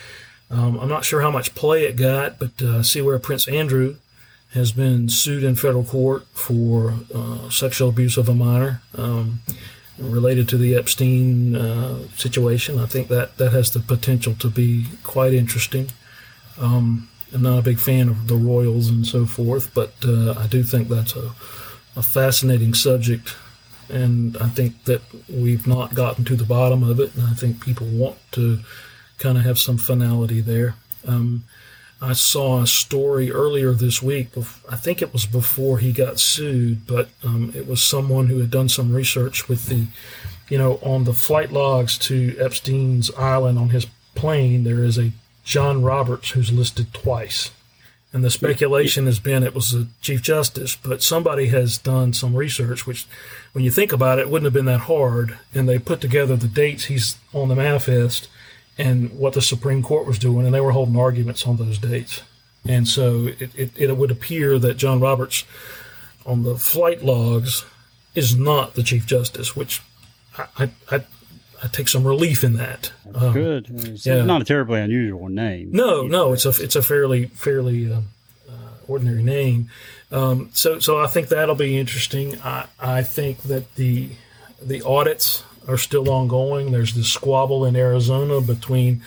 Um, 0.50 0.78
I'm 0.78 0.88
not 0.88 1.04
sure 1.04 1.22
how 1.22 1.30
much 1.30 1.54
play 1.54 1.84
it 1.84 1.96
got, 1.96 2.38
but 2.38 2.60
uh, 2.62 2.82
see 2.82 3.00
where 3.00 3.18
Prince 3.18 3.48
Andrew 3.48 3.96
has 4.52 4.70
been 4.70 5.08
sued 5.08 5.42
in 5.42 5.56
federal 5.56 5.84
court 5.84 6.26
for 6.32 6.94
uh, 7.12 7.50
sexual 7.50 7.88
abuse 7.88 8.16
of 8.16 8.28
a 8.28 8.34
minor 8.34 8.80
um, 8.96 9.40
related 9.98 10.48
to 10.48 10.56
the 10.56 10.76
Epstein 10.76 11.56
uh, 11.56 12.06
situation. 12.16 12.78
I 12.78 12.86
think 12.86 13.08
that 13.08 13.36
that 13.38 13.52
has 13.52 13.72
the 13.72 13.80
potential 13.80 14.34
to 14.36 14.48
be 14.48 14.86
quite 15.02 15.34
interesting. 15.34 15.88
Um, 16.58 17.08
I'm 17.32 17.42
not 17.42 17.58
a 17.58 17.62
big 17.62 17.80
fan 17.80 18.08
of 18.08 18.28
the 18.28 18.36
royals 18.36 18.88
and 18.88 19.04
so 19.04 19.26
forth, 19.26 19.74
but 19.74 19.92
uh, 20.04 20.34
I 20.38 20.46
do 20.46 20.62
think 20.62 20.88
that's 20.88 21.16
a, 21.16 21.32
a 21.96 22.02
fascinating 22.02 22.74
subject, 22.74 23.34
and 23.88 24.36
I 24.38 24.48
think 24.48 24.84
that 24.84 25.02
we've 25.28 25.66
not 25.66 25.94
gotten 25.94 26.24
to 26.26 26.36
the 26.36 26.44
bottom 26.44 26.82
of 26.82 27.00
it, 27.00 27.14
and 27.14 27.26
I 27.26 27.34
think 27.34 27.64
people 27.64 27.86
want 27.86 28.16
to 28.32 28.60
kind 29.18 29.38
of 29.38 29.44
have 29.44 29.58
some 29.58 29.78
finality 29.78 30.40
there. 30.40 30.74
Um, 31.06 31.44
I 32.00 32.12
saw 32.12 32.60
a 32.60 32.66
story 32.66 33.30
earlier 33.30 33.72
this 33.72 34.02
week. 34.02 34.28
I 34.68 34.76
think 34.76 35.00
it 35.00 35.12
was 35.12 35.26
before 35.26 35.78
he 35.78 35.92
got 35.92 36.20
sued, 36.20 36.86
but 36.86 37.08
um, 37.22 37.52
it 37.54 37.66
was 37.66 37.82
someone 37.82 38.26
who 38.26 38.38
had 38.40 38.50
done 38.50 38.68
some 38.68 38.92
research 38.92 39.48
with 39.48 39.66
the, 39.66 39.86
you 40.48 40.58
know, 40.58 40.78
on 40.82 41.04
the 41.04 41.14
flight 41.14 41.52
logs 41.52 41.96
to 41.98 42.36
Epstein's 42.38 43.10
island 43.12 43.58
on 43.58 43.70
his 43.70 43.86
plane. 44.14 44.64
There 44.64 44.84
is 44.84 44.98
a 44.98 45.12
John 45.44 45.82
Roberts, 45.82 46.30
who's 46.30 46.52
listed 46.52 46.92
twice. 46.92 47.50
And 48.14 48.24
the 48.24 48.30
speculation 48.30 49.06
has 49.06 49.18
been 49.18 49.42
it 49.42 49.56
was 49.56 49.72
the 49.72 49.88
Chief 50.00 50.22
Justice, 50.22 50.76
but 50.76 51.02
somebody 51.02 51.48
has 51.48 51.76
done 51.78 52.12
some 52.12 52.36
research, 52.36 52.86
which, 52.86 53.08
when 53.52 53.64
you 53.64 53.72
think 53.72 53.90
about 53.90 54.20
it, 54.20 54.30
wouldn't 54.30 54.46
have 54.46 54.52
been 54.52 54.66
that 54.66 54.82
hard. 54.82 55.36
And 55.52 55.68
they 55.68 55.80
put 55.80 56.00
together 56.00 56.36
the 56.36 56.46
dates 56.46 56.84
he's 56.84 57.18
on 57.32 57.48
the 57.48 57.56
manifest 57.56 58.28
and 58.78 59.18
what 59.18 59.32
the 59.32 59.42
Supreme 59.42 59.82
Court 59.82 60.06
was 60.06 60.20
doing, 60.20 60.46
and 60.46 60.54
they 60.54 60.60
were 60.60 60.70
holding 60.70 60.96
arguments 60.96 61.44
on 61.44 61.56
those 61.56 61.76
dates. 61.76 62.22
And 62.64 62.86
so 62.86 63.26
it, 63.40 63.50
it, 63.56 63.70
it 63.74 63.96
would 63.96 64.12
appear 64.12 64.60
that 64.60 64.76
John 64.76 65.00
Roberts 65.00 65.44
on 66.24 66.44
the 66.44 66.56
flight 66.56 67.04
logs 67.04 67.64
is 68.14 68.36
not 68.36 68.74
the 68.74 68.84
Chief 68.84 69.06
Justice, 69.06 69.56
which 69.56 69.82
I, 70.38 70.70
I, 70.88 71.04
I, 71.64 71.68
take 71.68 71.88
some 71.88 72.06
relief 72.06 72.44
in 72.44 72.54
that. 72.54 72.92
Um, 73.14 73.32
good. 73.32 73.66
It's 73.70 74.06
yeah. 74.06 74.24
not 74.24 74.42
a 74.42 74.44
terribly 74.44 74.80
unusual 74.80 75.28
name. 75.28 75.70
No, 75.72 76.02
no, 76.06 76.32
it's 76.32 76.44
a 76.44 76.62
it's 76.62 76.76
a 76.76 76.82
fairly 76.82 77.26
fairly 77.26 77.92
uh, 77.92 78.00
uh, 78.48 78.52
ordinary 78.86 79.22
name. 79.22 79.70
Um, 80.12 80.50
so 80.52 80.78
so 80.78 80.98
I 80.98 81.06
think 81.06 81.28
that'll 81.28 81.54
be 81.54 81.78
interesting. 81.78 82.40
I 82.42 82.66
I 82.78 83.02
think 83.02 83.42
that 83.42 83.74
the 83.76 84.10
the 84.62 84.82
audits 84.82 85.44
are 85.66 85.78
still 85.78 86.10
ongoing. 86.10 86.72
There's 86.72 86.94
this 86.94 87.08
squabble 87.08 87.64
in 87.64 87.76
Arizona 87.76 88.40
between 88.40 89.02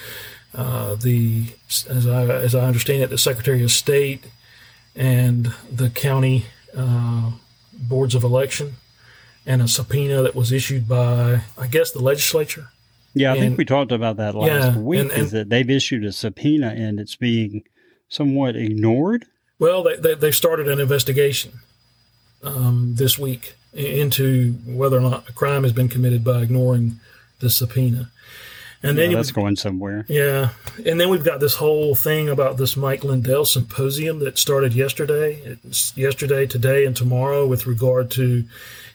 uh, 0.54 0.96
the, 0.96 1.46
as 1.90 2.08
I, 2.08 2.26
as 2.26 2.56
I 2.56 2.66
understand 2.66 3.04
it, 3.04 3.10
the 3.10 3.18
Secretary 3.18 3.64
of 3.64 3.72
State 3.72 4.26
and 4.96 5.54
the 5.72 5.90
county 5.90 6.46
uh, 6.76 7.32
boards 7.74 8.16
of 8.16 8.24
election, 8.24 8.76
and 9.48 9.62
a 9.62 9.68
subpoena 9.68 10.22
that 10.22 10.36
was 10.36 10.52
issued 10.52 10.88
by, 10.88 11.42
I 11.58 11.68
guess, 11.68 11.92
the 11.92 12.02
legislature. 12.02 12.68
Yeah, 13.16 13.32
I 13.32 13.38
and, 13.38 13.42
think 13.42 13.58
we 13.58 13.66
talked 13.66 13.94
about 13.94 14.18
that 14.18 14.36
last 14.36 14.76
yeah, 14.76 14.78
week. 14.78 15.00
And, 15.00 15.12
and, 15.12 15.22
is 15.22 15.32
that 15.32 15.50
they've 15.50 15.70
issued 15.70 16.04
a 16.04 16.12
subpoena 16.12 16.68
and 16.78 17.00
it's 17.00 17.16
being 17.16 17.64
somewhat 18.10 18.56
ignored? 18.56 19.26
Well, 19.58 19.82
they 19.82 19.96
they, 19.96 20.14
they 20.14 20.32
started 20.32 20.68
an 20.68 20.80
investigation 20.80 21.54
um, 22.44 22.94
this 22.96 23.18
week 23.18 23.56
into 23.74 24.54
whether 24.66 24.98
or 24.98 25.02
not 25.02 25.30
a 25.30 25.34
crime 25.34 25.64
has 25.64 25.74
been 25.74 25.88
committed 25.88 26.24
by 26.24 26.42
ignoring 26.42 27.00
the 27.40 27.50
subpoena. 27.50 28.12
And 28.84 28.98
then 28.98 29.12
that's 29.12 29.32
going 29.32 29.56
somewhere. 29.56 30.06
Yeah, 30.08 30.50
and 30.86 31.00
then 31.02 31.10
we've 31.10 31.24
got 31.24 31.40
this 31.40 31.56
whole 31.56 31.96
thing 31.96 32.30
about 32.30 32.58
this 32.58 32.78
Mike 32.78 33.04
Lindell 33.04 33.46
symposium 33.46 34.20
that 34.20 34.38
started 34.38 34.74
yesterday. 34.74 35.58
It's 35.64 35.98
yesterday, 35.98 36.46
today, 36.46 36.86
and 36.86 36.96
tomorrow 36.96 37.48
with 37.48 37.66
regard 37.66 38.12
to 38.12 38.44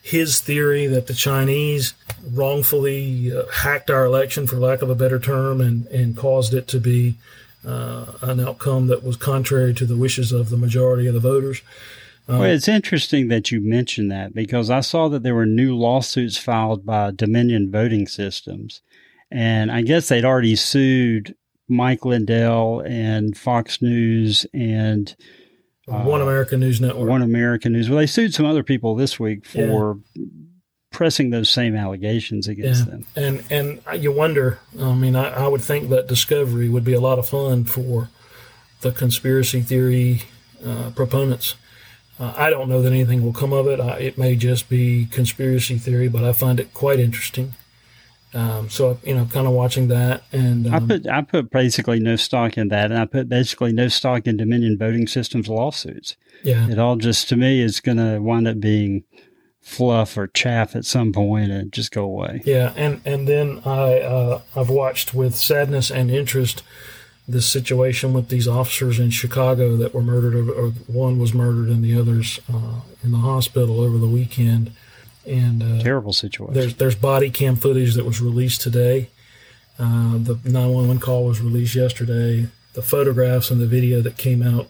his 0.01 0.41
theory 0.41 0.87
that 0.87 1.09
the 1.09 1.15
Chinese 1.15 1.95
wrongfully 2.33 3.37
uh, 3.37 3.45
hacked 3.53 3.91
our 3.91 4.05
election, 4.05 4.47
for 4.47 4.57
lack 4.57 4.83
of 4.83 4.91
a 4.91 4.95
better 4.95 5.19
term, 5.19 5.61
and 5.61 5.87
and 5.87 6.17
caused 6.17 6.55
it 6.55 6.69
to 6.69 6.79
be 6.79 7.17
uh, 7.67 8.07
an 8.23 8.41
outcome 8.41 8.87
that 8.87 9.03
was 9.03 9.17
contrary 9.17 9.75
to 9.75 9.87
the 9.87 9.97
wishes 9.97 10.33
of 10.33 10.51
the 10.51 10.57
majority 10.57 11.07
of 11.07 11.15
the 11.15 11.21
voters. 11.21 11.61
Um, 12.29 12.39
well, 12.39 12.51
it's 12.51 12.69
interesting 12.69 13.29
that 13.29 13.51
you 13.51 13.61
mentioned 13.61 14.11
that 14.13 14.33
because 14.33 14.71
I 14.71 14.81
saw 14.81 15.09
that 15.09 15.25
there 15.25 15.35
were 15.35 15.47
new 15.47 15.77
lawsuits 15.77 16.37
filed 16.37 16.87
by 16.87 17.11
Dominion 17.11 17.71
Voting 17.71 18.07
Systems 18.07 18.81
and 19.33 19.73
I 19.73 19.81
guess 19.81 20.09
they'd 20.09 20.27
already 20.27 20.57
sued 20.57 21.35
Mike 21.67 22.05
Lindell 22.05 22.81
and 22.81 23.37
Fox 23.37 23.81
News 23.81 24.45
and 24.53 25.15
uh, 25.89 26.03
One 26.03 26.21
American 26.21 26.61
News 26.61 26.81
Network. 26.81 27.09
One 27.09 27.23
American 27.23 27.73
News. 27.73 27.89
Well, 27.89 27.99
they 27.99 28.07
sued 28.07 28.35
some 28.35 28.45
other 28.45 28.63
people 28.63 28.95
this 28.95 29.19
week 29.19 29.47
for 29.47 29.99
yeah. 30.15 30.25
pressing 30.91 31.31
those 31.31 31.49
same 31.49 31.75
allegations 31.75 32.47
against 32.47 32.85
yeah. 32.85 32.91
them. 32.91 33.07
And 33.17 33.45
and 33.51 34.03
you 34.03 34.13
wonder. 34.13 34.59
I 34.79 34.93
mean, 34.93 35.17
I, 35.17 35.31
I, 35.31 35.49
would 35.49 35.63
think 35.63 35.89
that 35.89 36.07
discovery 36.07 36.69
would 36.69 36.85
be 36.85 36.93
a 36.93 37.01
lot 37.01 37.19
of 37.19 37.27
fun 37.27 37.65
for 37.65 38.11
the 38.83 38.93
conspiracy 38.93 39.63
theory 39.63 40.25
uh, 40.65 40.91
proponents. 40.95 41.55
Uh, 42.21 42.35
I 42.37 42.51
don't 42.51 42.69
know 42.69 42.83
that 42.83 42.93
anything 42.93 43.25
will 43.25 43.33
come 43.33 43.55
of 43.55 43.67
it. 43.67 43.81
I, 43.81 43.97
it 43.99 44.19
may 44.19 44.37
just 44.37 44.69
be 44.69 45.07
conspiracy 45.07 45.79
theory, 45.79 46.09
but 46.09 46.23
I 46.23 46.35
find 46.35 46.61
it 46.61 46.75
quite 46.75 47.01
interesting. 47.01 47.55
Um, 48.35 48.71
so 48.71 48.99
you 49.05 49.15
know, 49.15 49.27
kind 49.27 49.47
of 49.47 49.53
watching 49.53 49.89
that, 49.89 50.23
and 50.33 50.67
um, 50.67 50.75
I 50.75 50.81
put 50.81 51.07
I 51.07 51.21
put 51.23 51.51
basically 51.51 52.01
no 52.01 52.17
stock 52.17 52.57
in 52.57 52.69
that, 52.69 52.91
and 52.91 52.99
I 52.99 53.05
put 53.05 53.29
basically 53.29 53.73
no 53.73 53.89
stock 53.89 54.27
in 54.27 54.37
Dominion 54.37 54.79
Voting 54.79 55.07
Systems 55.07 55.49
lawsuits. 55.49 56.17
Yeah, 56.43 56.69
it 56.69 56.79
all 56.79 56.97
just 56.97 57.29
to 57.29 57.37
me 57.37 57.61
is 57.61 57.81
going 57.81 57.99
to 57.99 58.21
wind 58.21 58.49
up 58.49 58.59
being 58.59 59.05
fluff 59.61 60.19
or 60.19 60.27
chaff 60.27 60.75
at 60.75 60.85
some 60.85 61.13
point 61.13 61.51
and 61.51 61.73
just 61.73 61.93
go 61.93 62.05
away. 62.05 62.43
Yeah, 62.45 62.73
and 62.77 63.01
and 63.05 63.29
then 63.29 63.61
I 63.65 64.01
uh, 64.01 64.41
I've 64.57 64.71
watched 64.71 65.15
with 65.15 65.35
sadness 65.37 65.91
and 65.91 66.11
interest 66.11 66.63
this 67.29 67.47
situation 67.47 68.13
with 68.13 68.29
these 68.29 68.49
officers 68.49 68.99
in 68.99 69.11
Chicago 69.11 69.77
that 69.77 69.95
were 69.95 70.03
murdered, 70.03 70.35
or, 70.35 70.71
one 70.87 71.19
was 71.19 71.33
murdered 71.33 71.69
and 71.69 71.85
the 71.85 71.99
others 71.99 72.41
uh, 72.53 72.81
in 73.05 73.13
the 73.13 73.19
hospital 73.19 73.81
over 73.81 73.97
the 73.99 74.09
weekend. 74.09 74.73
And 75.27 75.63
uh, 75.63 75.83
terrible 75.83 76.13
situation. 76.13 76.55
There's 76.55 76.75
there's 76.75 76.97
body 76.97 77.31
cam 77.31 77.57
footage 77.57 77.95
that 77.95 78.05
was 78.05 78.21
released 78.21 78.61
today. 78.61 79.09
Uh, 79.79 80.19
the 80.19 80.39
911 80.45 81.01
call 81.01 81.25
was 81.25 81.41
released 81.41 81.75
yesterday. 81.75 82.49
The 82.75 82.83
photographs 82.83 83.51
and 83.51 83.61
the 83.61 83.67
video 83.67 84.01
that 84.01 84.17
came 84.17 84.43
out 84.43 84.69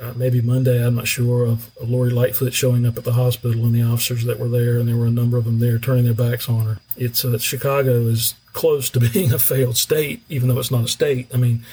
uh, 0.00 0.12
maybe 0.16 0.40
Monday, 0.40 0.84
I'm 0.84 0.94
not 0.94 1.08
sure, 1.08 1.46
of, 1.46 1.70
Lori 1.82 2.10
Lightfoot 2.10 2.52
showing 2.52 2.86
up 2.86 2.96
at 2.98 3.04
the 3.04 3.12
hospital 3.12 3.64
and 3.64 3.74
the 3.74 3.82
officers 3.82 4.24
that 4.24 4.38
were 4.38 4.48
there, 4.48 4.78
and 4.78 4.88
there 4.88 4.96
were 4.96 5.06
a 5.06 5.10
number 5.10 5.36
of 5.36 5.44
them 5.44 5.58
there 5.58 5.78
turning 5.78 6.04
their 6.04 6.14
backs 6.14 6.48
on 6.48 6.66
her. 6.66 6.78
It's 6.96 7.24
uh, 7.24 7.38
Chicago 7.38 8.06
is 8.06 8.34
close 8.52 8.90
to 8.90 9.00
being 9.12 9.32
a 9.32 9.38
failed 9.38 9.76
state, 9.76 10.22
even 10.28 10.48
though 10.48 10.58
it's 10.58 10.70
not 10.70 10.84
a 10.84 10.88
state. 10.88 11.28
I 11.32 11.36
mean, 11.36 11.64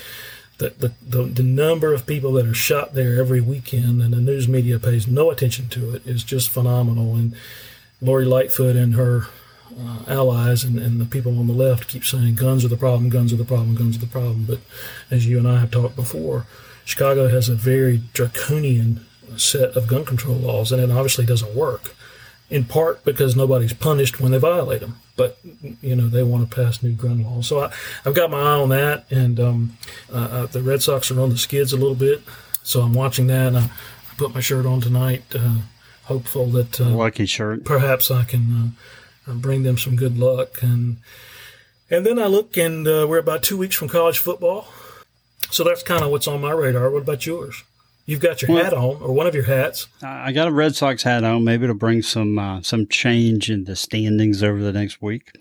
the, 0.57 0.69
the, 0.69 0.93
the, 1.05 1.23
the 1.23 1.43
number 1.43 1.93
of 1.93 2.05
people 2.05 2.33
that 2.33 2.45
are 2.45 2.53
shot 2.53 2.93
there 2.93 3.19
every 3.19 3.41
weekend, 3.41 4.01
and 4.01 4.13
the 4.13 4.21
news 4.21 4.47
media 4.47 4.79
pays 4.79 5.07
no 5.07 5.31
attention 5.31 5.67
to 5.69 5.95
it, 5.95 6.05
is 6.05 6.23
just 6.23 6.49
phenomenal. 6.49 7.15
And 7.15 7.35
Lori 8.01 8.25
Lightfoot 8.25 8.75
and 8.75 8.95
her 8.95 9.27
uh, 9.79 10.03
allies 10.07 10.63
and, 10.63 10.77
and 10.77 10.99
the 10.99 11.05
people 11.05 11.39
on 11.39 11.47
the 11.47 11.53
left 11.53 11.87
keep 11.87 12.05
saying 12.05 12.35
guns 12.35 12.63
are 12.63 12.69
the 12.69 12.77
problem, 12.77 13.09
guns 13.09 13.33
are 13.33 13.37
the 13.37 13.45
problem, 13.45 13.75
guns 13.75 13.97
are 13.97 14.01
the 14.01 14.07
problem. 14.07 14.45
But 14.45 14.59
as 15.09 15.25
you 15.25 15.37
and 15.37 15.47
I 15.47 15.59
have 15.59 15.71
talked 15.71 15.95
before, 15.95 16.45
Chicago 16.85 17.27
has 17.27 17.49
a 17.49 17.55
very 17.55 18.01
draconian 18.13 19.05
set 19.37 19.75
of 19.75 19.87
gun 19.87 20.05
control 20.05 20.35
laws, 20.35 20.71
and 20.71 20.81
it 20.81 20.91
obviously 20.91 21.25
doesn't 21.25 21.55
work. 21.55 21.95
In 22.49 22.65
part 22.65 23.03
because 23.03 23.35
nobody's 23.35 23.73
punished 23.73 24.19
when 24.19 24.31
they 24.31 24.37
violate 24.37 24.81
them, 24.81 24.97
but 25.15 25.39
you 25.81 25.95
know 25.95 26.07
they 26.07 26.21
want 26.21 26.47
to 26.47 26.55
pass 26.55 26.83
new 26.83 26.91
gun 26.91 27.23
laws. 27.23 27.47
So 27.47 27.61
I, 27.61 27.71
have 28.03 28.13
got 28.13 28.29
my 28.29 28.37
eye 28.37 28.59
on 28.59 28.69
that, 28.69 29.05
and 29.09 29.39
um, 29.39 29.77
uh, 30.11 30.17
uh, 30.17 30.45
the 30.45 30.61
Red 30.61 30.83
Sox 30.83 31.09
are 31.09 31.19
on 31.19 31.29
the 31.29 31.37
skids 31.37 31.73
a 31.73 31.77
little 31.77 31.95
bit, 31.95 32.21
so 32.61 32.81
I'm 32.81 32.93
watching 32.93 33.25
that. 33.27 33.47
And 33.47 33.57
I, 33.57 33.63
I 33.63 34.15
put 34.17 34.35
my 34.35 34.41
shirt 34.41 34.67
on 34.67 34.81
tonight 34.81 35.23
uh, 35.33 35.61
hopeful 36.05 36.47
that 36.47 36.79
uh, 36.79 36.89
lucky 36.89 37.25
shirt. 37.25 37.65
Perhaps 37.65 38.11
I 38.11 38.23
can 38.23 38.75
uh, 39.27 39.33
bring 39.33 39.63
them 39.63 39.77
some 39.77 39.95
good 39.95 40.17
luck, 40.17 40.61
and 40.61 40.97
and 41.89 42.05
then 42.05 42.19
I 42.19 42.27
look, 42.27 42.57
and 42.57 42.87
uh, 42.87 43.05
we're 43.09 43.19
about 43.19 43.43
two 43.43 43.57
weeks 43.57 43.75
from 43.75 43.89
college 43.89 44.17
football, 44.17 44.67
so 45.51 45.63
that's 45.63 45.83
kind 45.83 46.03
of 46.03 46.11
what's 46.11 46.27
on 46.27 46.41
my 46.41 46.51
radar. 46.51 46.89
What 46.89 47.03
about 47.03 47.25
yours? 47.25 47.63
You've 48.05 48.19
got 48.19 48.41
your 48.41 48.51
well, 48.51 48.63
hat 48.63 48.73
on, 48.73 49.01
or 49.01 49.13
one 49.13 49.27
of 49.27 49.35
your 49.35 49.45
hats. 49.45 49.87
I 50.01 50.33
got 50.33 50.49
a 50.49 50.51
Red 50.51 50.75
Sox 50.75 51.03
hat 51.03 51.23
on. 51.23 51.45
Maybe 51.45 51.63
it'll 51.63 51.75
bring 51.75 52.01
some 52.01 52.37
uh, 52.37 52.61
some 52.61 52.87
change 52.87 53.49
in 53.49 53.63
the 53.63 53.75
standings 53.75 54.43
over 54.43 54.61
the 54.61 54.73
next 54.73 55.01
week. 55.01 55.31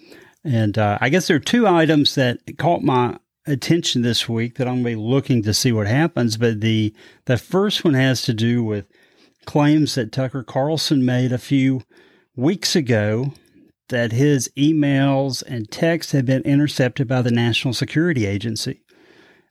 And 0.44 0.78
uh, 0.78 0.98
I 1.00 1.08
guess 1.08 1.26
there 1.26 1.36
are 1.36 1.40
two 1.40 1.66
items 1.66 2.14
that 2.14 2.38
caught 2.58 2.82
my 2.82 3.18
attention 3.46 4.02
this 4.02 4.28
week 4.28 4.56
that 4.56 4.68
I'm 4.68 4.82
going 4.82 4.84
to 4.84 4.90
be 4.90 4.94
looking 4.96 5.42
to 5.42 5.54
see 5.54 5.72
what 5.72 5.88
happens. 5.88 6.36
But 6.36 6.60
the 6.60 6.94
the 7.24 7.36
first 7.36 7.84
one 7.84 7.94
has 7.94 8.22
to 8.22 8.34
do 8.34 8.62
with 8.62 8.86
claims 9.44 9.94
that 9.94 10.12
Tucker 10.12 10.42
Carlson 10.42 11.04
made 11.04 11.32
a 11.32 11.38
few 11.38 11.82
weeks 12.36 12.74
ago 12.74 13.32
that 13.88 14.12
his 14.12 14.50
emails 14.56 15.42
and 15.46 15.70
texts 15.70 16.12
had 16.12 16.24
been 16.24 16.42
intercepted 16.42 17.06
by 17.06 17.22
the 17.22 17.30
National 17.30 17.74
Security 17.74 18.24
Agency. 18.26 18.80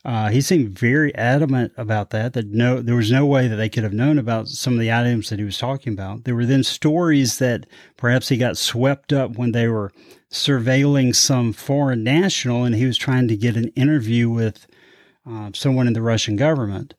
Uh, 0.03 0.29
he 0.29 0.41
seemed 0.41 0.69
very 0.69 1.13
adamant 1.13 1.71
about 1.77 2.09
that. 2.09 2.33
That 2.33 2.47
no, 2.47 2.81
there 2.81 2.95
was 2.95 3.11
no 3.11 3.25
way 3.25 3.47
that 3.47 3.55
they 3.57 3.69
could 3.69 3.83
have 3.83 3.93
known 3.93 4.17
about 4.17 4.47
some 4.47 4.73
of 4.73 4.79
the 4.79 4.91
items 4.91 5.29
that 5.29 5.37
he 5.37 5.45
was 5.45 5.59
talking 5.59 5.93
about. 5.93 6.23
There 6.23 6.35
were 6.35 6.47
then 6.47 6.63
stories 6.63 7.37
that 7.37 7.67
perhaps 7.97 8.29
he 8.29 8.37
got 8.37 8.57
swept 8.57 9.13
up 9.13 9.37
when 9.37 9.51
they 9.51 9.67
were 9.67 9.91
surveilling 10.31 11.15
some 11.15 11.53
foreign 11.53 12.03
national, 12.03 12.63
and 12.63 12.73
he 12.73 12.85
was 12.85 12.97
trying 12.97 13.27
to 13.27 13.37
get 13.37 13.55
an 13.55 13.67
interview 13.75 14.27
with 14.27 14.65
uh, 15.29 15.51
someone 15.53 15.85
in 15.85 15.93
the 15.93 16.01
Russian 16.01 16.35
government 16.35 16.95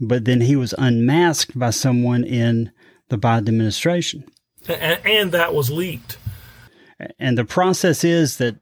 but 0.00 0.24
then 0.24 0.42
he 0.42 0.56
was 0.56 0.74
unmasked 0.76 1.58
by 1.58 1.70
someone 1.70 2.24
in 2.24 2.70
the 3.08 3.18
Biden 3.18 3.48
administration. 3.48 4.24
And, 4.68 5.00
and 5.04 5.32
that 5.32 5.54
was 5.54 5.70
leaked. 5.70 6.18
And 7.18 7.36
the 7.36 7.44
process 7.44 8.04
is 8.04 8.38
that 8.38 8.56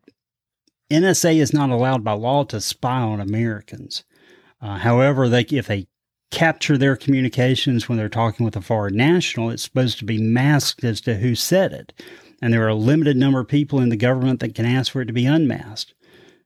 NSA 0.91 1.37
is 1.37 1.53
not 1.53 1.71
allowed 1.71 2.05
by 2.05 2.13
law 2.13 2.45
to 2.45 2.61
spy 2.61 3.01
on 3.01 3.21
Americans. 3.21 4.05
Uh, 4.61 4.79
however, 4.79 5.29
they, 5.29 5.43
if 5.43 5.67
they 5.67 5.87
capture 6.31 6.77
their 6.77 6.97
communications 6.97 7.89
when 7.89 7.97
they're 7.97 8.09
talking 8.09 8.45
with 8.45 8.57
a 8.57 8.61
foreign 8.61 8.97
national, 8.97 9.51
it's 9.51 9.63
supposed 9.63 9.99
to 9.99 10.05
be 10.05 10.19
masked 10.19 10.85
as 10.85 11.01
to 11.03 11.17
who 11.17 11.35
said 11.35 11.73
it. 11.73 11.93
And 12.43 12.53
there 12.53 12.65
are 12.65 12.69
a 12.69 12.75
limited 12.75 13.17
number 13.17 13.41
of 13.41 13.49
people 13.49 13.81
in 13.81 13.89
the 13.89 13.97
government 13.97 14.41
that 14.41 14.55
can 14.55 14.67
ask 14.67 14.93
for 14.93 15.01
it 15.01 15.07
to 15.07 15.13
be 15.13 15.27
unmasked. 15.27 15.95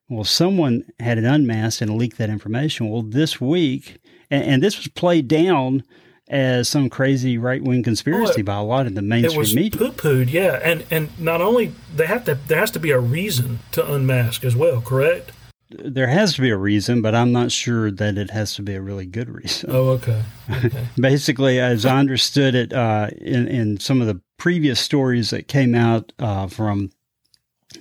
Well, 0.07 0.23
someone 0.23 0.85
had 0.99 1.17
it 1.17 1.23
unmasked 1.23 1.81
and 1.81 1.95
leaked 1.95 2.17
that 2.17 2.29
information. 2.29 2.89
Well, 2.89 3.01
this 3.01 3.41
week, 3.41 3.97
and, 4.29 4.43
and 4.43 4.63
this 4.63 4.77
was 4.77 4.87
played 4.87 5.27
down 5.27 5.83
as 6.29 6.69
some 6.69 6.89
crazy 6.89 7.37
right 7.37 7.63
wing 7.63 7.81
conspiracy 7.81 8.43
by 8.43 8.55
a 8.55 8.63
lot 8.63 8.85
of 8.85 8.93
the 8.93 9.01
mainstream 9.01 9.29
media. 9.29 9.35
it 9.35 9.39
was 9.39 9.55
media. 9.55 9.79
Poo 9.79 9.91
pooed, 9.91 10.31
yeah, 10.31 10.59
and 10.63 10.85
and 10.91 11.19
not 11.19 11.41
only 11.41 11.73
they 11.95 12.05
have 12.05 12.25
to 12.25 12.35
there 12.35 12.59
has 12.59 12.71
to 12.71 12.79
be 12.79 12.91
a 12.91 12.99
reason 12.99 13.59
to 13.71 13.93
unmask 13.93 14.43
as 14.43 14.55
well, 14.55 14.81
correct? 14.81 15.31
there 15.69 16.07
has 16.07 16.33
to 16.33 16.41
be 16.41 16.49
a 16.49 16.57
reason, 16.57 17.01
but 17.01 17.13
I'm 17.13 17.31
not 17.31 17.51
sure 17.51 17.91
that 17.91 18.17
it 18.17 18.31
has 18.31 18.55
to 18.55 18.63
be 18.63 18.73
a 18.73 18.81
really 18.81 19.05
good 19.05 19.29
reason. 19.29 19.69
Oh, 19.71 19.89
okay. 19.89 20.23
okay. 20.49 20.87
Basically, 20.99 21.59
as 21.59 21.85
I 21.85 21.97
understood 21.97 22.55
it 22.55 22.73
uh, 22.73 23.09
in, 23.17 23.47
in 23.47 23.79
some 23.79 24.01
of 24.01 24.07
the 24.07 24.19
previous 24.37 24.79
stories 24.79 25.29
that 25.29 25.47
came 25.47 25.75
out 25.75 26.11
uh, 26.17 26.47
from 26.47 26.89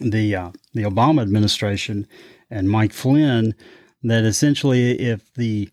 the 0.01 0.35
uh, 0.37 0.51
the 0.75 0.83
Obama 0.83 1.23
administration 1.23 2.07
and 2.51 2.69
Mike 2.69 2.93
Flynn, 2.93 3.55
that 4.03 4.25
essentially 4.25 4.99
if 5.01 5.33
the 5.35 5.71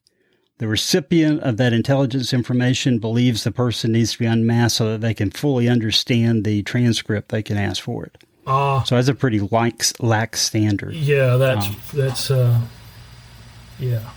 the 0.58 0.68
recipient 0.68 1.42
of 1.42 1.58
that 1.58 1.74
intelligence 1.74 2.34
information 2.34 2.98
believes 3.00 3.44
the 3.44 3.52
person 3.52 3.92
needs 3.92 4.14
to 4.14 4.20
be 4.20 4.26
unmasked 4.26 4.78
so 4.78 4.92
that 4.92 5.02
they 5.02 5.14
can 5.14 5.30
fully 5.30 5.68
understand 5.68 6.46
the 6.46 6.64
transcript, 6.64 7.30
they 7.30 7.44
can 7.44 7.58
ask 7.58 7.84
for 7.84 8.06
it. 8.06 8.18
Uh, 8.48 8.84
So 8.84 8.96
that's 8.96 9.08
a 9.08 9.14
pretty 9.16 9.40
lax, 9.40 9.94
lax 10.00 10.40
standard. 10.42 10.94
yeah, 10.94 11.36
that's 11.38 11.68
that's 11.92 12.32
uh, 12.32 12.62
yeah. 13.80 14.10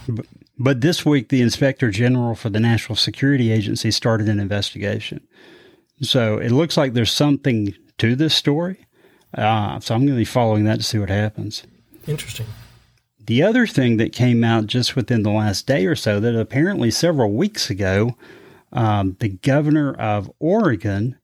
But 0.61 0.81
this 0.81 1.05
week, 1.07 1.29
the 1.29 1.41
Inspector 1.41 1.89
General 1.91 2.35
for 2.35 2.51
the 2.51 2.61
National 2.61 2.97
Security 2.97 3.51
Agency 3.53 3.91
started 3.91 4.29
an 4.29 4.39
investigation. 4.41 5.21
So 6.03 6.39
it 6.39 6.51
looks 6.51 6.77
like 6.77 6.93
there's 6.95 7.13
something 7.13 7.75
to 7.99 8.15
this 8.17 8.35
story. 8.35 8.85
Uh, 9.35 9.79
so 9.81 9.95
I'm 9.95 10.01
going 10.03 10.15
to 10.15 10.21
be 10.21 10.25
following 10.25 10.65
that 10.65 10.77
to 10.79 10.83
see 10.83 10.99
what 10.99 11.11
happens. 11.11 11.63
Interesting. 12.07 12.47
The 13.29 13.43
other 13.43 13.67
thing 13.67 13.99
that 13.99 14.15
came 14.15 14.43
out 14.43 14.69
just 14.69 14.97
within 14.97 15.23
the 15.23 15.31
last 15.31 15.67
day 15.67 15.85
or 15.85 15.95
so 15.95 16.19
that 16.19 16.35
apparently 16.35 16.91
several 16.91 17.31
weeks 17.31 17.69
ago, 17.69 18.17
um, 18.73 19.19
the 19.21 19.29
governor 19.29 19.93
of 19.93 20.33
Oregon 20.39 21.19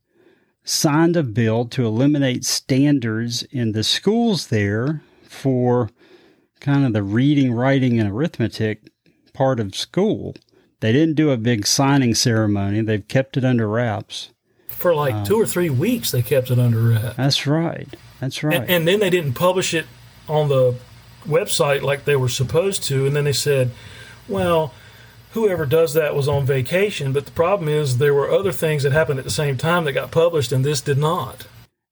signed 0.65 1.17
a 1.17 1.23
bill 1.23 1.65
to 1.65 1.87
eliminate 1.87 2.45
standards 2.45 3.45
in 3.45 3.73
the 3.73 3.83
schools 3.83 4.49
there 4.49 5.01
for 5.23 5.89
kind 6.61 6.85
of 6.85 6.93
the 6.93 7.03
reading, 7.03 7.55
writing, 7.55 7.99
and 7.99 8.11
arithmetic 8.11 8.83
part 9.33 9.59
of 9.59 9.75
school. 9.75 10.35
They 10.81 10.93
didn't 10.93 11.15
do 11.15 11.31
a 11.31 11.39
big 11.39 11.67
signing 11.67 12.15
ceremony, 12.15 12.83
they've 12.83 13.09
kept 13.09 13.39
it 13.39 13.47
under 13.47 13.67
wraps. 13.67 14.29
For 14.69 14.95
like 14.95 15.25
two 15.25 15.41
or 15.41 15.47
three 15.47 15.71
weeks, 15.71 16.11
they 16.11 16.21
kept 16.21 16.51
it 16.51 16.59
under 16.59 16.83
wraps. 16.83 17.17
That's 17.17 17.47
right. 17.47 17.89
That's 18.21 18.43
right. 18.43 18.61
And, 18.61 18.69
and 18.69 18.87
then 18.87 19.01
they 19.01 19.09
didn't 19.09 19.33
publish 19.33 19.73
it 19.73 19.87
on 20.29 20.51
the 20.51 20.75
website 21.25 21.83
like 21.83 22.05
they 22.05 22.17
were 22.17 22.29
supposed 22.29 22.85
to. 22.85 23.07
And 23.07 23.15
then 23.15 23.25
they 23.25 23.33
said, 23.33 23.71
well, 24.29 24.73
whoever 25.33 25.67
does 25.67 25.95
that 25.95 26.15
was 26.15 26.29
on 26.29 26.47
vacation. 26.47 27.13
But 27.13 27.27
the 27.27 27.33
problem 27.33 27.69
is 27.69 27.99
there 27.99 28.15
were 28.15 28.31
other 28.31 28.53
things 28.53 28.83
that 28.85 28.93
happened 28.93 29.19
at 29.19 29.25
the 29.25 29.31
same 29.31 29.57
time 29.57 29.85
that 29.85 29.93
got 29.93 30.11
published, 30.11 30.53
and 30.53 30.65
this 30.65 30.81
did 30.81 30.99
not. 30.99 31.47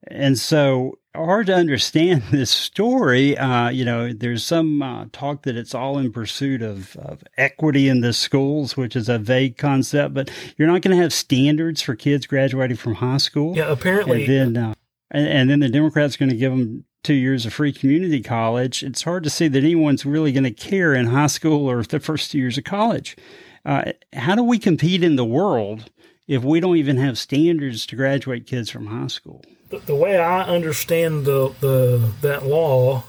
And 0.09 0.39
so, 0.39 0.99
hard 1.15 1.47
to 1.47 1.55
understand 1.55 2.23
this 2.31 2.51
story. 2.51 3.37
Uh, 3.37 3.69
you 3.69 3.85
know, 3.85 4.13
there's 4.13 4.45
some 4.45 4.83
uh, 4.83 5.07
talk 5.13 5.43
that 5.43 5.57
it's 5.57 5.75
all 5.75 5.99
in 5.99 6.13
pursuit 6.13 6.63
of, 6.63 6.97
of 6.97 7.23
equity 7.37 7.89
in 7.89 8.01
the 8.01 8.13
schools, 8.13 8.77
which 8.77 8.97
is 8.97 9.09
a 9.09 9.19
vague 9.19 9.59
concept, 9.59 10.15
but 10.15 10.31
you're 10.57 10.69
not 10.69 10.83
going 10.83 10.97
to 10.97 11.03
have 11.03 11.13
standards 11.13 11.83
for 11.83 11.95
kids 11.95 12.27
graduating 12.27 12.77
from 12.77 12.95
high 12.95 13.19
school. 13.19 13.57
Yeah, 13.57 13.71
apparently. 13.71 14.25
And 14.25 14.57
then, 14.57 14.65
uh, 14.65 14.75
and, 15.11 15.29
and 15.29 15.51
then 15.51 15.61
the 15.61 15.69
Democrats 15.69 16.15
are 16.15 16.19
going 16.19 16.31
to 16.31 16.37
give 16.37 16.53
them 16.53 16.85
two 17.03 17.15
years 17.15 17.47
of 17.47 17.53
free 17.53 17.73
community 17.73 18.23
college. 18.23 18.83
It's 18.83 19.03
hard 19.03 19.25
to 19.25 19.31
see 19.31 19.49
that 19.49 19.59
anyone's 19.59 20.07
really 20.07 20.33
going 20.33 20.45
to 20.45 20.51
care 20.51 20.95
in 20.95 21.07
high 21.07 21.27
school 21.27 21.69
or 21.69 21.83
the 21.83 22.01
first 22.01 22.31
two 22.31 22.39
years 22.39 22.59
of 22.59 22.65
college. 22.65 23.17
Uh, 23.65 23.93
how 24.13 24.35
do 24.35 24.43
we 24.43 24.59
compete 24.59 25.03
in 25.03 25.17
the 25.17 25.25
world 25.25 25.91
if 26.27 26.43
we 26.43 26.61
don't 26.61 26.77
even 26.77 26.97
have 26.97 27.19
standards 27.19 27.87
to 27.87 27.97
graduate 27.97 28.47
kids 28.47 28.71
from 28.71 28.87
high 28.87 29.07
school? 29.09 29.43
the, 29.73 29.79
the 29.79 29.97
way 29.97 30.19
I 30.19 30.43
understand 30.43 31.25
the, 31.25 31.53
the 31.61 32.13
that 32.21 32.47
law 32.47 33.05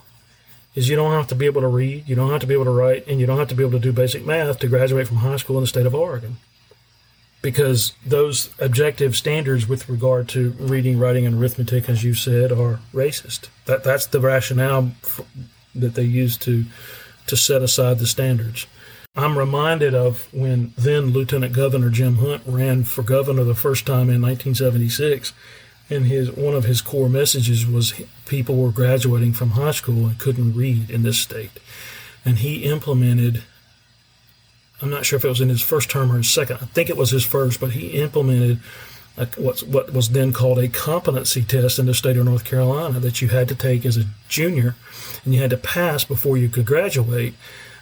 is 0.74 0.90
you 0.90 0.96
don't 0.96 1.12
have 1.12 1.28
to 1.28 1.36
be 1.36 1.46
able 1.46 1.62
to 1.62 1.68
read, 1.68 2.08
you 2.10 2.16
don't 2.16 2.32
have 2.32 2.42
to 2.42 2.48
be 2.48 2.56
able 2.56 2.66
to 2.66 2.72
write, 2.72 3.06
and 3.06 3.20
you 3.20 3.28
don't 3.28 3.38
have 3.38 3.50
to 3.50 3.56
be 3.56 3.62
able 3.62 3.74
to 3.74 3.80
do 3.80 3.94
basic 3.94 4.26
math 4.26 4.58
to 4.60 4.68
graduate 4.68 5.08
from 5.08 5.18
high 5.18 5.36
school 5.36 5.58
in 5.58 5.64
the 5.64 5.68
state 5.68 5.86
of 5.86 5.94
Oregon. 5.94 6.38
Because 7.44 7.94
those 8.06 8.50
objective 8.58 9.16
standards 9.16 9.68
with 9.68 9.88
regard 9.88 10.28
to 10.30 10.52
reading, 10.58 10.98
writing, 10.98 11.28
and 11.28 11.40
arithmetic, 11.40 11.88
as 11.90 12.04
you 12.04 12.16
said, 12.16 12.52
are 12.52 12.80
racist. 12.94 13.50
That 13.66 13.84
that's 13.84 14.08
the 14.08 14.20
rationale 14.20 14.94
f- 15.04 15.22
that 15.76 15.94
they 15.94 16.04
use 16.04 16.38
to 16.38 16.66
to 17.28 17.38
set 17.38 17.62
aside 17.62 18.00
the 18.00 18.08
standards. 18.08 18.66
I'm 19.16 19.38
reminded 19.38 19.94
of 19.94 20.28
when 20.34 20.74
then 20.76 21.12
Lieutenant 21.12 21.54
Governor 21.54 21.90
Jim 21.90 22.16
Hunt 22.16 22.42
ran 22.48 22.84
for 22.84 23.04
governor 23.04 23.44
the 23.44 23.54
first 23.54 23.86
time 23.86 24.10
in 24.10 24.22
1976 24.22 25.34
and 25.90 26.06
his 26.06 26.32
one 26.32 26.56
of 26.56 26.64
his 26.66 26.82
core 26.82 27.10
messages 27.10 27.66
was 27.66 27.94
people 28.26 28.56
were 28.56 28.72
graduating 28.72 29.34
from 29.34 29.52
high 29.52 29.72
school 29.72 30.08
and 30.08 30.18
couldn't 30.18 30.56
read 30.56 30.90
in 30.90 31.04
this 31.04 31.20
state 31.20 31.60
and 32.26 32.40
he 32.40 32.64
implemented 32.64 33.44
i'm 34.84 34.90
not 34.90 35.06
sure 35.06 35.18
if 35.18 35.26
it 35.26 35.30
was 35.30 35.42
in 35.42 35.50
his 35.50 35.62
first 35.62 35.90
term 35.90 36.12
or 36.12 36.18
his 36.18 36.30
second 36.30 36.58
i 36.62 36.66
think 36.66 36.90
it 36.90 36.98
was 36.98 37.12
his 37.12 37.26
first 37.26 37.60
but 37.60 37.72
he 37.72 37.88
implemented 37.90 38.60
a, 39.18 39.26
what 39.38 39.94
was 39.94 40.10
then 40.10 40.34
called 40.34 40.60
a 40.60 40.68
competency 40.68 41.44
test 41.44 41.80
in 41.80 41.86
the 41.86 41.94
state 41.94 42.18
of 42.18 42.26
north 42.26 42.46
carolina 42.46 43.00
that 43.00 43.22
you 43.22 43.30
had 43.30 43.48
to 43.48 43.56
take 43.56 43.86
as 43.86 43.98
a 43.98 44.06
junior 44.28 44.76
and 45.24 45.34
you 45.34 45.42
had 45.42 45.50
to 45.50 45.58
pass 45.58 46.04
before 46.04 46.38
you 46.38 46.50
could 46.50 46.66
graduate 46.66 47.34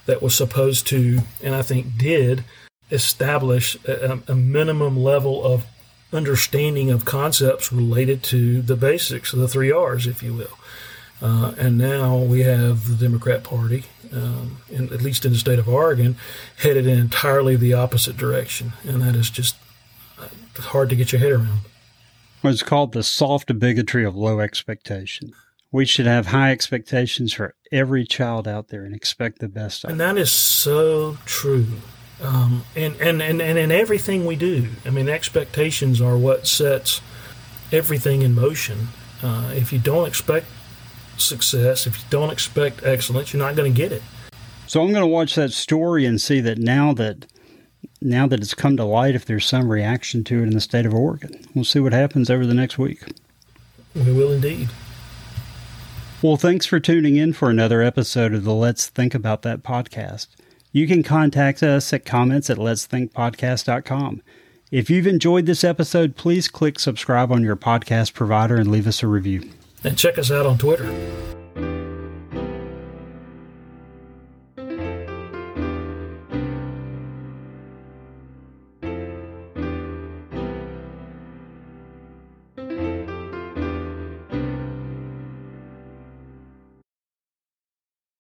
that 0.06 0.22
was 0.22 0.36
supposed 0.36 0.88
to 0.88 1.20
and 1.44 1.56
i 1.56 1.62
think 1.62 1.98
did 1.98 2.44
establish 2.92 3.78
a, 3.86 4.20
a 4.28 4.36
minimum 4.36 4.98
level 4.98 5.44
of 5.44 5.66
understanding 6.14 6.90
of 6.90 7.06
concepts 7.06 7.72
related 7.72 8.22
to 8.22 8.62
the 8.62 8.76
basics 8.76 9.34
of 9.34 9.40
the 9.40 9.48
three 9.48 9.72
R's, 9.72 10.08
if 10.08 10.22
you 10.22 10.34
will. 10.34 10.58
Uh, 11.22 11.54
and 11.58 11.78
now 11.78 12.18
we 12.18 12.42
have 12.42 12.88
the 12.88 12.96
Democrat 12.96 13.44
Party, 13.44 13.86
um, 14.12 14.58
in, 14.70 14.92
at 14.92 15.02
least 15.02 15.24
in 15.24 15.32
the 15.32 15.38
state 15.38 15.60
of 15.60 15.70
Oregon, 15.70 16.16
headed 16.58 16.88
in 16.88 16.98
entirely 16.98 17.56
the 17.56 17.74
opposite 17.74 18.18
direction. 18.18 18.74
And 18.84 19.02
that 19.04 19.16
is 19.16 19.30
just 19.30 19.56
uh, 20.20 20.28
hard 20.60 20.90
to 20.90 20.96
get 20.96 21.12
your 21.12 21.22
head 21.22 21.32
around. 21.32 21.60
Well, 22.42 22.52
it's 22.52 22.64
called 22.64 22.94
the 22.94 23.04
soft 23.04 23.58
bigotry 23.60 24.04
of 24.04 24.16
low 24.16 24.40
expectation. 24.40 25.34
We 25.72 25.86
should 25.86 26.08
have 26.08 26.28
high 26.28 26.52
expectations 26.52 27.34
for 27.34 27.54
every 27.72 28.04
child 28.04 28.48
out 28.48 28.70
there 28.70 28.84
and 28.84 28.96
expect 28.96 29.40
the 29.40 29.48
best 29.48 29.84
of 29.84 29.92
And 29.92 30.00
that 30.00 30.18
is 30.18 30.32
so 30.32 31.18
true. 31.26 31.68
Um, 32.22 32.66
and, 32.76 32.96
and, 33.00 33.22
and, 33.22 33.42
and 33.42 33.58
in 33.58 33.72
everything 33.72 34.26
we 34.26 34.36
do, 34.36 34.70
I 34.86 34.90
mean, 34.90 35.08
expectations 35.08 36.02
are 36.02 36.18
what 36.18 36.48
sets 36.48 37.00
everything 37.72 38.22
in 38.22 38.34
motion. 38.34 38.90
Uh, 39.24 39.52
if 39.56 39.72
you 39.72 39.80
don't 39.80 40.08
expect 40.08 40.48
success, 41.22 41.88
if 41.88 41.98
you 41.98 42.04
don't 42.10 42.32
expect 42.32 42.84
excellence, 42.84 43.34
you're 43.34 43.42
not 43.42 43.56
going 43.56 43.72
to 43.72 43.76
get 43.76 43.92
it. 43.92 44.02
So 44.68 44.82
I'm 44.82 44.92
going 44.92 45.02
to 45.02 45.08
watch 45.08 45.36
that 45.36 45.52
story 45.52 46.06
and 46.06 46.20
see 46.20 46.40
that 46.42 46.58
now 46.58 46.94
that 46.94 47.26
now 48.02 48.26
that 48.28 48.40
it's 48.40 48.54
come 48.54 48.78
to 48.78 48.84
light, 48.84 49.16
if 49.16 49.26
there's 49.26 49.46
some 49.46 49.70
reaction 49.70 50.24
to 50.26 50.40
it 50.40 50.44
in 50.44 50.52
the 50.52 50.62
state 50.62 50.86
of 50.86 50.94
Oregon, 50.94 51.46
we'll 51.54 51.66
see 51.66 51.80
what 51.80 51.94
happens 51.94 52.30
over 52.30 52.46
the 52.46 52.54
next 52.54 52.78
week. 52.78 53.04
We 53.94 54.14
will 54.14 54.32
indeed. 54.32 54.70
Well, 56.22 56.38
thanks 56.38 56.66
for 56.66 56.80
tuning 56.80 57.18
in 57.18 57.34
for 57.34 57.50
another 57.50 57.82
episode 57.82 58.34
of 58.34 58.44
the 58.44 58.54
Let's 58.54 58.88
Think 58.88 59.14
About 59.16 59.42
That 59.42 59.64
podcast. 59.64 60.28
You 60.72 60.88
can 60.88 61.04
contact 61.04 61.62
us 61.64 61.92
at 61.92 62.06
comments 62.06 62.50
at 62.50 62.58
letsthinkpodcast.com. 62.58 64.22
If 64.72 64.90
you've 64.90 65.08
enjoyed 65.08 65.48
this 65.48 65.64
episode, 65.64 66.16
please 66.16 66.48
click 66.48 66.80
subscribe 66.80 67.32
on 67.32 67.44
your 67.44 67.58
podcast 67.58 68.14
provider 68.14 68.56
and 68.56 68.72
leave 68.72 68.88
us 68.88 69.04
a 69.04 69.08
review. 69.08 69.50
And 69.84 69.98
check 69.98 70.18
us 70.20 70.30
out 70.30 70.46
on 70.46 70.58
Twitter. 70.58 71.41